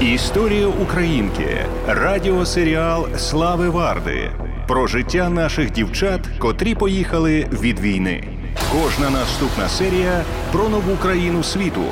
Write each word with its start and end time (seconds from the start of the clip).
Історія 0.00 0.66
Українки. 0.66 1.66
Радіосеріал 1.86 3.08
Слави 3.16 3.68
Варди 3.68 4.30
про 4.68 4.86
життя 4.86 5.28
наших 5.30 5.70
дівчат, 5.72 6.20
котрі 6.38 6.74
поїхали 6.74 7.46
від 7.62 7.80
війни. 7.80 8.24
Кожна 8.72 9.10
наступна 9.10 9.68
серія 9.68 10.24
про 10.52 10.68
нову 10.68 10.96
країну 10.96 11.42
світу. 11.42 11.84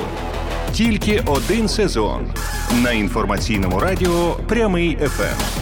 Тільки 0.71 1.21
один 1.25 1.67
сезон 1.67 2.27
на 2.83 2.91
інформаційному 2.91 3.79
радіо 3.79 4.35
Прямий 4.47 4.97
ФМ. 5.01 5.52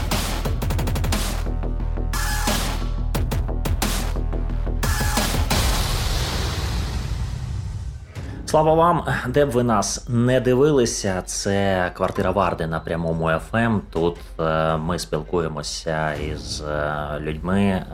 Слава 8.51 8.73
вам, 8.73 9.03
де 9.27 9.45
б 9.45 9.49
ви 9.49 9.63
нас 9.63 10.05
не 10.09 10.39
дивилися. 10.39 11.21
Це 11.25 11.91
квартира 11.95 12.31
Варди 12.31 12.67
на 12.67 12.79
прямому 12.79 13.29
ФМ. 13.49 13.57
Ем. 13.57 13.81
Тут 13.93 14.17
е, 14.39 14.77
ми 14.77 14.99
спілкуємося 14.99 16.13
із 16.13 16.61
е, 16.61 16.95
людьми, 17.19 17.61
е, 17.61 17.85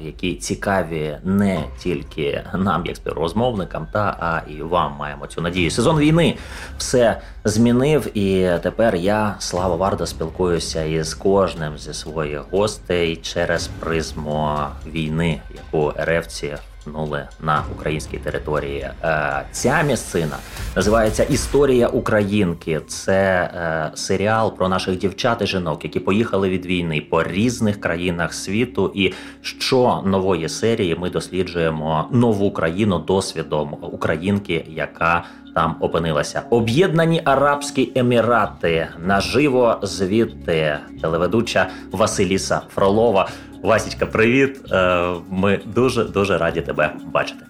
які 0.00 0.34
цікаві 0.34 1.18
не 1.24 1.64
тільки 1.78 2.44
нам, 2.54 2.86
як 2.86 2.96
співрозмовникам, 2.96 3.86
та 3.92 4.16
а 4.20 4.50
і 4.50 4.62
вам 4.62 4.96
маємо 4.98 5.26
цю 5.26 5.40
надію. 5.40 5.70
Сезон 5.70 5.98
війни 5.98 6.36
все 6.78 7.20
змінив, 7.44 8.18
і 8.18 8.50
тепер 8.62 8.96
я, 8.96 9.34
Слава 9.38 9.76
Варда, 9.76 10.06
спілкуюся 10.06 10.84
із 10.84 11.14
кожним 11.14 11.78
зі 11.78 11.94
своїх 11.94 12.44
гостей 12.50 13.16
через 13.16 13.66
призму 13.66 14.58
війни, 14.86 15.40
яку 15.54 15.92
РФці 16.00 16.56
Нули 16.86 17.28
на 17.42 17.64
українській 17.76 18.18
території. 18.18 18.80
Е, 19.04 19.44
ця 19.52 19.82
місцина 19.82 20.36
називається 20.76 21.22
Історія 21.22 21.88
Українки. 21.88 22.80
Це 22.86 23.50
е, 23.54 23.90
серіал 23.94 24.56
про 24.56 24.68
наших 24.68 24.98
дівчат 24.98 25.42
і 25.42 25.46
жінок, 25.46 25.84
які 25.84 26.00
поїхали 26.00 26.48
від 26.48 26.66
війни 26.66 27.00
по 27.10 27.22
різних 27.22 27.80
країнах 27.80 28.34
світу. 28.34 28.92
І 28.94 29.12
що 29.42 30.02
нової 30.04 30.48
серії 30.48 30.96
ми 30.96 31.10
досліджуємо 31.10 32.08
нову 32.10 32.50
країну 32.50 32.98
досвідом 32.98 33.76
українки, 33.82 34.64
яка 34.68 35.24
там 35.54 35.76
опинилася. 35.80 36.42
Об'єднані 36.50 37.22
Арабські 37.24 37.92
Емірати 37.94 38.88
наживо 38.98 39.78
звідти 39.82 40.78
телеведуча 41.00 41.68
Василіса 41.92 42.60
Фролова. 42.74 43.28
Васічка, 43.62 44.06
привіт. 44.06 44.60
Е, 44.72 45.02
ми 45.30 45.60
дуже 45.66 46.04
дуже 46.04 46.38
раді 46.38 46.60
тебе 46.60 46.90
бачити. 47.12 47.44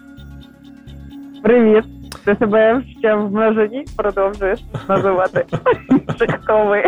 Привіт. 1.43 1.83
Ти 2.25 2.35
себе 2.39 2.81
ще 2.99 3.15
в 3.15 3.31
множині 3.31 3.85
продовжуєш 3.97 4.59
називати 4.89 5.45
Шиковий. 6.19 6.83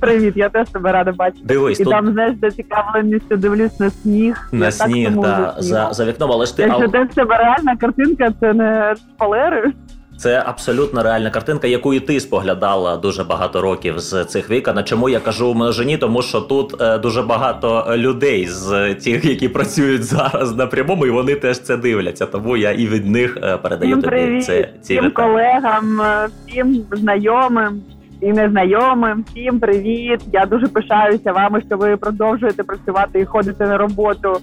Привіт, 0.00 0.36
я 0.36 0.48
теж 0.48 0.68
тебе 0.68 0.92
рада 0.92 1.12
бачити. 1.12 1.44
Дивись, 1.44 1.80
і 1.80 1.84
тут... 1.84 1.92
там 1.92 2.12
знаєш, 2.12 2.36
зацікавленістю 2.40 3.36
дивлюсь 3.36 3.80
на 3.80 3.90
сніг. 3.90 4.48
На 4.52 4.70
сніг, 4.70 5.20
так, 5.22 5.54
за 5.58 5.92
за 5.92 6.04
вікном, 6.04 6.30
але 6.32 6.46
ж 6.46 6.56
ти. 6.56 6.62
Якщо 6.62 6.86
в 6.86 7.12
себе 7.14 7.36
реальна 7.36 7.76
картинка, 7.76 8.32
це 8.40 8.52
не 8.52 8.94
шпалери. 8.96 9.72
Це 10.16 10.42
абсолютно 10.46 11.02
реальна 11.02 11.30
картинка, 11.30 11.66
яку 11.66 11.94
і 11.94 12.00
ти 12.00 12.20
споглядала 12.20 12.96
дуже 12.96 13.24
багато 13.24 13.60
років 13.60 13.98
з 13.98 14.24
цих 14.24 14.50
вікон. 14.50 14.84
Чому 14.84 15.08
я 15.08 15.20
кажу 15.20 15.54
множині? 15.54 15.98
Тому 15.98 16.22
що 16.22 16.40
тут 16.40 16.80
е, 16.80 16.98
дуже 16.98 17.22
багато 17.22 17.94
людей 17.96 18.46
з 18.46 18.94
тих, 18.94 19.24
які 19.24 19.48
працюють 19.56 20.04
зараз 20.04 20.56
на 20.56 20.66
прямому, 20.66 21.06
і 21.06 21.10
вони 21.10 21.34
теж 21.34 21.58
це 21.58 21.76
дивляться. 21.76 22.26
Тому 22.26 22.56
я 22.56 22.72
і 22.72 22.86
від 22.86 23.06
них 23.06 23.38
е, 23.42 23.56
передаю 23.56 23.90
всім 23.90 24.02
тобі 24.02 24.16
привіт, 24.16 24.44
це 24.44 24.68
ці 24.82 24.98
всім 24.98 25.10
колегам, 25.10 26.00
е, 26.00 26.28
всім 26.46 26.84
знайомим 26.92 27.82
і 28.20 28.32
незнайомим. 28.32 29.24
Всім 29.26 29.60
привіт! 29.60 30.20
Я 30.32 30.46
дуже 30.46 30.68
пишаюся 30.68 31.32
вами, 31.32 31.62
що 31.66 31.76
ви 31.76 31.96
продовжуєте 31.96 32.62
працювати 32.62 33.20
і 33.20 33.24
ходите 33.24 33.66
на 33.66 33.78
роботу. 33.78 34.36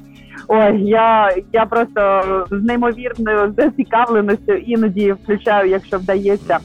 Ой, 0.47 0.83
я 0.83 1.35
я 1.53 1.65
просто 1.65 2.21
з 2.51 2.63
неймовірною 2.63 3.53
зацікавленістю 3.57 4.53
іноді 4.53 5.11
включаю, 5.11 5.69
якщо 5.69 5.97
вдається 5.97 6.57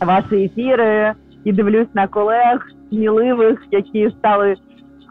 ваші 0.00 0.44
ефіри, 0.44 1.12
і 1.44 1.52
дивлюсь 1.52 1.94
на 1.94 2.06
колег 2.06 2.66
сміливих, 2.90 3.62
які 3.70 4.10
стали 4.18 4.56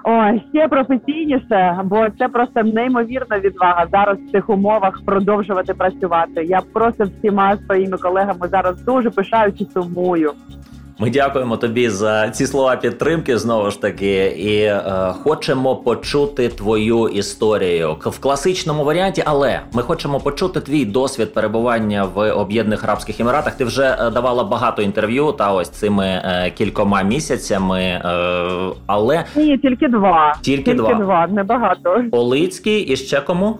ой, 0.04 0.44
ще 0.54 0.68
професійніше, 0.68 1.80
бо 1.84 2.08
це 2.20 2.28
просто 2.28 2.64
неймовірна 2.64 3.40
відвага 3.40 3.88
зараз 3.92 4.18
в 4.18 4.32
цих 4.32 4.50
умовах 4.50 5.02
продовжувати 5.06 5.74
працювати. 5.74 6.44
Я 6.44 6.62
просто 6.74 7.04
всіма 7.04 7.58
своїми 7.58 7.98
колегами 7.98 8.48
зараз 8.48 8.84
дуже 8.84 9.10
пишаюся 9.10 9.66
сумую. 9.74 10.32
Ми 11.02 11.10
дякуємо 11.10 11.58
тобі 11.58 11.90
за 11.90 12.30
ці 12.30 12.46
слова 12.48 12.76
підтримки 12.76 13.38
знову 13.38 13.72
ж 13.72 13.82
таки, 13.82 14.26
і 14.26 14.56
е, 14.62 14.82
хочемо 15.24 15.76
почути 15.76 16.50
твою 16.50 17.08
історію 17.08 17.96
в 18.00 18.20
класичному 18.20 18.84
варіанті, 18.84 19.24
але 19.26 19.60
ми 19.74 19.82
хочемо 19.82 20.20
почути 20.20 20.62
твій 20.62 20.86
досвід 20.86 21.34
перебування 21.34 22.04
в 22.04 22.32
Об'єднаних 22.32 22.84
Арабських 22.84 23.20
Еміратах. 23.20 23.56
Ти 23.56 23.66
вже 23.66 23.98
е, 24.00 24.10
давала 24.10 24.44
багато 24.44 24.82
інтерв'ю 24.82 25.32
та 25.32 25.54
ось 25.54 25.70
цими 25.70 26.06
е, 26.06 26.52
кількома 26.58 27.02
місяцями. 27.02 27.82
Е, 27.82 28.02
але 28.88 29.26
ні, 29.36 29.58
тільки 29.58 29.88
два. 29.88 30.36
Тільки, 30.42 30.64
тільки 30.64 30.78
два. 30.78 30.94
два, 30.94 31.28
небагато. 31.28 32.04
Олицький 32.12 32.82
і 32.82 32.96
ще 32.96 33.22
кому? 33.22 33.60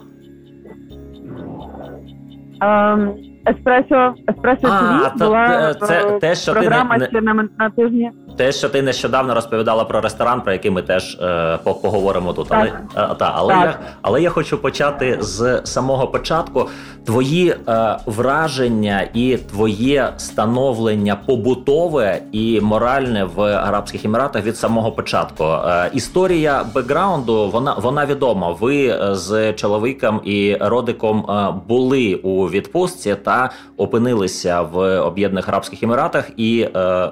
Um... 2.60 3.29
Еспресо 3.50 4.14
еспресо 4.28 4.68
а, 4.70 5.12
була 5.18 5.74
це, 5.74 6.18
те, 6.20 6.34
що 6.34 6.52
програма 6.52 6.94
ти 6.94 7.00
не, 7.00 7.06
ще 7.06 7.20
на, 7.20 7.48
на 7.58 7.70
тижні. 7.70 8.12
Те, 8.36 8.52
що 8.52 8.68
ти 8.68 8.82
нещодавно 8.82 9.34
розповідала 9.34 9.84
про 9.84 10.00
ресторан, 10.00 10.40
про 10.40 10.52
який 10.52 10.70
ми 10.70 10.82
теж 10.82 11.14
е, 11.14 11.58
поговоримо 11.64 12.32
тут. 12.32 12.46
Але 12.50 12.66
е, 12.66 13.14
та, 13.18 13.32
але 13.34 13.54
так. 13.54 13.64
я 13.64 13.78
але 14.02 14.22
я 14.22 14.30
хочу 14.30 14.58
почати 14.58 15.18
з 15.20 15.60
самого 15.64 16.06
початку. 16.06 16.68
Твої 17.06 17.48
е, 17.68 17.96
враження 18.06 19.08
і 19.14 19.36
твоє 19.36 20.12
становлення 20.16 21.16
побутове 21.26 22.22
і 22.32 22.60
моральне 22.60 23.24
в 23.24 23.40
Арабських 23.42 24.04
Еміратах 24.04 24.44
від 24.44 24.56
самого 24.56 24.92
початку. 24.92 25.44
Е, 25.44 25.90
історія 25.94 26.64
бекграунду 26.74 27.48
вона 27.48 27.74
вона 27.74 28.06
відома. 28.06 28.56
Ви 28.60 28.86
е, 28.86 29.14
з 29.14 29.52
чоловіком 29.52 30.20
і 30.24 30.56
родиком 30.60 31.26
е, 31.30 31.54
були 31.68 32.14
у 32.14 32.50
відпустці 32.50 33.14
та 33.14 33.50
опинилися 33.76 34.62
в 34.62 35.00
Об'єднаних 35.00 35.48
Арабських 35.48 35.82
Еміратах 35.82 36.30
і 36.36 36.68
е, 36.76 37.10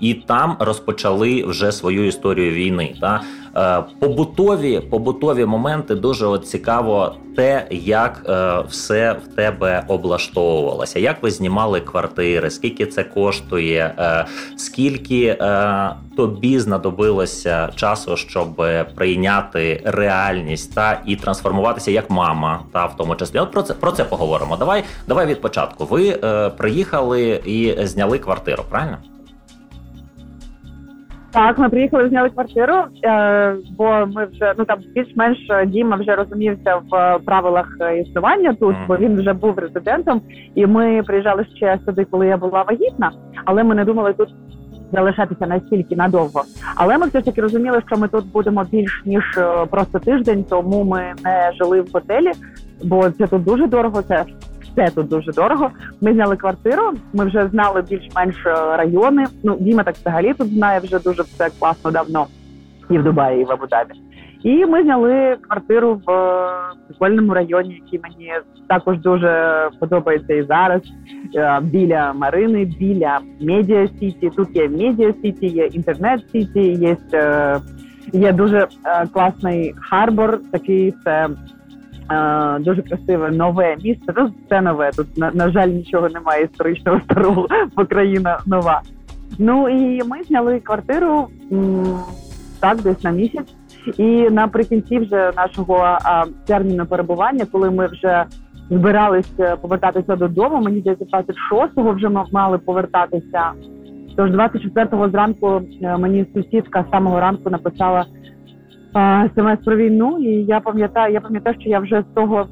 і 0.00 0.14
там 0.14 0.56
розпочали 0.58 1.44
вже 1.46 1.72
свою 1.72 2.06
історію 2.06 2.52
війни. 2.52 2.94
Та 3.00 3.20
е, 3.56 3.84
побутові 3.98 4.80
побутові 4.80 5.46
моменти 5.46 5.94
дуже 5.94 6.26
от 6.26 6.46
цікаво, 6.46 7.16
те, 7.36 7.66
як 7.70 8.22
е, 8.28 8.60
все 8.68 9.12
в 9.12 9.36
тебе 9.36 9.84
облаштовувалося, 9.88 10.98
як 10.98 11.22
ви 11.22 11.30
знімали 11.30 11.80
квартири, 11.80 12.50
скільки 12.50 12.86
це 12.86 13.04
коштує, 13.04 13.94
е, 13.98 14.26
скільки 14.56 15.36
тобі 16.16 16.58
знадобилося 16.58 17.68
часу, 17.76 18.16
щоб 18.16 18.62
прийняти 18.94 19.82
реальність 19.84 20.74
та 20.74 21.00
і 21.06 21.16
трансформуватися 21.16 21.90
як 21.90 22.10
мама, 22.10 22.60
та 22.72 22.86
в 22.86 22.96
тому 22.96 23.14
числі. 23.14 23.38
От 23.38 23.50
про 23.50 23.62
це 23.62 23.74
про 23.74 23.92
це 23.92 24.04
поговоримо. 24.04 24.56
Давай, 24.56 24.84
давай 25.08 25.26
від 25.26 25.40
початку. 25.40 25.84
Ви 25.84 26.12
приїхали 26.56 27.40
і 27.44 27.86
зняли 27.86 28.18
квартиру, 28.18 28.64
правильно? 28.70 28.98
Так, 31.32 31.58
ми 31.58 31.68
приїхали, 31.68 32.08
зняли 32.08 32.30
квартиру, 32.30 32.74
е, 33.04 33.56
бо 33.78 34.06
ми 34.06 34.26
вже 34.26 34.54
ну 34.58 34.64
там 34.64 34.78
більш-менш 34.94 35.38
Діма 35.66 35.96
вже 35.96 36.14
розумівся 36.14 36.76
в 36.90 37.18
правилах 37.18 37.66
існування 38.00 38.54
тут, 38.54 38.76
бо 38.88 38.96
він 38.96 39.16
вже 39.16 39.32
був 39.32 39.58
резидентом, 39.58 40.20
і 40.54 40.66
ми 40.66 41.02
приїжджали 41.02 41.46
ще 41.56 41.78
сюди, 41.86 42.04
коли 42.04 42.26
я 42.26 42.36
була 42.36 42.62
вагітна, 42.62 43.12
але 43.44 43.64
ми 43.64 43.74
не 43.74 43.84
думали 43.84 44.12
тут 44.12 44.28
залишатися 44.92 45.46
настільки 45.46 45.96
надовго. 45.96 46.42
Але 46.74 46.98
ми 46.98 47.06
все 47.06 47.18
ж 47.18 47.24
таки 47.24 47.40
розуміли, 47.40 47.82
що 47.86 47.96
ми 47.96 48.08
тут 48.08 48.32
будемо 48.32 48.64
більш 48.64 49.02
ніж 49.06 49.24
е, 49.38 49.66
просто 49.70 49.98
тиждень, 49.98 50.44
тому 50.50 50.84
ми 50.84 51.12
не 51.24 51.52
жили 51.58 51.80
в 51.80 51.88
готелі, 51.92 52.32
бо 52.84 53.10
це 53.10 53.26
тут 53.26 53.44
дуже 53.44 53.66
дорого. 53.66 54.02
Це 54.02 54.24
все 54.72 54.90
тут 54.94 55.08
дуже 55.08 55.32
дорого. 55.32 55.70
Ми 56.00 56.12
зняли 56.12 56.36
квартиру. 56.36 56.82
Ми 57.12 57.24
вже 57.24 57.48
знали 57.48 57.82
більш-менш 57.90 58.46
е, 58.46 58.76
райони. 58.76 59.24
Ну 59.44 59.56
Діма 59.60 59.82
так 59.82 59.94
взагалі 59.94 60.34
тут 60.34 60.48
знає 60.48 60.80
вже 60.80 60.98
дуже 60.98 61.22
все 61.22 61.50
класно 61.58 61.90
давно 61.90 62.26
і 62.90 62.98
в 62.98 63.04
Дубаї, 63.04 63.42
і 63.42 63.44
в 63.44 63.50
Абу-Дабі. 63.50 63.92
І 64.42 64.66
ми 64.66 64.82
зняли 64.82 65.36
квартиру 65.40 66.00
в 66.06 66.10
е, 66.10 66.50
прикольному 66.88 67.34
районі, 67.34 67.82
який 67.84 68.00
мені 68.02 68.32
також 68.68 68.98
дуже 68.98 69.68
подобається 69.80 70.34
і 70.34 70.42
зараз. 70.42 70.82
Е, 71.34 71.60
біля 71.62 72.12
Марини, 72.12 72.64
біля 72.64 73.18
Медіа 73.40 73.88
Сіті. 73.88 74.30
Тут 74.36 74.56
є 74.56 74.68
Медіа 74.68 75.14
Сіті, 75.22 75.46
є 75.46 75.66
інтернет 75.66 76.20
Сіті, 76.32 76.60
є 76.60 76.96
є 78.12 78.32
дуже 78.32 78.66
класний 79.12 79.74
harbour. 79.76 80.40
Такий 80.52 80.94
це 81.04 81.28
Дуже 82.60 82.82
красиве 82.82 83.30
нове 83.30 83.76
місце. 83.84 84.12
Тут 84.12 84.32
все 84.46 84.60
нове. 84.60 84.90
Тут 84.96 85.18
на, 85.18 85.30
на 85.34 85.50
жаль 85.50 85.68
нічого 85.68 86.08
немає 86.08 86.44
історичного 86.44 87.00
старого, 87.00 87.46
бо 87.76 87.86
країна 87.86 88.38
нова. 88.46 88.80
Ну 89.38 89.68
і 89.68 90.02
ми 90.04 90.22
зняли 90.22 90.60
квартиру 90.60 91.28
так, 92.60 92.82
десь 92.82 93.04
на 93.04 93.10
місяць. 93.10 93.54
І 93.98 94.30
наприкінці 94.30 94.98
вже 94.98 95.32
нашого 95.36 95.76
а, 95.76 96.24
терміну 96.46 96.86
перебування, 96.86 97.46
коли 97.52 97.70
ми 97.70 97.86
вже 97.86 98.24
збиралися 98.70 99.56
повертатися 99.56 100.16
додому, 100.16 100.60
мені 100.60 100.80
здається, 100.80 101.04
26-го 101.04 101.92
вже 101.92 102.08
мали 102.32 102.58
повертатися. 102.58 103.52
Тож 104.16 104.30
24-го 104.30 105.08
зранку 105.08 105.62
е, 105.82 105.96
мені 105.96 106.26
сусідка 106.34 106.84
з 106.88 106.90
самого 106.90 107.20
ранку 107.20 107.50
написала 107.50 108.06
смс 109.34 109.66
війну, 109.66 110.18
і 110.18 110.28
я 110.28 110.60
пам'ятаю, 110.60 111.14
я 111.14 111.20
пам'ятаю, 111.20 111.56
що 111.60 111.70
я 111.70 111.78
вже 111.80 112.02
з 112.10 112.14
того 112.14 112.46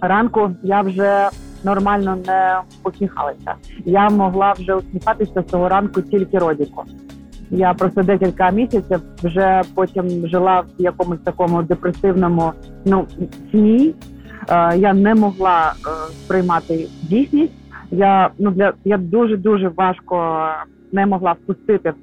ранку 0.00 0.50
я 0.62 0.80
вже 0.80 1.28
нормально 1.64 2.18
не 2.26 2.60
посміхалася. 2.82 3.54
Я 3.84 4.08
могла 4.10 4.52
вже 4.52 4.74
усміхатися 4.74 5.42
з 5.42 5.44
того 5.44 5.68
ранку 5.68 6.02
тільки 6.02 6.38
родіку. 6.38 6.84
Я 7.50 7.74
просто 7.74 8.02
декілька 8.02 8.50
місяців 8.50 9.00
вже 9.22 9.62
потім 9.74 10.28
жила 10.28 10.60
в 10.60 10.82
якомусь 10.82 11.20
такому 11.20 11.62
депресивному 11.62 12.52
ну 12.84 13.06
сні. 13.50 13.94
Е, 14.50 14.78
я 14.78 14.94
не 14.94 15.14
могла 15.14 15.72
е, 15.72 15.90
сприймати 16.12 16.88
дійсність. 17.02 17.52
Я 17.90 18.30
ну 18.38 18.50
для 18.50 18.72
я 18.84 18.98
дуже 18.98 19.36
дуже 19.36 19.68
важко 19.68 20.46
не 20.92 21.06
могла 21.06 21.32
впустити 21.32 21.90
в 21.90 21.94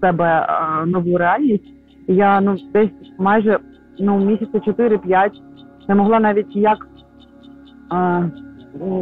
себе 0.00 0.46
е, 0.48 0.86
нову 0.86 1.18
реальність. 1.18 1.71
Я 2.06 2.40
ну 2.40 2.56
десь 2.72 2.90
майже 3.18 3.58
ну 3.98 4.18
місяці 4.18 4.58
4-5 4.66 5.30
не 5.88 5.94
могла 5.94 6.20
навіть 6.20 6.56
як 6.56 6.88
е, 7.92 8.30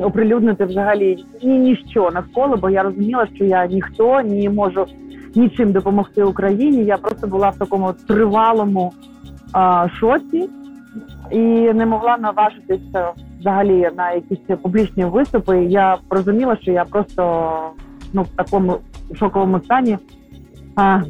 оприлюднити 0.03 0.65
взагалі 0.65 1.25
ні 1.43 1.59
ніщо 1.59 2.11
навколо, 2.15 2.57
бо 2.57 2.71
я 2.71 2.83
розуміла, 2.83 3.27
що 3.35 3.45
я 3.45 3.67
ніхто 3.67 4.23
не 4.23 4.51
можу 4.51 4.87
нічим 5.35 5.73
допомогти 5.73 6.25
Україні. 6.25 6.85
Я 6.85 6.97
просто 6.97 7.27
була 7.27 7.49
в 7.49 7.59
такому 7.59 7.93
тривалому 8.09 8.93
е, 9.57 9.91
шоці 10.01 10.49
і 11.31 11.39
не 11.73 11.87
могла 11.87 12.19
наважитися 12.19 13.13
взагалі 13.41 13.89
на 13.97 14.13
якісь 14.13 14.59
публічні 14.63 15.05
виступи. 15.05 15.65
Я 15.65 15.97
розуміла, 16.11 16.57
що 16.57 16.73
я 16.73 16.85
просто 16.85 17.55
ну 18.13 18.23
в 18.23 18.29
такому 18.29 18.77
шоковому 19.15 19.61
стані. 19.61 19.99
А, 20.77 21.01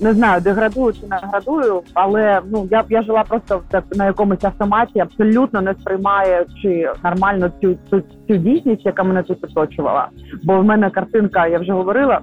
не 0.00 0.12
знаю, 0.12 0.40
деградую 0.40 0.92
чи 0.92 1.06
не 1.10 1.16
градую, 1.16 1.82
але 1.94 2.40
ну 2.50 2.68
я 2.70 2.84
я 2.88 3.02
жила 3.02 3.24
просто 3.28 3.62
в 3.72 3.98
на 3.98 4.06
якомусь 4.06 4.44
автоматі, 4.44 5.00
абсолютно 5.00 5.60
не 5.60 5.74
сприймаючи 5.74 6.92
нормально 7.04 7.50
цю 7.60 7.76
цю, 7.90 8.02
цю 8.28 8.36
дійсність, 8.36 8.86
яка 8.86 9.02
мене 9.02 9.22
тут 9.22 9.44
оточувала. 9.44 10.08
Бо 10.44 10.58
в 10.58 10.64
мене 10.64 10.90
картинка, 10.90 11.46
я 11.46 11.58
вже 11.58 11.72
говорила, 11.72 12.20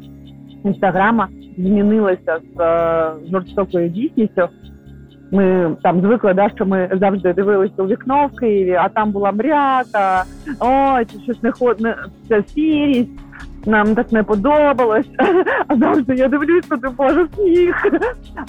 інстаграма 0.64 1.28
змінилася 1.58 2.40
з 2.56 2.62
е, 2.62 3.12
жорстокою 3.32 3.90
дійсністю. 3.90 4.48
Ми 5.32 5.76
там 5.84 6.02
звикли, 6.02 6.34
да, 6.34 6.50
що 6.56 6.66
ми 6.66 6.90
завжди 7.02 7.34
дивилися 7.34 7.84
у 7.84 7.88
вікно 7.88 8.30
в 8.34 8.40
Києві, 8.40 8.74
а 8.74 8.90
там 8.90 9.12
була 9.12 9.32
мряка, 9.32 10.24
ой, 10.60 11.06
щось 11.24 11.44
не 11.44 11.52
ход, 11.52 11.82
це 12.30 12.44
сірість 12.44 13.25
нам 13.66 13.96
так 13.96 14.12
не 14.12 14.24
подобалось. 14.24 15.10
А 15.68 15.76
завжди 15.76 16.16
я 16.16 16.28
дивлюсь, 16.28 16.66
туди 16.66 16.88
боже 16.98 17.28
сніг. 17.36 17.76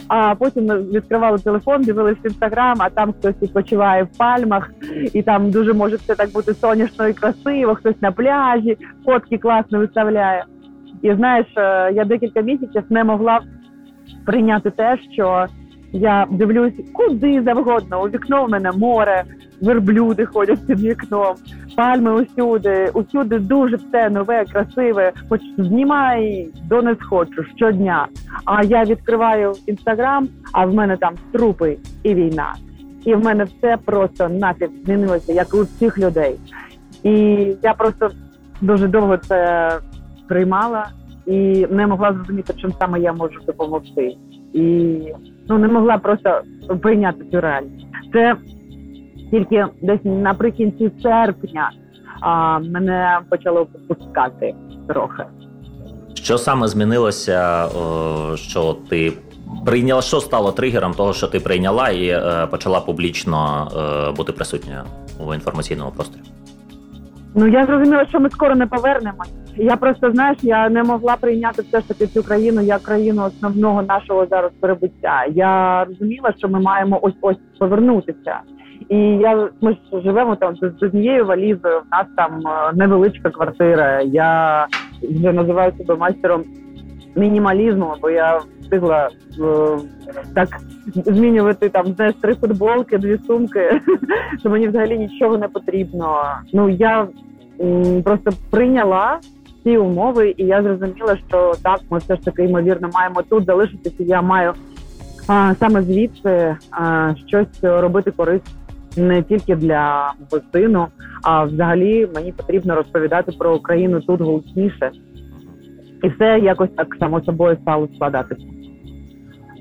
А 0.09 0.35
потім 0.35 0.67
ми 0.67 0.83
відкривали 0.83 1.39
телефон, 1.39 1.83
дивились 1.83 2.25
інстаграм, 2.25 2.77
а 2.79 2.91
там 2.91 3.13
хтось 3.13 3.43
відпочиває 3.43 4.03
в 4.03 4.19
пальмах, 4.19 4.71
і 5.13 5.23
там 5.23 5.51
дуже 5.51 5.73
може 5.73 5.97
все 5.97 6.15
так 6.15 6.33
бути 6.33 6.55
сонячно 6.55 7.09
і 7.09 7.13
красиво, 7.13 7.75
хтось 7.75 8.03
на 8.03 8.13
пляжі, 8.13 8.79
фотки 9.05 9.39
класно 9.39 9.79
виставляє. 9.79 10.45
І 11.03 11.15
знаєш, 11.15 11.47
е, 11.57 11.93
я 11.93 12.05
декілька 12.05 12.41
місяців 12.41 12.83
не 12.91 13.05
могла 13.05 13.41
прийняти 14.27 14.71
те, 14.71 14.99
що 15.13 15.47
я 15.93 16.27
дивлюсь 16.31 16.75
куди 16.93 17.43
завгодно. 17.43 18.03
У 18.03 18.09
вікно 18.09 18.45
в 18.45 18.51
мене 18.51 18.73
море, 18.73 19.25
верблюди 19.61 20.27
ходять 20.27 20.67
під 20.67 20.81
вікном, 20.81 21.35
пальми 21.77 22.13
усюди, 22.13 22.91
усюди 22.95 23.39
дуже 23.39 23.77
все 23.77 24.11
нове, 24.11 24.45
красиве. 24.45 25.13
Хоч 25.29 25.41
знімай 25.59 26.49
до 26.69 26.83
не 26.83 26.95
схочу 26.95 27.45
щодня. 27.57 28.07
А 28.45 28.65
я 28.65 28.85
відкриваю 28.85 29.55
інстаграм, 29.67 30.29
а 30.53 30.67
в 30.67 30.75
мене 30.75 30.97
там 30.97 31.15
трупи 31.33 31.79
і 32.03 32.15
війна. 32.15 32.55
І 33.05 33.15
в 33.15 33.25
мене 33.25 33.45
все 33.45 33.77
просто 33.85 34.29
нафіг 34.29 34.69
змінилося, 34.85 35.33
як 35.33 35.55
у 35.55 35.63
всіх 35.63 35.99
людей. 35.99 36.37
І 37.03 37.13
я 37.63 37.75
просто 37.75 38.11
дуже 38.61 38.89
довго 38.89 39.17
це 39.17 39.71
приймала 40.29 40.89
і 41.27 41.67
не 41.71 41.87
могла 41.87 42.13
зрозуміти, 42.13 42.55
чим 42.57 42.73
саме 42.73 43.01
я 43.01 43.13
можу 43.13 43.41
допомогти. 43.47 44.17
І 44.53 44.99
ну 45.49 45.59
не 45.59 45.69
могла 45.69 45.99
просто 45.99 46.41
прийняти 46.83 47.25
цю 47.25 47.41
реальність. 47.41 47.87
Це 48.13 48.37
тільки 49.31 49.67
десь 49.83 50.01
наприкінці 50.05 50.91
серпня 51.03 51.71
а, 52.21 52.59
мене 52.59 53.19
почало 53.31 53.67
попускати 53.67 54.55
трохи. 54.89 55.25
Що 56.15 56.39
саме 56.39 56.69
змінилося, 56.69 57.69
що 58.35 58.77
ти 58.91 59.13
прийняла? 59.67 60.03
Що 60.03 60.21
стало 60.21 60.53
тригером 60.53 60.93
того, 60.93 61.13
що 61.13 61.27
ти 61.27 61.41
прийняла 61.41 61.89
і 61.89 62.09
е, 62.09 62.47
почала 62.51 62.81
публічно 62.81 63.69
е, 63.77 64.17
бути 64.17 64.33
присутньою 64.33 64.83
у 65.27 65.35
інформаційному 65.35 65.91
просторі? 65.91 66.23
Ну 67.35 67.47
я 67.49 67.67
зрозуміла, 67.67 68.07
що 68.07 68.21
ми 68.21 68.31
скоро 68.31 68.55
не 68.57 68.67
повернемось. 68.67 69.33
Я 69.57 69.77
просто 69.77 70.13
знаєш, 70.13 70.39
я 70.43 70.69
не 70.69 70.83
могла 70.83 71.17
прийняти 71.17 71.63
все 71.63 71.81
ж 71.81 71.89
таки 71.89 72.07
цю 72.07 72.23
країну 72.23 72.61
як 72.61 72.83
країну 72.83 73.25
основного 73.25 73.83
нашого 73.83 74.27
зараз 74.27 74.51
перебуття. 74.61 75.25
Я 75.31 75.85
розуміла, 75.85 76.35
що 76.39 76.49
ми 76.49 76.61
маємо 76.61 76.99
ось 77.03 77.15
ось 77.21 77.37
повернутися. 77.59 78.41
І 78.89 78.99
я 78.99 79.49
ми 79.61 79.73
ж 79.73 79.79
живемо 80.05 80.37
там 80.37 80.57
з 80.57 80.83
однією 80.83 81.27
валізою. 81.27 81.79
В 81.79 81.85
нас 81.93 82.07
там 82.17 82.41
е, 82.47 82.73
невеличка 82.75 83.31
квартира. 83.31 84.01
Я 84.03 84.67
вже 85.03 85.33
називаю 85.33 85.73
себе 85.79 85.97
майстером 85.97 86.45
мінімалізму, 87.17 87.95
бо 88.03 88.11
я 88.11 88.41
встигла 88.61 89.09
е, 89.41 89.79
так 90.35 90.49
змінювати 90.95 91.69
там 91.69 91.87
знаєш, 91.87 92.15
три 92.23 92.35
футболки, 92.35 92.99
дві 92.99 93.19
сумки. 93.27 93.81
що 94.41 94.51
мені 94.51 94.69
взагалі 94.69 94.99
нічого 94.99 95.39
не 95.39 95.49
потрібно. 95.49 96.25
Ну 96.53 96.69
я 96.69 97.07
м, 97.61 98.03
просто 98.03 98.31
прийняла 98.51 99.19
ці 99.65 99.77
умови, 99.77 100.35
і 100.37 100.45
я 100.45 100.63
зрозуміла, 100.63 101.17
що 101.29 101.55
так 101.63 101.81
ми 101.91 101.99
все 101.99 102.17
ж 102.17 102.23
таки 102.23 102.45
ймовірно 102.45 102.91
маємо 102.95 103.23
тут 103.23 103.45
залишитися. 103.45 104.03
Я 104.03 104.23
маю 104.23 104.53
а, 105.29 105.55
саме 105.55 105.83
звідси 105.83 106.57
а, 106.71 107.15
щось 107.27 107.63
робити 107.63 108.11
користь 108.11 108.57
не 108.97 109.23
тільки 109.23 109.57
для 109.57 110.13
гостину, 110.31 110.87
а 111.23 111.45
взагалі 111.45 112.09
мені 112.15 112.33
потрібно 112.33 112.75
розповідати 112.75 113.33
про 113.39 113.57
Україну 113.57 114.01
тут 114.01 114.21
голосніше, 114.21 114.91
і 116.03 116.09
все 116.09 116.39
якось 116.39 116.71
так 116.77 116.97
само 117.01 117.21
собою 117.21 117.59
стало 117.63 117.89
складатися. 117.95 118.56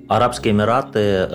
Арабські 0.08 0.50
Емірати, 0.50 1.00
е, 1.00 1.28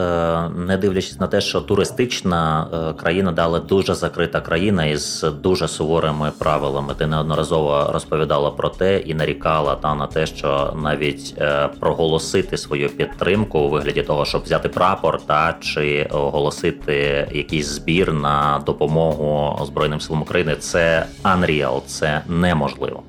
не 0.56 0.76
дивлячись 0.76 1.20
на 1.20 1.26
те, 1.26 1.40
що 1.40 1.60
туристична 1.60 2.66
е, 2.72 2.92
країна, 3.02 3.32
дали 3.32 3.60
дуже 3.60 3.94
закрита 3.94 4.40
країна 4.40 4.84
із 4.84 5.24
дуже 5.42 5.68
суворими 5.68 6.32
правилами. 6.38 6.94
Ти 6.98 7.06
неодноразово 7.06 7.90
розповідала 7.92 8.50
про 8.50 8.68
те 8.68 8.98
і 8.98 9.14
нарікала 9.14 9.74
та 9.74 9.94
на 9.94 10.06
те, 10.06 10.26
що 10.26 10.74
навіть 10.82 11.34
е, 11.38 11.68
проголосити 11.80 12.56
свою 12.56 12.88
підтримку 12.88 13.58
у 13.58 13.68
вигляді 13.68 14.02
того, 14.02 14.24
щоб 14.24 14.42
взяти 14.42 14.68
прапор, 14.68 15.20
та 15.26 15.56
чи 15.60 16.08
оголосити 16.10 17.28
якийсь 17.32 17.66
збір 17.66 18.12
на 18.12 18.62
допомогу 18.66 19.58
Збройним 19.66 20.00
силам 20.00 20.22
України, 20.22 20.56
це 20.56 21.06
unreal, 21.24 21.80
це 21.86 22.22
неможливо. 22.28 23.02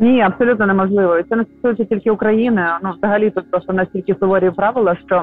Ні, 0.00 0.20
абсолютно 0.20 0.66
неможливо. 0.66 1.22
Це 1.28 1.36
не 1.36 1.44
стосується 1.44 1.84
тільки 1.84 2.10
України. 2.10 2.66
Ну 2.82 2.92
взагалі 2.96 3.30
тут 3.30 3.50
просто 3.50 3.72
настільки 3.72 4.14
суворі 4.20 4.50
правила, 4.50 4.96
що 5.06 5.22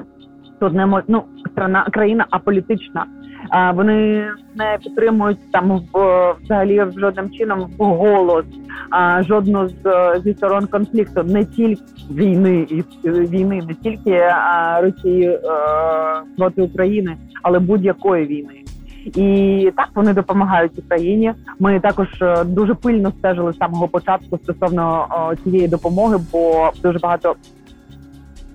тут 0.60 0.74
не 0.74 0.86
мож... 0.86 1.03
ну, 1.08 1.24
страна 1.51 1.88
країна 1.91 2.25
аполітична. 2.29 3.05
А 3.50 3.72
вони 3.72 4.27
не 4.55 4.77
підтримують 4.84 5.51
там 5.51 5.82
в 5.94 6.34
взагалі 6.44 6.86
жодним 6.98 7.29
чином 7.29 7.72
в 7.77 7.84
голос, 7.84 8.46
а 8.89 9.24
жодну 9.24 9.67
з 9.67 10.13
зі 10.24 10.34
сторон 10.34 10.67
конфлікту, 10.67 11.24
не 11.24 11.46
тільки 11.46 11.82
війни 12.12 12.67
і 12.70 13.10
війни, 13.10 13.62
не 13.67 13.74
тільки 13.74 14.12
а, 14.12 14.82
Росії 14.82 15.39
а, 15.44 16.22
е, 16.22 16.24
проти 16.38 16.62
України, 16.62 17.17
але 17.41 17.60
будь-якої 17.60 18.25
війни. 18.25 18.62
І 19.05 19.71
так 19.77 19.89
вони 19.95 20.13
допомагають 20.13 20.79
Україні. 20.79 21.33
Ми 21.59 21.79
також 21.79 22.07
е, 22.21 22.43
дуже 22.43 22.74
пильно 22.74 23.12
стежили 23.12 23.53
з 23.53 23.57
самого 23.57 23.88
початку 23.88 24.38
стосовно 24.38 25.07
цієї 25.43 25.67
допомоги, 25.67 26.17
бо 26.31 26.71
дуже 26.83 27.00
багато 27.00 27.35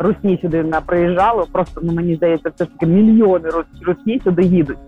русні 0.00 0.38
сюди 0.42 0.62
не 0.62 0.80
приїжджало. 0.80 1.46
Просто 1.52 1.80
ну 1.84 1.92
мені 1.92 2.16
здається, 2.16 2.50
все 2.54 2.64
ж 2.64 2.70
таки 2.70 2.86
мільйони 2.86 3.48
русні 3.86 4.20
сюди 4.24 4.42
їдуть, 4.42 4.78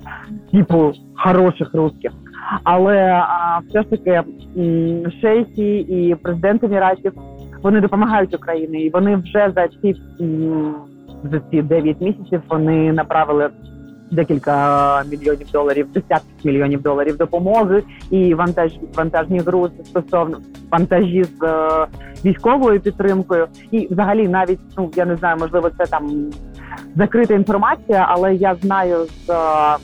типу 0.53 0.93
хороших 1.15 1.75
русських. 1.75 2.13
Але 2.65 2.97
а, 3.13 3.61
все 3.69 3.83
ж 3.83 3.91
таки 3.91 4.23
шейхи 5.21 5.79
і 5.79 6.17
президент 6.23 6.65
Еміратів 6.65 7.13
вони 7.63 7.81
допомагають 7.81 8.35
Україні, 8.35 8.83
і 8.83 8.91
вони 8.91 9.17
вже 9.17 9.53
за 9.55 9.69
ці 9.69 9.97
за 11.31 11.41
ці 11.51 11.63
9 11.63 12.01
місяців 12.01 12.43
вони 12.49 12.93
направили 12.93 13.51
декілька 14.13 15.05
мільйонів 15.11 15.47
доларів, 15.53 15.87
десятки 15.93 16.29
мільйонів 16.45 16.83
доларів 16.83 17.17
допомоги 17.17 17.83
і 18.11 18.35
вантаж 18.35 18.73
вантажні 18.95 19.39
грузи 19.39 19.85
стосовно 19.85 20.39
вантажі 20.71 21.25
з 21.25 21.45
е, 21.45 21.87
військовою 22.25 22.81
підтримкою. 22.81 23.47
І 23.71 23.89
взагалі, 23.91 24.29
навіть 24.29 24.61
ну 24.79 24.91
я 24.97 25.05
не 25.05 25.17
знаю, 25.17 25.37
можливо, 25.41 25.71
це 25.79 25.87
там 25.87 26.31
закрита 26.97 27.35
інформація, 27.35 28.07
але 28.09 28.35
я 28.35 28.55
знаю 28.55 28.97
з 29.05 29.31
е, 29.31 29.77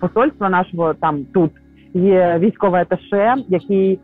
посольства 0.00 0.48
нашого 0.48 0.94
там 0.94 1.24
тут 1.34 1.50
є 1.94 2.38
військове 2.40 2.80
аташе, 2.80 3.34
який 3.48 3.98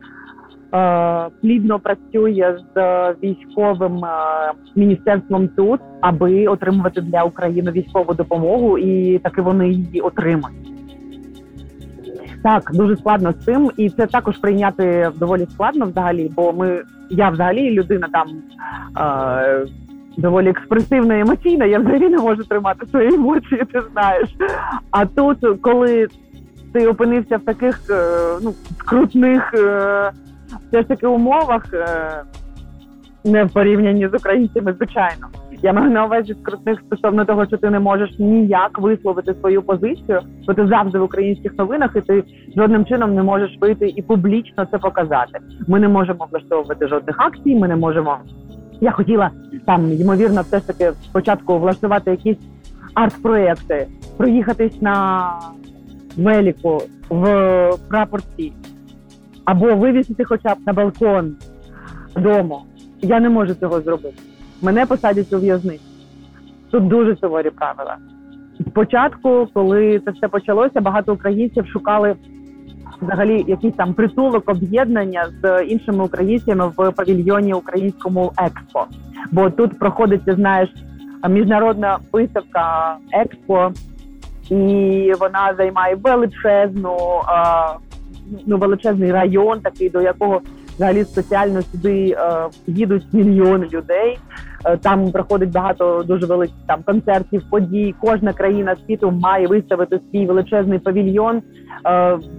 плідно 1.41 1.79
працює 1.79 2.57
з 2.75 3.15
військовим 3.23 4.05
е, 4.05 4.09
міністерством 4.75 5.47
тут, 5.47 5.79
аби 6.01 6.47
отримувати 6.47 7.01
для 7.01 7.23
України 7.23 7.71
військову 7.71 8.13
допомогу, 8.13 8.77
і 8.77 9.19
таки 9.19 9.41
вони 9.41 9.69
її 9.69 10.01
отримають. 10.01 10.73
Так, 12.43 12.71
дуже 12.73 12.97
складно 12.97 13.31
з 13.31 13.45
цим, 13.45 13.71
і 13.77 13.89
це 13.89 14.07
також 14.07 14.37
прийняти 14.37 15.11
доволі 15.19 15.47
складно 15.51 15.85
взагалі. 15.85 16.31
Бо 16.35 16.53
ми, 16.53 16.81
я 17.09 17.29
взагалі 17.29 17.71
людина 17.71 18.07
там 18.11 18.27
е, 18.97 19.65
доволі 20.17 20.49
експресивна 20.49 21.15
і 21.15 21.19
емоційна. 21.19 21.65
Я 21.65 21.79
взагалі 21.79 22.09
не 22.09 22.17
можу 22.17 22.43
тримати 22.43 22.85
свої 22.85 23.15
емоції. 23.15 23.61
Ти 23.73 23.81
знаєш. 23.91 24.35
А 24.91 25.05
тут, 25.05 25.37
коли 25.61 26.07
ти 26.73 26.87
опинився 26.87 27.37
в 27.37 27.41
таких 27.41 27.81
е, 27.89 28.03
ну 28.43 28.53
скрутних. 28.79 29.53
Е, 29.53 30.11
все 30.67 30.81
ж 30.81 30.87
таки 30.87 31.07
умовах 31.07 31.73
е, 31.73 32.23
не 33.25 33.43
в 33.43 33.53
порівнянні 33.53 34.07
з 34.07 34.13
українцями, 34.13 34.73
звичайно. 34.73 35.27
Я 35.61 35.73
маю 35.73 35.91
на 35.91 36.05
увазі 36.05 36.35
скрутних 36.41 36.79
стосовно 36.79 37.25
того, 37.25 37.45
що 37.45 37.57
ти 37.57 37.69
не 37.69 37.79
можеш 37.79 38.19
ніяк 38.19 38.79
висловити 38.79 39.33
свою 39.33 39.61
позицію, 39.61 40.21
бо 40.47 40.53
ти 40.53 40.67
завжди 40.67 40.99
в 40.99 41.03
українських 41.03 41.57
новинах, 41.57 41.91
і 41.95 42.01
ти 42.01 42.23
жодним 42.57 42.85
чином 42.85 43.15
не 43.15 43.23
можеш 43.23 43.57
вийти 43.61 43.93
і 43.95 44.01
публічно 44.01 44.65
це 44.71 44.77
показати. 44.77 45.39
Ми 45.67 45.79
не 45.79 45.87
можемо 45.87 46.27
влаштовувати 46.31 46.87
жодних 46.87 47.15
акцій. 47.19 47.55
Ми 47.55 47.67
не 47.67 47.75
можемо. 47.75 48.17
Я 48.81 48.91
хотіла 48.91 49.29
там 49.65 49.93
ймовірно, 49.93 50.41
все 50.41 50.59
ж 50.59 50.67
таки 50.67 50.91
спочатку 50.91 51.59
влаштувати 51.59 52.11
якісь 52.11 52.37
арт-проекти, 52.95 53.87
проїхатись 54.17 54.81
на 54.81 55.31
веліку 56.17 56.81
в 57.09 57.71
прапорці, 57.89 58.53
або 59.47 59.75
вивісити 59.75 60.23
хоча 60.23 60.55
б 60.55 60.57
на 60.65 60.73
балкон 60.73 61.35
дому. 62.15 62.61
Я 63.01 63.19
не 63.19 63.29
можу 63.29 63.53
цього 63.53 63.81
зробити. 63.81 64.21
Мене 64.61 64.85
посадять 64.85 65.33
у 65.33 65.39
в'язницю. 65.39 65.83
Тут 66.71 66.87
дуже 66.87 67.15
суворі 67.15 67.49
правила. 67.49 67.97
Спочатку, 68.67 69.47
коли 69.53 69.99
це 70.05 70.11
все 70.11 70.27
почалося, 70.27 70.81
багато 70.81 71.13
українців 71.13 71.67
шукали 71.67 72.15
взагалі 73.01 73.45
якийсь 73.47 73.75
там 73.75 73.93
притулок 73.93 74.49
об'єднання 74.49 75.27
з 75.41 75.63
іншими 75.63 76.03
українцями 76.03 76.71
в 76.77 76.91
павільйоні 76.91 77.53
українському 77.53 78.31
експо. 78.37 78.85
Бо 79.31 79.49
тут 79.49 79.79
проходить, 79.79 80.25
ти 80.25 80.35
знаєш, 80.35 80.69
міжнародна 81.29 81.97
виставка 82.11 82.97
експо, 83.11 83.71
і 84.49 85.13
вона 85.19 85.53
займає 85.57 85.95
величезну 85.95 86.97
ну, 88.45 88.57
величезний 88.57 89.11
район, 89.11 89.59
такий 89.59 89.89
до 89.89 90.01
якого 90.01 90.41
взагалі 90.75 91.03
спеціально 91.03 91.61
сюди 91.61 92.15
е, 92.17 92.47
їдуть 92.67 93.05
мільйони 93.13 93.67
людей. 93.73 94.19
Е, 94.65 94.77
там 94.77 95.11
проходить 95.11 95.51
багато 95.51 96.03
дуже 96.07 96.25
великих 96.25 96.55
там 96.67 96.83
концертів, 96.83 97.43
подій. 97.49 97.95
Кожна 98.01 98.33
країна 98.33 98.75
світу 98.85 99.11
має 99.11 99.47
виставити 99.47 99.99
свій 100.11 100.25
величезний 100.25 100.79
павільйон 100.79 101.37
е, 101.37 101.41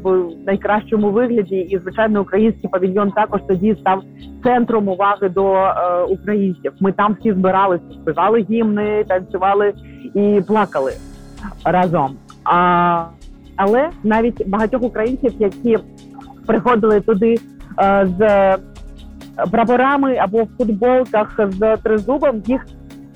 в 0.02 0.28
найкращому 0.46 1.10
вигляді. 1.10 1.56
І 1.56 1.78
звичайно, 1.78 2.20
український 2.20 2.70
павільйон 2.70 3.10
також 3.10 3.40
тоді 3.48 3.76
став 3.80 4.02
центром 4.44 4.88
уваги 4.88 5.28
до 5.28 5.54
е, 5.54 6.02
українців. 6.02 6.72
Ми 6.80 6.92
там 6.92 7.16
всі 7.20 7.32
збиралися, 7.32 7.84
співали 8.02 8.46
гімни, 8.50 9.04
танцювали 9.04 9.72
і 10.14 10.42
плакали 10.48 10.92
разом. 11.64 12.16
А 12.44 13.04
але 13.58 13.90
навіть 14.04 14.48
багатьох 14.48 14.82
українців, 14.82 15.32
які 15.38 15.78
приходили 16.46 17.00
туди 17.00 17.34
е, 17.78 18.08
з 18.18 18.56
прапорами 19.50 20.16
або 20.16 20.42
в 20.42 20.48
футболках 20.58 21.40
з 21.48 21.76
тризубом, 21.76 22.42
їх 22.46 22.66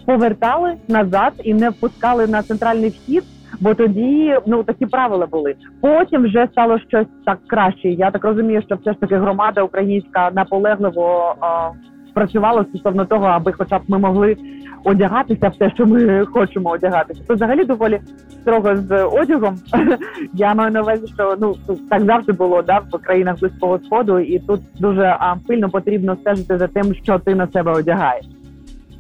повертали 0.07 0.75
назад 0.89 1.33
і 1.45 1.55
не 1.55 1.71
впускали 1.71 2.27
на 2.27 2.43
центральний 2.43 2.91
вхід. 2.91 3.25
Бо 3.61 3.75
тоді 3.75 4.37
ну 4.47 4.63
такі 4.63 4.87
правила 4.87 5.27
були. 5.27 5.55
Потім 5.81 6.25
вже 6.25 6.49
стало 6.53 6.79
щось 6.79 7.07
так 7.27 7.39
краще. 7.47 7.89
Я 7.89 8.11
так 8.11 8.25
розумію, 8.25 8.63
що 8.67 8.75
все 8.75 8.93
ж 8.93 9.01
таки 9.01 9.17
громада 9.17 9.63
українська 9.63 10.31
наполегливо 10.31 11.35
е, 11.43 11.47
працювала 12.15 12.65
стосовно 12.65 13.05
того, 13.05 13.27
аби, 13.27 13.53
хоча 13.53 13.79
б 13.79 13.83
ми 13.89 13.99
могли 13.99 14.37
одягатися 14.85 15.49
в 15.49 15.57
те, 15.57 15.71
що 15.71 15.87
ми 15.87 16.27
хочемо 16.27 16.71
одягатися. 16.71 17.23
То 17.29 17.35
взагалі 17.35 17.65
доволі 17.65 18.01
строго 18.41 18.77
з 18.77 19.05
одягом. 19.05 19.59
Я 20.35 20.55
маю 20.55 20.71
на 20.71 20.83
увазі, 20.83 21.07
що 21.15 21.37
ну 21.41 21.57
так 21.91 22.03
завжди 22.03 22.33
було 22.33 22.63
да, 22.63 22.79
в 22.79 22.99
країнах 22.99 23.41
близького 23.41 23.79
сходу, 23.79 24.19
і 24.19 24.39
тут 24.39 24.61
дуже 24.79 25.17
а, 25.21 25.37
пильно 25.47 25.71
потрібно 25.71 26.17
стежити 26.17 26.59
за 26.59 26.69
тим, 26.69 26.95
що 26.95 27.19
ти 27.19 27.35
на 27.35 27.47
себе 27.47 27.73
одягаєш. 27.73 28.27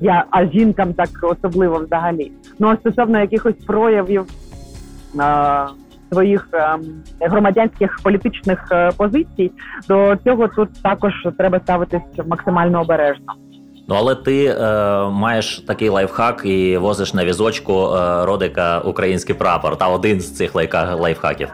Я 0.00 0.24
а 0.30 0.46
жінкам 0.46 0.94
так 0.94 1.08
особливо 1.22 1.78
взагалі. 1.78 2.32
Ну 2.58 2.68
а 2.68 2.76
стосовно 2.76 3.20
якихось 3.20 3.64
проявів 3.66 4.24
а, 5.18 5.66
своїх 6.12 6.48
а, 6.52 6.78
громадянських 7.20 7.98
політичних 8.02 8.68
е, 8.72 8.90
позицій, 8.96 9.52
до 9.88 10.16
цього 10.24 10.48
тут 10.48 10.82
також 10.82 11.12
треба 11.38 11.60
ставитись 11.60 12.26
максимально 12.26 12.80
обережно. 12.80 13.32
Ну, 13.88 13.94
але 13.98 14.14
ти 14.14 14.44
е, 14.44 14.56
маєш 15.08 15.58
такий 15.58 15.88
лайфхак 15.88 16.42
і 16.44 16.76
возиш 16.76 17.14
на 17.14 17.24
візочку 17.24 17.72
е, 17.72 18.24
родика 18.26 18.78
український 18.78 19.34
прапор 19.34 19.76
та 19.76 19.88
один 19.88 20.20
з 20.20 20.36
цих 20.36 20.54
лайка, 20.54 20.94
лайфхаків. 20.94 21.48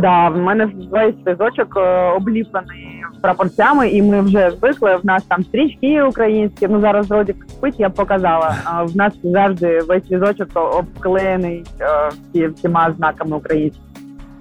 Да, 0.00 0.28
в 0.28 0.36
мене 0.36 0.70
весь 0.90 1.14
візочок 1.26 1.76
е, 1.76 2.10
обліплений 2.10 3.02
прапорцями, 3.22 3.88
і 3.88 4.02
ми 4.02 4.20
вже 4.20 4.50
звикли. 4.50 4.96
В 4.96 5.06
нас 5.06 5.22
там 5.22 5.44
стрічки 5.44 6.02
українські. 6.02 6.68
Ну 6.68 6.80
зараз 6.80 7.10
родик 7.10 7.36
спить, 7.48 7.80
я 7.80 7.88
б 7.88 7.92
показала. 7.92 8.56
А 8.64 8.82
в 8.82 8.96
нас 8.96 9.12
завжди 9.22 9.80
весь 9.80 10.10
візочок 10.10 10.48
обклеєний 10.54 11.64
е, 11.80 12.10
всі, 12.30 12.46
всіма 12.46 12.92
знаками 12.96 13.36
українськими. 13.36 13.86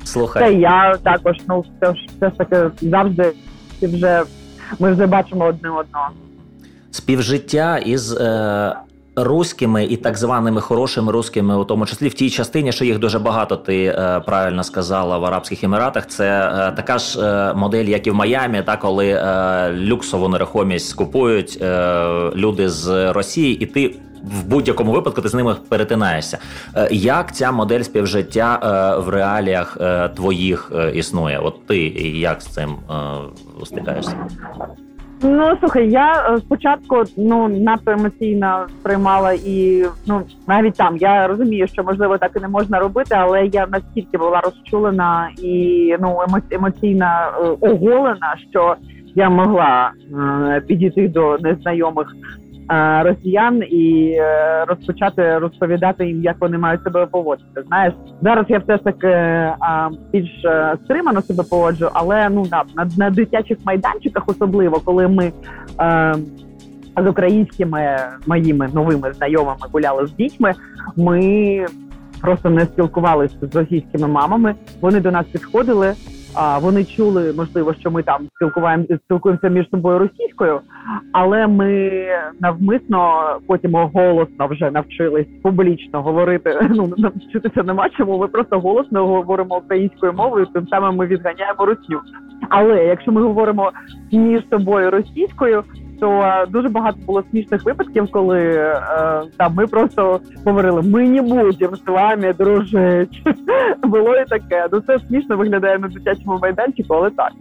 Слухай. 0.03 0.43
Це 0.43 0.53
я 0.53 0.98
також. 1.03 1.38
Ну 1.50 1.60
все 1.81 1.93
ж 1.93 2.08
все 2.17 2.29
ж 2.29 2.38
таки 2.38 2.72
завжди 2.81 3.34
вже 3.81 4.24
ми 4.79 4.91
вже 4.91 5.08
бачимо 5.08 5.46
одне 5.46 5.70
одного 5.70 6.10
співжиття 6.91 7.77
із 7.77 8.13
е, 8.13 8.75
руськими 9.24 9.86
і 9.86 9.98
так 9.98 10.18
званими 10.18 10.62
хорошими 10.62 11.12
руськими, 11.12 11.58
у 11.58 11.63
тому 11.66 11.86
числі 11.86 12.08
в 12.08 12.13
тій 12.13 12.30
частині, 12.30 12.72
що 12.72 12.86
їх 12.86 13.00
дуже 13.00 13.20
багато. 13.20 13.56
Ти 13.56 13.84
е, 13.84 14.22
правильно 14.25 14.63
сказала 14.63 15.18
в 15.18 15.25
Арабських 15.25 15.63
Еміратах. 15.63 16.08
Це 16.08 16.54
е, 16.54 16.72
така 16.72 16.98
ж 16.98 17.22
е, 17.22 17.54
модель, 17.54 17.86
як 17.86 18.08
і 18.08 18.12
в 18.12 18.16
Майамі, 18.16 18.62
та 18.62 18.78
коли 18.78 19.10
е, 19.10 19.74
люксову 19.74 20.28
нерухомість 20.28 20.90
скупують 20.90 21.58
е, 21.62 22.06
люди 22.36 22.70
з 22.70 23.12
Росії, 23.13 23.60
і 23.60 23.66
ти. 23.66 23.96
В 24.24 24.44
будь-якому 24.44 24.92
випадку 24.92 25.22
ти 25.22 25.30
з 25.30 25.34
ними 25.34 25.56
перетинаєшся. 25.70 26.38
Е, 26.75 26.88
як 26.92 27.36
ця 27.36 27.51
модель 27.51 27.82
співжиття 27.82 28.60
в 29.06 29.10
реаліях 29.10 29.78
твоїх 30.16 30.72
існує? 30.94 31.40
От 31.40 31.68
ти 31.68 31.78
як 32.20 32.42
з 32.42 32.46
цим 32.46 32.75
стикаєшся? 33.66 34.16
Ну 35.24 35.58
слухай, 35.60 35.90
я 35.90 36.34
е, 36.34 36.38
спочатку 36.38 37.04
ну 37.18 37.48
надто 37.48 37.92
емоційно 37.92 38.66
сприймала 38.80 39.34
і 39.34 39.86
ну 40.08 40.22
навіть 40.48 40.75
там. 40.75 40.98
Я 40.98 41.28
розумію, 41.28 41.68
що 41.68 41.84
можливо 41.84 42.18
так 42.18 42.32
і 42.36 42.40
не 42.40 42.48
можна 42.48 42.80
робити, 42.80 43.16
але 43.18 43.46
я 43.46 43.68
настільки 43.68 44.18
була 44.18 44.42
розчулена 44.42 45.30
і 45.38 45.96
ну 46.00 46.20
емоційно 46.51 47.06
е, 47.06 47.68
оголена, 47.72 48.36
що 48.50 48.75
я 49.16 49.30
могла 49.30 49.92
е, 50.13 50.62
підійти 50.68 51.08
до 51.08 51.38
незнайомих 51.38 52.08
росіян 53.04 53.63
і 53.63 54.16
е, 54.20 54.66
розпочати 54.66 55.38
розповідати 55.38 56.08
їм, 56.08 56.24
як 56.24 56.36
вони 56.40 56.58
мають 56.58 56.84
себе 56.84 57.06
поводити. 57.06 57.63
Знаєш, 57.68 57.94
зараз 58.22 58.46
я 58.50 58.60
все 58.60 58.78
ж 58.78 58.84
таки 58.84 59.08
е, 59.08 59.56
більш 60.13 60.46
стримано 60.84 61.22
себе 61.22 61.44
поводжу, 61.50 61.90
але 61.94 62.30
ну 62.30 62.46
на, 62.51 62.86
на 62.98 63.10
дитячих 63.10 63.58
майданчиках, 63.66 64.24
особливо 64.28 64.80
коли 64.80 65.08
ми. 65.08 65.32
З 66.98 67.08
українськими 67.08 67.98
моїми 68.28 68.70
новими 68.74 69.13
знайомими 69.13 69.58
гуляли 69.72 70.08
з 70.08 70.13
дітьми. 70.13 70.54
Ми 70.98 71.66
просто 72.22 72.50
не 72.50 72.66
спілкувалися 72.66 73.36
з 73.42 73.56
російськими 73.56 74.08
мамами. 74.08 74.56
Вони 74.82 75.00
до 75.00 75.12
нас 75.12 75.25
підходили. 75.25 75.94
А 76.34 76.58
вони 76.58 76.86
чули, 76.86 77.34
можливо, 77.34 77.74
що 77.74 77.92
ми 77.92 78.04
там 78.04 78.28
спілкуємо 78.36 78.84
спілкуємося 79.06 79.50
між 79.50 79.70
собою 79.70 80.00
російською, 80.00 80.62
але 81.12 81.48
ми 81.48 81.92
навмисно 82.40 83.22
потім 83.48 83.76
голосно 83.76 84.48
вже 84.48 84.72
навчились 84.72 85.28
публічно 85.44 86.02
говорити. 86.02 86.60
Ну 86.76 86.94
навчитися 86.98 87.64
нема 87.64 87.90
чому. 87.90 88.18
Ми 88.18 88.28
просто 88.28 88.60
голосно 88.60 89.08
говоримо 89.08 89.58
українською 89.58 90.14
мовою. 90.14 90.46
Тим 90.46 90.68
самим 90.68 90.96
ми 90.96 91.08
відганяємо 91.08 91.66
русню. 91.66 92.00
Але 92.50 92.86
якщо 92.86 93.12
ми 93.12 93.22
говоримо 93.22 93.72
між 94.12 94.42
собою 94.50 94.92
російською, 94.92 95.64
то 96.01 96.22
е, 96.22 96.46
дуже 96.50 96.70
багато 96.70 96.98
було 97.05 97.24
смішних 97.31 97.65
випадків, 97.65 98.08
коли 98.12 98.39
е, 98.39 98.81
там 99.38 99.53
ми 99.55 99.67
просто 99.67 100.20
говорили: 100.46 100.81
ми 100.81 101.08
не 101.08 101.22
будемо 101.22 101.75
з 101.75 101.88
вами 101.88 102.34
дружити. 102.34 103.17
Було 103.84 104.15
і 104.15 104.25
таке. 104.25 104.67
Ну 104.72 104.81
це 104.88 105.00
смішно 105.00 105.38
виглядає 105.38 105.79
на 105.79 105.88
дитячому 105.88 106.39
майданчику, 106.41 106.93
але 106.93 107.10
так. 107.10 107.31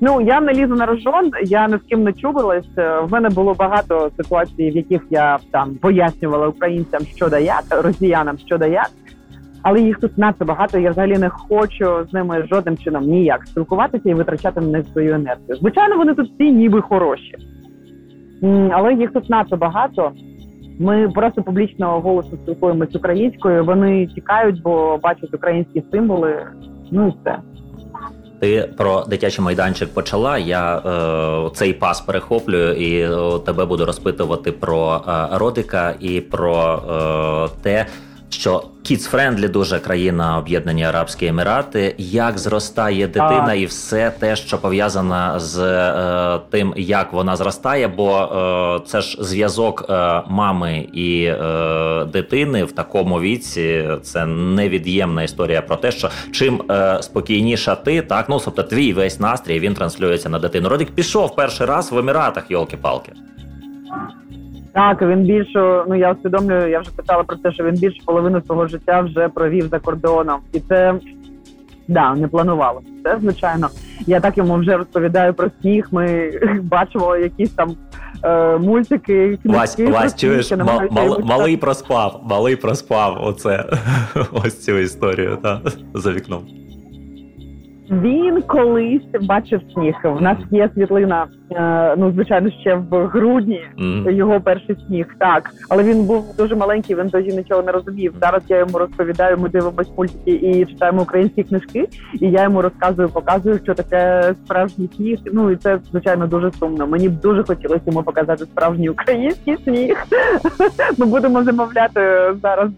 Ну 0.00 0.20
я 0.20 0.40
не 0.40 0.52
лізу 0.52 0.74
на 0.74 0.86
рожон, 0.86 1.30
я 1.44 1.68
ні 1.68 1.76
з 1.76 1.88
ким 1.88 2.02
не 2.02 2.12
чубилась. 2.12 2.78
Е, 2.78 3.00
в 3.00 3.12
мене 3.12 3.28
було 3.28 3.54
багато 3.54 4.10
ситуацій, 4.16 4.70
в 4.70 4.76
яких 4.76 5.02
я 5.10 5.38
там 5.52 5.74
пояснювала 5.74 6.48
українцям, 6.48 7.00
що 7.16 7.28
да 7.28 7.38
як, 7.38 7.64
росіянам 7.70 8.38
що 8.38 8.58
да 8.58 8.66
як. 8.66 8.90
Але 9.62 9.80
їх 9.80 9.98
тут 9.98 10.18
надто 10.18 10.44
багато. 10.44 10.78
Я 10.78 10.90
взагалі 10.90 11.18
не 11.18 11.28
хочу 11.28 12.06
з 12.10 12.12
ними 12.12 12.46
жодним 12.50 12.76
чином 12.78 13.04
ніяк 13.04 13.46
спілкуватися 13.46 14.10
і 14.10 14.14
витрачати 14.14 14.60
на 14.60 14.66
них 14.66 14.86
свою 14.92 15.14
енергію. 15.14 15.56
Звичайно, 15.60 15.96
вони 15.96 16.14
тут 16.14 16.30
всі 16.34 16.52
ніби 16.52 16.80
хороші 16.80 17.36
але 18.72 18.94
їх 18.94 19.12
тут 19.12 19.30
надто 19.30 19.56
багато. 19.56 20.12
Ми 20.78 21.08
просто 21.08 21.42
публічно 21.42 22.00
голосно 22.00 22.38
спілкуємось 22.42 22.94
українською. 22.94 23.64
Вони 23.64 24.06
тікають, 24.06 24.62
бо 24.62 24.98
бачать 25.02 25.34
українські 25.34 25.82
символи. 25.92 26.46
Ну 26.90 27.08
і 27.08 27.12
все. 27.20 27.38
Ти 28.40 28.68
про 28.76 29.04
дитячий 29.04 29.44
майданчик 29.44 29.94
почала. 29.94 30.38
Я 30.38 30.78
е, 30.78 31.50
цей 31.54 31.72
пас 31.72 32.00
перехоплюю 32.00 32.74
і 32.74 33.00
е, 33.00 33.38
тебе 33.46 33.64
буду 33.64 33.84
розпитувати 33.84 34.52
про 34.52 35.00
е, 35.08 35.38
родика 35.38 35.94
і 36.00 36.20
про 36.20 36.82
е, 36.90 37.62
те, 37.62 37.86
що 38.32 38.64
Kids-friendly 38.84 39.48
дуже 39.48 39.78
країна 39.78 40.38
Об'єднані 40.38 40.84
Арабські 40.84 41.26
Емірати, 41.26 41.94
як 41.98 42.38
зростає 42.38 43.06
дитина, 43.06 43.46
а. 43.48 43.54
і 43.54 43.66
все 43.66 44.10
те, 44.10 44.36
що 44.36 44.58
пов'язане 44.58 45.32
з 45.36 45.58
е, 45.58 46.40
тим, 46.50 46.74
як 46.76 47.12
вона 47.12 47.36
зростає, 47.36 47.88
бо 47.88 48.18
е, 48.18 48.86
це 48.86 49.00
ж 49.00 49.16
зв'язок 49.20 49.86
е, 49.90 50.22
мами 50.28 50.88
і 50.92 51.24
е, 51.24 52.04
дитини 52.04 52.64
в 52.64 52.72
такому 52.72 53.20
віці. 53.20 53.88
Це 54.02 54.26
невід'ємна 54.26 55.22
історія 55.22 55.62
про 55.62 55.76
те, 55.76 55.90
що 55.90 56.10
чим 56.32 56.62
е, 56.70 57.02
спокійніша 57.02 57.74
ти, 57.74 58.02
так 58.02 58.28
ну 58.28 58.40
тобто 58.44 58.62
твій 58.62 58.92
весь 58.92 59.20
настрій 59.20 59.60
він 59.60 59.74
транслюється 59.74 60.28
на 60.28 60.38
дитину. 60.38 60.68
Родик 60.68 60.90
пішов 60.90 61.36
перший 61.36 61.66
раз 61.66 61.92
в 61.92 61.98
Еміратах, 61.98 62.50
йолки-палки. 62.50 63.12
Так, 64.72 65.02
він 65.02 65.22
більше, 65.22 65.84
ну 65.88 65.94
я 65.94 66.12
усвідомлюю, 66.12 66.70
я 66.70 66.80
вже 66.80 66.90
питала 66.90 67.22
про 67.22 67.36
те, 67.36 67.52
що 67.52 67.64
він 67.64 67.74
більше 67.74 68.02
половину 68.06 68.42
свого 68.46 68.66
життя 68.66 69.00
вже 69.00 69.28
провів 69.28 69.68
за 69.68 69.78
кордоном, 69.78 70.40
і 70.52 70.60
це 70.60 70.94
да 71.88 72.14
не 72.14 72.28
планувало. 72.28 72.82
Це 73.04 73.18
звичайно. 73.20 73.68
Я 74.06 74.20
так 74.20 74.38
йому 74.38 74.54
вже 74.56 74.76
розповідаю 74.76 75.34
про 75.34 75.50
сніг. 75.60 75.88
Ми 75.90 76.32
бачимо 76.62 77.16
якісь 77.16 77.50
там 77.50 77.76
е, 78.24 78.58
мультики. 78.58 79.38
Вась, 79.44 79.78
Вась, 79.78 80.16
чуєш, 80.16 80.50
мал, 80.50 80.80
мал, 80.90 81.20
малий 81.24 81.56
проспав, 81.56 82.20
малий 82.24 82.56
проспав. 82.56 83.18
Оце 83.20 83.64
ось 84.32 84.64
цю 84.64 84.78
історію 84.78 85.38
та 85.42 85.60
за 85.94 86.12
вікном. 86.12 86.44
Він 87.90 88.42
колись 88.42 89.02
бачив 89.22 89.60
сніг. 89.72 89.94
У 90.04 90.20
нас 90.20 90.38
є 90.50 90.70
світлина. 90.74 91.26
Е, 91.50 91.94
ну 91.96 92.12
звичайно, 92.12 92.50
ще 92.50 92.74
в 92.74 93.06
грудні 93.06 93.64
mm. 93.78 94.10
його 94.10 94.40
перший 94.40 94.76
сніг. 94.86 95.06
Так, 95.18 95.50
але 95.68 95.82
він 95.82 96.04
був 96.04 96.36
дуже 96.36 96.56
маленький. 96.56 96.96
Він 96.96 97.10
тоді 97.10 97.36
нічого 97.36 97.62
не 97.62 97.72
розумів. 97.72 98.14
Зараз 98.20 98.42
я 98.48 98.58
йому 98.58 98.78
розповідаю. 98.78 99.38
Ми 99.38 99.48
дивимося 99.48 99.90
мультики 99.96 100.30
і 100.30 100.66
читаємо 100.66 101.02
українські 101.02 101.42
книжки. 101.42 101.88
І 102.20 102.30
я 102.30 102.42
йому 102.42 102.62
розказую, 102.62 103.08
показую, 103.08 103.60
що 103.62 103.74
таке 103.74 104.34
справжній 104.44 104.88
сніг. 104.96 105.18
Ну 105.32 105.50
і 105.50 105.56
це 105.56 105.78
звичайно 105.90 106.26
дуже 106.26 106.50
сумно. 106.52 106.86
Мені 106.86 107.08
б 107.08 107.20
дуже 107.20 107.42
хотілося 107.42 107.82
йому 107.86 108.02
показати 108.02 108.44
справжній 108.44 108.88
український 108.88 109.56
сніг. 109.64 110.06
Ми 110.98 111.06
будемо 111.06 111.42
замовляти 111.42 112.00
зараз 112.42 112.70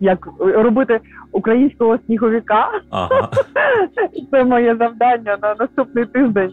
як 0.00 0.28
робити 0.40 1.00
українського 1.32 1.98
сніговіка. 2.06 2.68
Ага. 2.90 3.28
Це 4.30 4.44
моє 4.44 4.76
завдання 4.76 5.38
на 5.42 5.54
наступний 5.58 6.04
тиждень. 6.06 6.52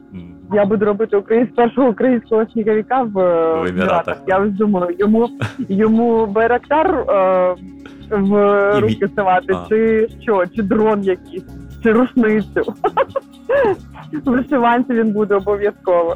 Я 0.53 0.65
буду 0.65 0.85
робити 0.85 1.17
українсь... 1.17 1.49
першого 1.55 1.89
українського 1.89 2.45
сніговіка 2.45 3.01
в, 3.01 3.13
в 3.61 3.65
Еміратах. 3.65 4.17
Я 4.27 4.39
ось 4.39 4.51
думаю, 4.51 4.95
йому 4.99 5.29
йому 5.69 6.25
Байрактар 6.25 6.95
е, 6.95 7.55
в 8.11 8.71
руки 8.79 9.07
ставати, 9.07 9.57
чи 9.69 10.07
що, 10.21 10.43
чи 10.55 10.63
дрон 10.63 11.03
якийсь, 11.03 11.45
чи 11.83 11.91
рушницю. 11.91 12.63
В 14.25 14.29
вишиванці 14.29 14.93
він 14.93 15.11
буде 15.11 15.35
обов'язково. 15.35 16.15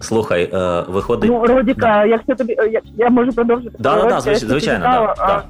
Слухай, 0.00 0.50
е, 0.52 0.84
виходить. 0.88 1.30
Ну, 1.30 1.46
Родіка, 1.46 2.04
якщо 2.04 2.34
тобі 2.34 2.56
е, 2.58 2.68
я, 2.68 2.80
я 2.98 3.10
можу 3.10 3.32
продовжити. 3.32 3.76
Да, 3.78 3.96
Родіка, 3.96 4.20
да, 4.24 4.34
звичайно, 4.34 4.84
да, 4.84 5.14
да. 5.16 5.42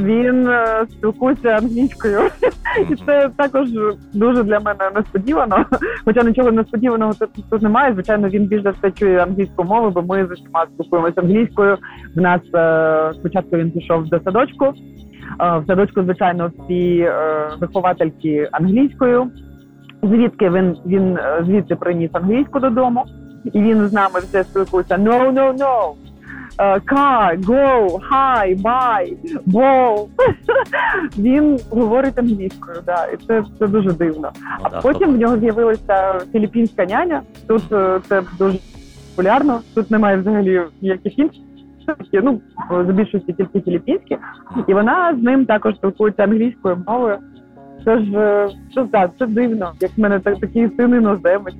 Він 0.00 0.48
е, 0.48 0.86
спілкується 0.90 1.48
англійською, 1.48 2.20
і 2.90 2.96
це 3.06 3.30
також 3.36 3.68
дуже 4.12 4.42
для 4.42 4.60
мене 4.60 4.90
несподівано. 4.96 5.64
Хоча 6.04 6.22
нічого 6.22 6.52
несподіваного 6.52 7.14
тут, 7.14 7.30
тут 7.50 7.62
немає. 7.62 7.92
Звичайно, 7.92 8.28
він 8.28 8.46
більш 8.46 8.62
за 8.62 8.70
все 8.70 8.90
чує 8.90 9.22
англійську 9.22 9.64
мову, 9.64 9.90
бо 9.90 10.02
ми 10.02 10.26
з 10.26 10.30
усіма 10.30 10.66
спілкуємося 10.74 11.20
англійською. 11.20 11.76
В 12.16 12.20
нас 12.20 12.40
е, 12.54 13.12
спочатку 13.14 13.56
він 13.56 13.70
пішов 13.70 14.08
до 14.08 14.20
садочку. 14.20 14.64
Е, 14.64 15.58
в 15.58 15.64
садочку, 15.66 16.02
звичайно, 16.02 16.50
всі 16.58 16.98
е, 16.98 17.48
виховательки 17.60 18.48
англійською 18.52 19.30
звідки 20.02 20.50
він 20.50 20.76
він 20.86 21.16
е, 21.16 21.44
звідти 21.46 21.76
приніс 21.76 22.10
англійську 22.12 22.60
додому, 22.60 23.04
і 23.52 23.62
він 23.62 23.88
з 23.88 23.92
нами 23.92 24.20
все 24.20 24.44
спілкується. 24.44 24.96
No, 24.96 25.32
no, 25.32 25.58
no. 25.58 25.92
Uh, 26.58 26.78
car, 26.80 27.36
go, 27.36 27.98
hi, 28.10 28.54
bye, 28.62 29.16
go. 29.46 30.06
Він 31.18 31.58
говорить 31.70 32.18
англійською, 32.18 32.76
да, 32.86 33.06
і 33.06 33.16
це 33.16 33.44
це 33.58 33.66
дуже 33.66 33.92
дивно. 33.92 34.30
Ну 34.40 34.48
а 34.62 34.80
потім 34.80 35.14
в 35.14 35.18
нього 35.18 35.38
з'явилася 35.38 36.20
філіппінська 36.32 36.84
няня. 36.84 37.22
Тут 37.48 37.72
е, 37.72 38.00
це 38.08 38.22
дуже 38.38 38.58
популярно. 39.10 39.60
Тут 39.74 39.90
немає 39.90 40.16
взагалі 40.16 40.62
ніяких 40.82 41.18
інших. 41.18 41.42
Ну, 42.12 42.40
з 42.70 42.92
більшості 42.92 43.32
тільки 43.32 43.60
філіппінські, 43.60 44.18
і 44.66 44.74
вона 44.74 45.16
з 45.20 45.22
ним 45.22 45.46
також 45.46 45.74
спілкується 45.74 46.22
англійською 46.24 46.82
мовою. 46.86 47.18
Це 47.84 47.98
ж 47.98 48.48
що 48.72 48.84
так, 48.92 49.10
це 49.18 49.26
дивно, 49.26 49.72
як 49.80 49.90
в 49.96 50.00
мене 50.00 50.20
так 50.20 50.40
такий 50.40 50.70
син 50.76 50.90
іноземець. 50.94 51.54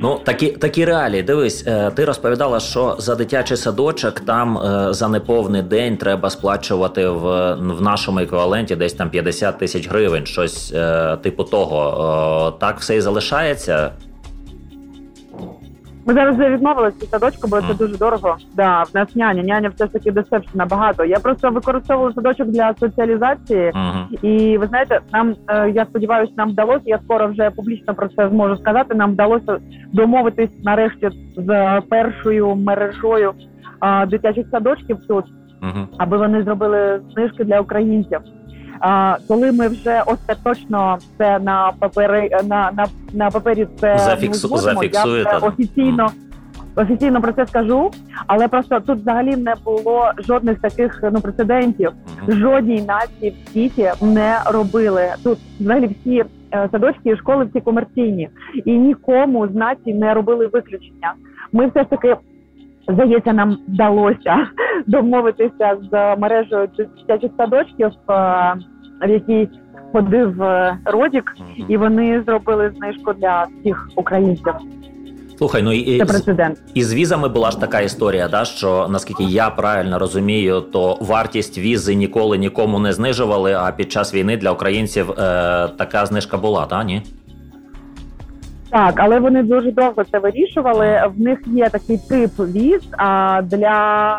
Ну, 0.00 0.20
такі 0.24 0.48
такі 0.48 0.84
реалії. 0.84 1.22
Дивись, 1.22 1.66
е, 1.66 1.90
ти 1.90 2.04
розповідала, 2.04 2.60
що 2.60 2.96
за 2.98 3.14
дитячий 3.14 3.56
садочок 3.56 4.20
там 4.20 4.58
е, 4.58 4.92
за 4.92 5.08
неповний 5.08 5.62
день 5.62 5.96
треба 5.96 6.30
сплачувати 6.30 7.08
в 7.08 7.54
в 7.54 7.82
нашому 7.82 8.18
еквіваленті 8.18 8.76
десь 8.76 8.92
там 8.92 9.10
50 9.10 9.58
тисяч 9.58 9.88
гривень, 9.88 10.26
щось 10.26 10.72
е, 10.74 11.16
типу 11.16 11.44
того. 11.44 12.56
Так 12.60 12.78
все 12.78 12.96
і 12.96 13.00
залишається. 13.00 13.90
Ми 16.06 16.14
зараз 16.14 16.36
вже 16.36 16.50
відмовилися 16.50 16.96
від 17.02 17.08
садочку, 17.10 17.48
бо 17.48 17.60
це 17.60 17.74
дуже 17.74 17.96
дорого. 17.96 18.36
Да, 18.56 18.82
в 18.82 18.88
нас 18.94 19.16
няня, 19.16 19.42
няня 19.42 19.68
все 19.68 19.86
ж 19.86 19.92
таки 19.92 20.12
дешевше 20.12 20.48
набагато. 20.54 21.04
Я 21.04 21.18
просто 21.18 21.50
використовувала 21.50 22.14
садочок 22.14 22.48
для 22.48 22.74
соціалізації, 22.80 23.72
і 24.22 24.58
ви 24.58 24.66
знаєте, 24.66 25.00
нам 25.12 25.34
е, 25.48 25.70
я 25.70 25.84
сподіваюся, 25.84 26.32
нам 26.36 26.50
вдалося. 26.50 26.82
Я 26.84 26.98
скоро 27.04 27.28
вже 27.28 27.50
публічно 27.50 27.94
про 27.94 28.08
це 28.08 28.28
зможу 28.28 28.56
сказати. 28.56 28.94
Нам 28.94 29.12
вдалося 29.12 29.58
домовитись 29.92 30.50
нарешті 30.64 31.10
з 31.36 31.80
першою 31.90 32.54
мережою 32.56 33.32
дитячих 34.08 34.46
садочків 34.50 34.98
тут, 35.08 35.24
аби 35.98 36.16
вони 36.16 36.42
зробили 36.42 37.00
знижки 37.14 37.44
для 37.44 37.60
українців. 37.60 38.18
А 38.86 39.16
коли 39.28 39.52
ми 39.52 39.68
вже 39.68 40.02
остаточно 40.06 40.98
це 41.18 41.38
на 41.38 41.72
папери 41.78 42.30
на 42.44 42.70
на, 42.72 42.86
на 43.12 43.30
папері 43.30 43.66
це 43.80 43.98
Зафіксу, 43.98 44.48
зводимо, 44.48 44.84
я 44.84 45.38
офіційно. 45.38 46.10
Офіційно 46.76 47.20
про 47.20 47.32
це 47.32 47.46
скажу, 47.46 47.90
але 48.26 48.48
просто 48.48 48.80
тут 48.80 48.98
взагалі 48.98 49.36
не 49.36 49.54
було 49.64 50.10
жодних 50.18 50.60
таких 50.60 51.00
ну 51.12 51.20
прецедентів. 51.20 51.92
Жодній 52.28 52.82
нації 52.82 53.36
в 53.44 53.48
світі 53.48 53.92
не 54.02 54.38
робили 54.46 55.08
тут. 55.24 55.38
Взагалі 55.60 55.96
всі 56.00 56.24
е, 56.54 56.68
садочки 56.72 57.10
і 57.10 57.16
школи 57.16 57.44
всі 57.44 57.60
комерційні, 57.60 58.28
і 58.64 58.72
нікому 58.72 59.48
з 59.48 59.54
націй 59.54 59.94
не 59.94 60.14
робили 60.14 60.46
виключення. 60.46 61.14
Ми 61.52 61.66
все 61.66 61.82
ж 61.82 61.90
таки 61.90 62.16
Здається, 62.88 63.32
нам 63.32 63.58
вдалося 63.68 64.46
домовитися 64.86 65.78
з 65.90 66.16
мережею 66.16 66.68
дитячих 66.76 67.30
садочків, 67.36 67.90
в 69.02 69.10
якій 69.10 69.48
ходив 69.92 70.42
Родік, 70.84 71.36
і 71.68 71.76
вони 71.76 72.22
зробили 72.26 72.72
знижку 72.76 73.12
для 73.12 73.46
всіх 73.60 73.88
українців. 73.96 74.52
Слухай, 75.38 75.62
ну 75.62 75.72
і 75.72 75.98
це 75.98 76.04
прецедент. 76.04 76.62
І 76.74 76.84
з 76.84 76.94
візами 76.94 77.28
була 77.28 77.50
ж 77.50 77.60
така 77.60 77.80
історія, 77.80 78.28
да 78.28 78.44
що 78.44 78.88
наскільки 78.90 79.24
я 79.24 79.50
правильно 79.50 79.98
розумію, 79.98 80.60
то 80.60 80.98
вартість 81.00 81.58
візи 81.58 81.94
ніколи 81.94 82.38
нікому 82.38 82.78
не 82.78 82.92
знижували. 82.92 83.52
А 83.52 83.72
під 83.72 83.92
час 83.92 84.14
війни 84.14 84.36
для 84.36 84.50
українців 84.50 85.10
е, 85.10 85.14
така 85.78 86.06
знижка 86.06 86.36
була, 86.36 86.66
та 86.66 86.84
ні? 86.84 87.02
Так, 88.74 88.94
але 88.96 89.20
вони 89.20 89.42
дуже 89.42 89.72
довго 89.72 90.04
це 90.04 90.18
вирішували. 90.18 91.02
В 91.16 91.20
них 91.20 91.38
є 91.46 91.68
такий 91.68 91.98
тип 92.08 92.30
віз 92.38 92.88
а 92.98 93.42
для 93.42 94.18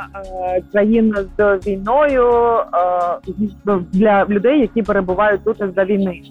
е, 0.55 0.61
країн 0.71 1.15
з 1.37 1.59
війною 1.67 2.31
е, 3.67 3.79
для 3.93 4.25
людей, 4.25 4.59
які 4.59 4.81
перебувають 4.81 5.43
тут 5.43 5.57
за 5.75 5.85
війни, 5.85 6.21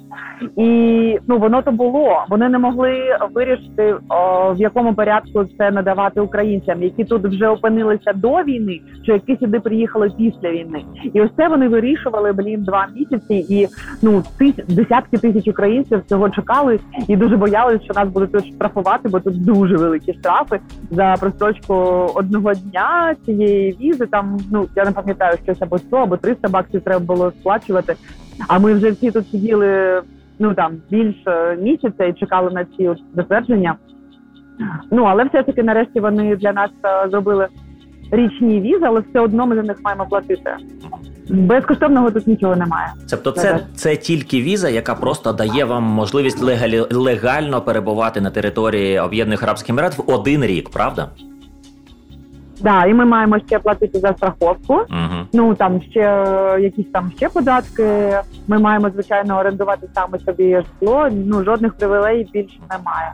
і 0.56 1.18
ну 1.28 1.38
воно 1.38 1.62
то 1.62 1.72
було. 1.72 2.24
Вони 2.28 2.48
не 2.48 2.58
могли 2.58 3.18
вирішити 3.34 3.94
о, 4.08 4.52
в 4.52 4.60
якому 4.60 4.94
порядку 4.94 5.44
це 5.58 5.70
надавати 5.70 6.20
українцям, 6.20 6.82
які 6.82 7.04
тут 7.04 7.24
вже 7.24 7.48
опинилися 7.48 8.12
до 8.12 8.32
війни, 8.32 8.80
чи 9.06 9.12
які 9.12 9.36
сюди 9.36 9.60
приїхали 9.60 10.12
після 10.18 10.50
війни. 10.50 10.84
І 11.12 11.20
ось 11.20 11.30
це 11.36 11.48
вони 11.48 11.68
вирішували 11.68 12.32
блін 12.32 12.62
два 12.64 12.86
місяці, 12.96 13.34
і 13.48 13.68
ну 14.02 14.22
тис 14.38 14.54
десятки 14.68 15.18
тисяч 15.18 15.48
українців 15.48 16.02
цього 16.06 16.30
чекали 16.30 16.78
і 17.08 17.16
дуже 17.16 17.36
боялися, 17.36 17.84
що 17.84 17.94
нас 17.94 18.13
будуть 18.14 18.32
тут 18.32 18.46
штрафувати, 18.46 19.08
бо 19.08 19.20
тут 19.20 19.44
дуже 19.44 19.76
великі 19.76 20.14
штрафи 20.14 20.60
за 20.90 21.14
прострочку 21.20 21.74
одного 22.14 22.54
дня 22.54 23.16
цієї 23.24 23.76
візи. 23.80 24.06
Там 24.06 24.38
ну 24.50 24.68
я 24.76 24.84
не 24.84 24.92
пам'ятаю 24.92 25.38
щось 25.44 25.62
або 25.62 25.78
100, 25.78 25.96
або 25.96 26.16
300 26.16 26.48
баксів 26.48 26.80
треба 26.80 27.04
було 27.04 27.30
сплачувати. 27.30 27.94
А 28.48 28.58
ми 28.58 28.74
вже 28.74 28.90
всі 28.90 29.10
тут 29.10 29.28
сиділи 29.30 30.02
ну 30.38 30.54
там 30.54 30.72
більше 30.90 31.58
місяця 31.60 32.04
і 32.04 32.12
чекали 32.12 32.50
на 32.50 32.64
ці 32.64 32.90
затвердження. 33.14 33.74
Ну 34.90 35.04
але 35.04 35.24
все 35.24 35.42
таки 35.42 35.62
нарешті 35.62 36.00
вони 36.00 36.36
для 36.36 36.52
нас 36.52 36.70
е, 36.84 37.08
зробили 37.10 37.48
річні 38.10 38.60
візи, 38.60 38.84
але 38.86 39.00
все 39.00 39.20
одно 39.20 39.46
ми 39.46 39.56
за 39.56 39.62
них 39.62 39.76
маємо 39.84 40.06
платити. 40.06 40.56
Безкоштовного 41.28 42.10
тут 42.10 42.26
нічого 42.26 42.56
немає. 42.56 42.92
Тобто, 43.10 43.30
це 43.30 43.66
це 43.74 43.96
тільки 43.96 44.42
віза, 44.42 44.68
яка 44.68 44.94
просто 44.94 45.32
дає 45.32 45.64
вам 45.64 45.82
можливість 45.82 46.42
легалі, 46.42 46.80
легально 46.90 47.60
перебувати 47.60 48.20
на 48.20 48.30
території 48.30 48.98
Об'єднаних 48.98 49.42
Арабських 49.42 49.70
Еміратів 49.70 50.04
в 50.06 50.10
один 50.10 50.44
рік, 50.44 50.70
правда? 50.70 51.08
Да, 52.60 52.86
і 52.86 52.94
ми 52.94 53.04
маємо 53.04 53.38
ще 53.46 53.58
платити 53.58 53.98
за 53.98 54.12
страховку. 54.12 54.74
Угу. 54.74 55.26
Ну 55.32 55.54
там 55.54 55.82
ще 55.90 56.00
якісь 56.60 56.86
там 56.92 57.12
ще 57.16 57.28
податки. 57.28 58.18
Ми 58.48 58.58
маємо 58.58 58.90
звичайно 58.90 59.38
орендувати 59.38 59.88
саме 59.94 60.18
собі 60.18 60.56
житло. 60.56 61.08
Ну 61.12 61.44
жодних 61.44 61.74
привілеїв 61.74 62.30
більше 62.32 62.58
немає. 62.70 63.12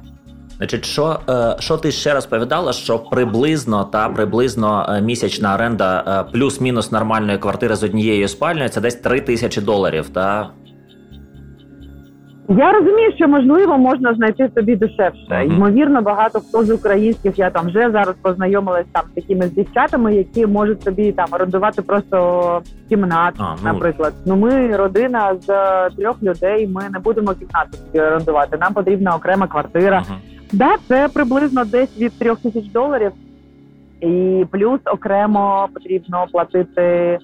Значить, 0.61 0.85
що 0.85 1.21
е, 1.29 1.57
що 1.59 1.77
ти 1.77 1.93
ще 1.93 2.15
розповідала, 2.15 2.73
що 2.73 2.99
приблизно 2.99 3.85
та 3.85 4.09
приблизно 4.09 4.87
е, 4.89 5.01
місячна 5.01 5.55
оренда 5.55 6.05
е, 6.29 6.33
плюс-мінус 6.33 6.93
нормальної 6.93 7.39
квартири 7.39 7.77
з 7.77 7.83
однією 7.83 8.29
спальнею 8.29 8.69
це 8.69 8.81
десь 8.81 8.95
3 8.95 9.21
тисячі 9.21 9.61
доларів, 9.61 10.09
та 10.09 10.51
я 12.51 12.73
розумію, 12.73 13.13
що 13.17 13.29
можливо 13.29 13.79
можна 13.79 14.15
знайти 14.15 14.51
собі 14.55 14.77
дешевше. 14.77 15.45
Ймовірно, 15.45 16.03
багато 16.03 16.41
хто 16.41 16.65
з 16.65 16.71
українських 16.71 17.39
я 17.39 17.51
там 17.51 17.67
вже 17.67 17.91
зараз 17.91 18.15
познайомилась 18.23 18.87
там 18.93 19.03
з 19.13 19.15
такими 19.15 19.47
з 19.47 19.53
дівчатами, 19.53 20.15
які 20.15 20.47
можуть 20.47 20.83
собі 20.83 21.13
там 21.13 21.27
орендувати 21.33 21.83
просто 21.83 22.63
кімнат, 22.89 23.39
uh, 23.39 23.55
ну... 23.65 23.73
наприклад. 23.73 24.15
Ну 24.27 24.37
ми 24.37 24.77
родина 24.77 25.35
з 25.41 25.47
трьох 25.97 26.23
людей. 26.23 26.67
Ми 26.67 26.83
не 26.93 26.99
будемо 26.99 27.35
кімнату 27.35 27.77
собі 27.87 28.01
орендувати. 28.01 28.59
Нам 28.61 28.75
потрібна 28.75 29.17
окрема 29.17 29.47
квартира. 29.47 29.99
Uh-huh. 29.99 30.31
Да, 30.53 30.77
це 30.89 31.09
приблизно 31.09 31.65
десь 31.65 31.99
від 31.99 32.19
трьох 32.19 32.41
тисяч 32.41 32.65
доларів, 32.65 33.13
і 34.01 34.45
плюс 34.51 34.81
окремо 34.85 35.69
потрібно 35.75 36.27
платити. 36.33 37.19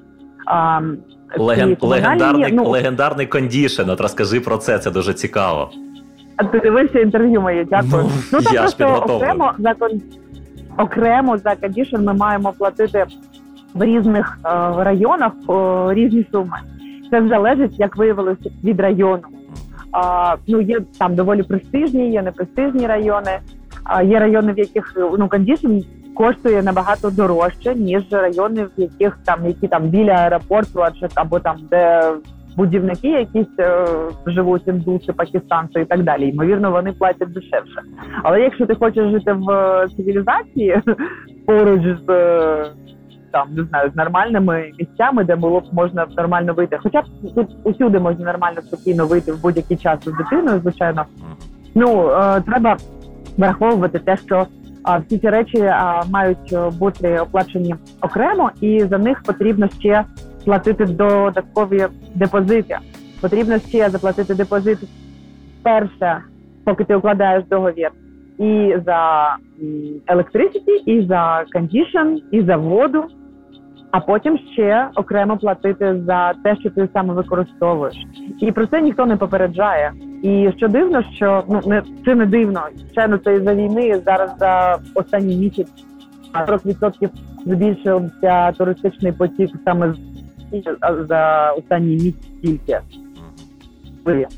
А, 0.47 0.81
Леген, 1.37 1.77
легендарний 1.81 2.53
ну, 2.53 2.69
легендарний 2.69 3.27
кондішн. 3.27 3.91
От 3.91 4.01
розкажи 4.01 4.41
про 4.41 4.57
це, 4.57 4.79
це 4.79 4.91
дуже 4.91 5.15
цікаво. 5.15 5.71
А 6.37 6.45
ти 6.45 6.61
дивишся 6.61 7.01
інтерв'ю 7.01 7.41
моє, 7.41 7.67
дякую. 7.71 8.03
Ну, 8.03 8.11
ну 8.33 8.43
там 8.43 8.55
я 8.55 8.61
просто 8.61 8.87
окремо 8.87 9.53
за 9.59 9.75
окремо 10.79 11.39
за 11.39 11.57
кондішн 11.57 11.97
ми 11.97 12.15
маємо 12.15 12.53
платити 12.59 13.07
в 13.75 13.85
різних 13.85 14.39
е, 14.45 14.49
районах 14.77 15.33
е, 15.51 15.95
різні 15.95 16.27
суми. 16.33 16.59
Це 17.11 17.29
залежить, 17.29 17.79
як 17.79 17.97
виявилося, 17.97 18.51
від 18.65 18.81
району. 18.81 19.23
А, 19.93 20.35
Ну 20.47 20.61
є 20.61 20.81
там 20.99 21.15
доволі 21.15 21.43
престижні, 21.43 22.13
є 22.13 22.23
непрестижні 22.23 22.87
райони. 22.87 23.39
А 23.85 24.03
є 24.03 24.19
райони, 24.21 24.53
в 24.53 24.59
яких 24.59 24.93
ну 25.19 25.29
кондішн 25.29 25.79
коштує 26.17 26.63
набагато 26.63 27.11
дорожче 27.11 27.75
ніж 27.75 28.03
райони, 28.11 28.65
в 28.65 28.81
яких 28.81 29.19
там 29.25 29.47
які 29.47 29.69
там 29.69 29.83
біля 29.83 30.13
аеропорту, 30.13 30.85
або 31.15 31.41
там 31.41 31.57
де 31.71 32.13
будівники, 32.57 33.09
якісь 33.09 33.59
е, 33.59 33.87
живуть 34.27 34.69
індуси, 34.69 35.13
пакистанці 35.13 35.81
і 35.81 35.85
так 35.85 36.03
далі. 36.03 36.29
Ймовірно, 36.29 36.71
вони 36.71 36.93
платять 36.93 37.33
дешевше. 37.33 37.83
Але 38.23 38.41
якщо 38.41 38.67
ти 38.67 38.75
хочеш 38.75 39.11
жити 39.11 39.33
в 39.33 39.51
е, 39.51 39.89
цивілізації 39.97 40.83
поруч 41.47 41.83
з 41.83 42.11
е, 42.11 42.71
там 43.33 43.49
не 43.55 43.65
знаю 43.65 43.91
з 43.95 43.97
нормальними 43.97 44.71
місцями, 44.79 45.25
де 45.25 45.37
було 45.37 45.61
б 45.61 45.65
можна 45.73 46.07
нормально 46.17 46.55
вийти. 46.55 46.79
Хоча 46.83 47.01
б 47.01 47.05
тут 47.35 47.49
усюди 47.65 47.99
можна 47.99 48.25
нормально 48.25 48.63
спокійно 48.63 49.07
вийти 49.07 49.33
в 49.33 49.43
будь-який 49.43 49.77
час 49.77 49.99
з 50.05 50.13
дитиною, 50.13 50.61
звичайно. 50.61 51.05
Ну 51.75 52.11
е, 52.11 52.41
треба 52.41 52.77
враховувати 53.39 53.99
те, 53.99 54.17
що 54.17 54.47
всі 54.95 55.19
ці 55.19 55.29
речі 55.29 55.73
мають 56.11 56.53
е, 56.53 56.71
бути 56.79 57.19
оплачені 57.19 57.75
окремо, 58.01 58.51
і 58.61 58.81
за 58.81 58.99
них 58.99 59.23
потрібно 59.23 59.69
ще 59.69 60.05
платити 60.45 60.85
додаткові 60.85 61.87
депозити. 62.15 62.79
Потрібно 63.21 63.59
ще 63.59 63.91
заплатити 63.91 64.35
депозит 64.35 64.79
перше, 65.63 66.21
поки 66.65 66.85
ти 66.85 66.95
укладаєш 66.95 67.45
договір, 67.51 67.91
і 68.39 68.75
за 68.87 69.37
електричність, 70.07 70.89
і 70.89 71.07
за 71.07 71.45
кондішн, 71.53 72.19
і 72.31 72.43
за 72.43 72.57
воду 72.57 73.05
а 73.97 74.01
потім 74.01 74.39
ще 74.53 74.89
окремо 74.95 75.37
платити 75.37 76.03
за 76.07 76.33
те, 76.33 76.57
що 76.57 76.71
ти 76.71 76.89
саме 76.93 77.15
використовуєш, 77.15 77.95
і 78.41 78.53
про 78.53 78.67
це 78.67 78.81
ніхто 78.83 79.07
не 79.07 79.17
попереджає. 79.17 79.93
І 80.23 80.51
що 80.57 80.69
дивно, 80.69 81.03
що 81.15 81.45
ну 81.49 81.61
не 81.67 81.83
це 82.05 82.15
не 82.15 82.27
дивно. 82.27 82.61
Звичайно, 82.77 83.19
це 83.19 83.35
із 83.35 83.43
за 83.43 83.55
війни 83.55 84.03
зараз 84.07 84.31
за 84.39 84.79
останній 84.95 85.37
місяць 85.37 85.73
40% 86.49 87.09
збільшився 87.47 88.53
туристичний 88.53 89.13
потік 89.13 89.51
саме 89.65 89.95
за 91.09 91.53
останній 91.53 91.95
місяць 91.95 92.31
тільки. 92.43 92.81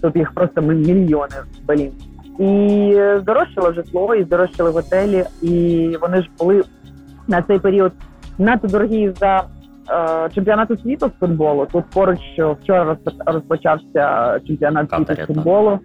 Тут 0.03 0.17
їх 0.17 0.33
просто 0.33 0.63
мільйони 0.63 1.37
блін. 1.69 1.93
І 2.39 2.93
здорожчало 3.21 3.73
житло, 3.73 4.15
і 4.15 4.25
здорожчали 4.25 4.71
готелі, 4.71 5.25
і 5.43 5.97
вони 6.01 6.23
ж 6.23 6.31
були 6.39 6.63
на 7.29 7.43
цей 7.43 7.59
період 7.59 7.93
надто 8.39 8.69
дорогі 8.69 9.13
за 9.21 9.43
е, 9.91 10.29
чемпіонату 10.35 10.77
світу 10.77 11.11
з 11.17 11.21
футболу. 11.21 11.67
Тут 11.73 11.85
поруч 11.95 12.21
вчора 12.63 12.97
розпочався 13.27 14.35
чемпіонат 14.47 14.91
світу 14.91 15.15
з 15.15 15.27
футболу. 15.27 15.79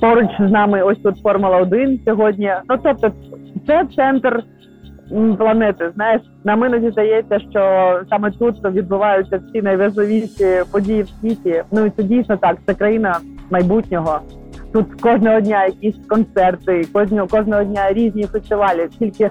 Поруч 0.00 0.30
з 0.38 0.50
нами 0.50 0.82
ось 0.82 0.98
тут 0.98 1.18
Формула 1.22 1.56
1 1.56 2.00
сьогодні. 2.04 2.52
Ну 2.68 2.78
тобто, 2.82 3.12
це 3.66 3.86
центр 3.96 4.44
планети. 5.38 5.90
Знаєш, 5.94 6.22
нам 6.44 6.64
іноді 6.64 6.90
здається, 6.90 7.38
що 7.50 7.60
саме 8.10 8.30
тут 8.30 8.64
відбуваються 8.64 9.40
всі 9.48 9.62
найважливіші 9.62 10.62
події 10.72 11.02
в 11.02 11.08
світі. 11.08 11.62
Ну 11.72 11.86
і 11.86 11.90
це 11.90 12.02
дійсно 12.02 12.36
так. 12.36 12.56
Це 12.66 12.74
країна 12.74 13.16
майбутнього. 13.50 14.20
Тут 14.72 15.00
кожного 15.00 15.40
дня 15.40 15.64
якісь 15.64 16.06
концерти, 16.08 16.86
кожного 16.92 17.26
кожного 17.26 17.64
дня 17.64 17.92
різні 17.92 18.24
фестивалі. 18.24 18.88
Тільки 18.98 19.30